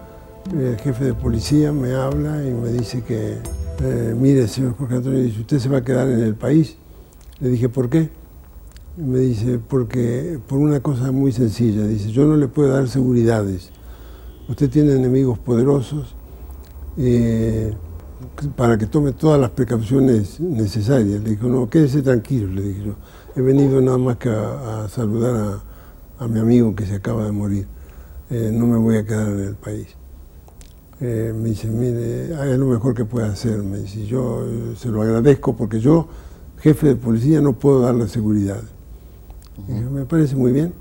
el 0.54 0.78
jefe 0.78 1.06
de 1.06 1.14
policía 1.14 1.72
me 1.72 1.94
habla 1.94 2.44
y 2.46 2.52
me 2.52 2.70
dice 2.70 3.04
que, 3.04 3.38
eh, 3.82 4.16
mire, 4.20 4.48
señor 4.48 4.76
Jorge 4.78 4.96
Antonio, 4.96 5.20
dice, 5.22 5.42
¿usted 5.42 5.60
se 5.60 5.70
va 5.70 5.80
a 5.80 5.84
quedar 5.84 6.10
en 6.10 6.20
el 6.22 6.36
país? 6.36 6.76
Le 7.40 7.50
dije, 7.50 7.70
¿por 7.70 7.90
qué? 7.90 8.10
me 9.00 9.20
dice, 9.20 9.60
porque 9.60 10.40
por 10.48 10.60
una 10.60 10.82
cosa 10.82 11.12
muy 11.12 11.32
sencilla, 11.32 11.86
dice, 11.88 12.12
yo 12.12 12.26
no 12.26 12.36
le 12.36 12.48
puedo 12.48 12.70
dar 12.70 12.88
seguridades. 12.90 13.72
Usted 14.50 14.70
tiene 14.70 14.94
enemigos 14.94 15.40
poderosos. 15.40 16.16
Eh, 16.98 17.74
para 18.56 18.78
que 18.78 18.86
tome 18.86 19.14
todas 19.14 19.40
las 19.40 19.50
precauciones 19.52 20.40
necesarias. 20.40 21.22
Le 21.22 21.32
dijo, 21.32 21.48
no, 21.48 21.70
quédese 21.70 22.02
tranquilo, 22.02 22.48
le 22.54 22.62
dije 22.62 22.84
yo. 22.86 22.96
He 23.36 23.42
venido 23.42 23.80
nada 23.82 23.98
más 23.98 24.18
que 24.18 24.30
a, 24.30 24.88
saludar 24.90 25.60
a, 26.20 26.28
mi 26.28 26.40
amigo 26.40 26.76
que 26.76 26.86
se 26.86 26.96
acaba 26.96 27.26
de 27.26 27.32
morir. 27.32 27.68
Eh, 28.30 28.52
no 28.54 28.68
me 28.68 28.78
voy 28.78 28.98
a 28.98 29.06
quedar 29.06 29.30
en 29.30 29.40
el 29.40 29.56
país. 29.56 29.88
Eh, 31.02 31.34
me 31.36 31.50
dice, 31.50 31.68
mire, 31.68 32.26
es 32.26 32.58
lo 32.58 32.66
mejor 32.66 32.94
que 32.94 33.06
puede 33.06 33.28
hacer. 33.28 33.60
Me 33.60 33.80
dice, 33.80 34.06
yo 34.06 34.46
eh, 34.46 34.76
se 34.78 34.90
lo 34.90 35.02
agradezco 35.02 35.56
porque 35.56 35.80
yo, 35.80 36.08
jefe 36.60 36.88
de 36.88 36.96
policía, 36.96 37.40
no 37.40 37.54
puedo 37.54 37.82
darle 37.82 38.08
seguridad. 38.08 38.62
me 39.68 40.06
parece 40.06 40.36
muy 40.36 40.52
bien. 40.52 40.74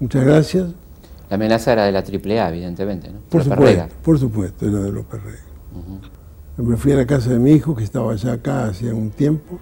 Muchas 0.00 0.24
gracias. 0.24 0.70
La 1.30 1.36
amenaza 1.36 1.72
era 1.72 1.84
de 1.84 1.92
la 1.92 2.00
AAA, 2.00 2.50
evidentemente, 2.50 3.10
¿no? 3.10 3.20
Por 3.28 3.42
supuesto, 3.42 3.86
por 4.02 4.18
supuesto, 4.18 4.66
era 4.66 4.80
de 4.80 4.92
los 4.92 5.04
Rega. 5.10 5.46
Me 6.58 6.78
fui 6.78 6.92
a 6.92 6.96
la 6.96 7.06
casa 7.06 7.30
de 7.30 7.38
mi 7.38 7.52
hijo, 7.52 7.76
que 7.76 7.84
estaba 7.84 8.14
ya 8.14 8.32
acá 8.32 8.68
hacía 8.68 8.94
un 8.94 9.10
tiempo. 9.10 9.58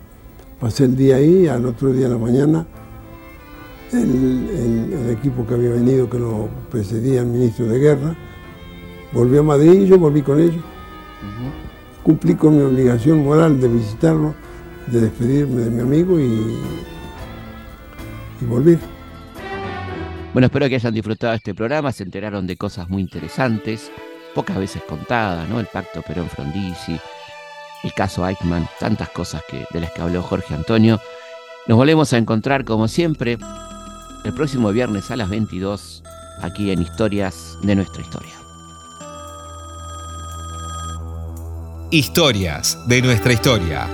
Pasé 0.60 0.84
el 0.84 0.96
día 0.96 1.16
ahí, 1.16 1.48
al 1.48 1.66
otro 1.66 1.92
día 1.92 2.06
en 2.06 2.12
la 2.12 2.18
mañana, 2.18 2.66
el, 3.92 5.08
equipo 5.10 5.44
que 5.44 5.54
había 5.54 5.70
venido, 5.70 6.08
que 6.08 6.20
lo 6.20 6.48
precedía 6.70 7.22
el 7.22 7.26
ministro 7.26 7.66
de 7.66 7.78
Guerra, 7.80 8.16
volvió 9.12 9.40
a 9.40 9.42
Madrid 9.42 9.72
y 9.72 9.86
yo 9.88 9.98
volví 9.98 10.22
con 10.22 10.40
ellos. 10.40 10.62
Cumplí 12.04 12.34
con 12.34 12.56
mi 12.56 12.62
obligación 12.62 13.24
moral 13.24 13.60
de 13.60 13.68
visitarlo, 13.68 14.34
de 14.86 15.00
despedirme 15.00 15.62
de 15.62 15.70
mi 15.70 15.80
amigo 15.80 16.20
y, 16.20 16.58
y 18.40 18.44
volví. 18.44 18.78
Bueno, 20.32 20.46
espero 20.46 20.68
que 20.68 20.76
hayan 20.76 20.94
disfrutado 20.94 21.34
este 21.34 21.54
programa, 21.54 21.90
se 21.90 22.04
enteraron 22.04 22.46
de 22.46 22.56
cosas 22.56 22.88
muy 22.88 23.02
interesantes 23.02 23.90
pocas 24.34 24.56
veces 24.56 24.82
contada, 24.88 25.46
¿no? 25.46 25.60
El 25.60 25.66
pacto 25.66 26.02
Perón-Frondizi, 26.02 26.98
el 27.82 27.94
caso 27.94 28.26
Eichmann, 28.26 28.68
tantas 28.80 29.08
cosas 29.10 29.42
que, 29.48 29.64
de 29.70 29.80
las 29.80 29.92
que 29.92 30.02
habló 30.02 30.22
Jorge 30.22 30.54
Antonio. 30.54 31.00
Nos 31.66 31.78
volvemos 31.78 32.12
a 32.12 32.18
encontrar 32.18 32.64
como 32.64 32.88
siempre 32.88 33.38
el 34.24 34.34
próximo 34.34 34.72
viernes 34.72 35.10
a 35.10 35.16
las 35.16 35.28
22 35.28 36.02
aquí 36.42 36.70
en 36.70 36.82
Historias 36.82 37.56
de 37.62 37.74
nuestra 37.76 38.02
historia. 38.02 38.32
Historias 41.90 42.78
de 42.88 43.02
nuestra 43.02 43.32
historia. 43.32 43.86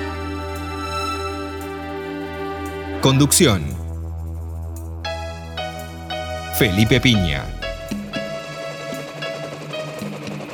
Conducción. 3.02 3.62
Felipe 6.56 7.00
Piña. 7.00 7.59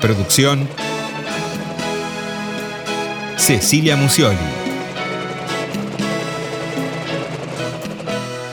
Producción 0.01 0.69
Cecilia 3.37 3.97
Musioli. 3.97 4.37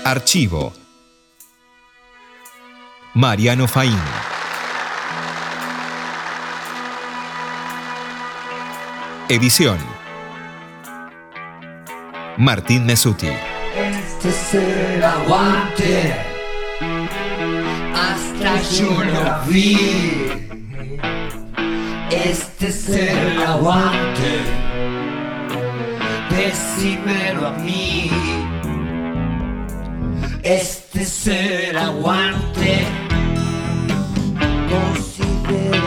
Archivo 0.05 0.73
Mariano 3.13 3.67
Faín. 3.67 3.99
Edición 9.27 9.77
Martín 12.37 12.85
Mesuti. 12.85 13.27
Este 13.75 14.31
ser 14.31 15.03
aguante 15.03 16.15
hasta 17.93 18.61
yo 18.61 19.03
lo 19.03 19.45
vi. 19.47 20.52
Este 22.13 22.67
es 22.67 22.89
el 22.89 23.41
aguante 23.41 24.63
decímelo 26.35 27.47
a 27.47 27.51
mí. 27.51 28.09
Este 30.43 31.01
es 31.01 31.27
el 31.27 31.77
aguante. 31.77 32.85
Considéralo. 34.73 35.83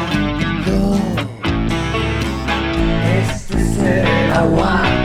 Este 3.18 3.54
es 3.56 3.78
el 3.78 4.32
aguante. 4.32 4.95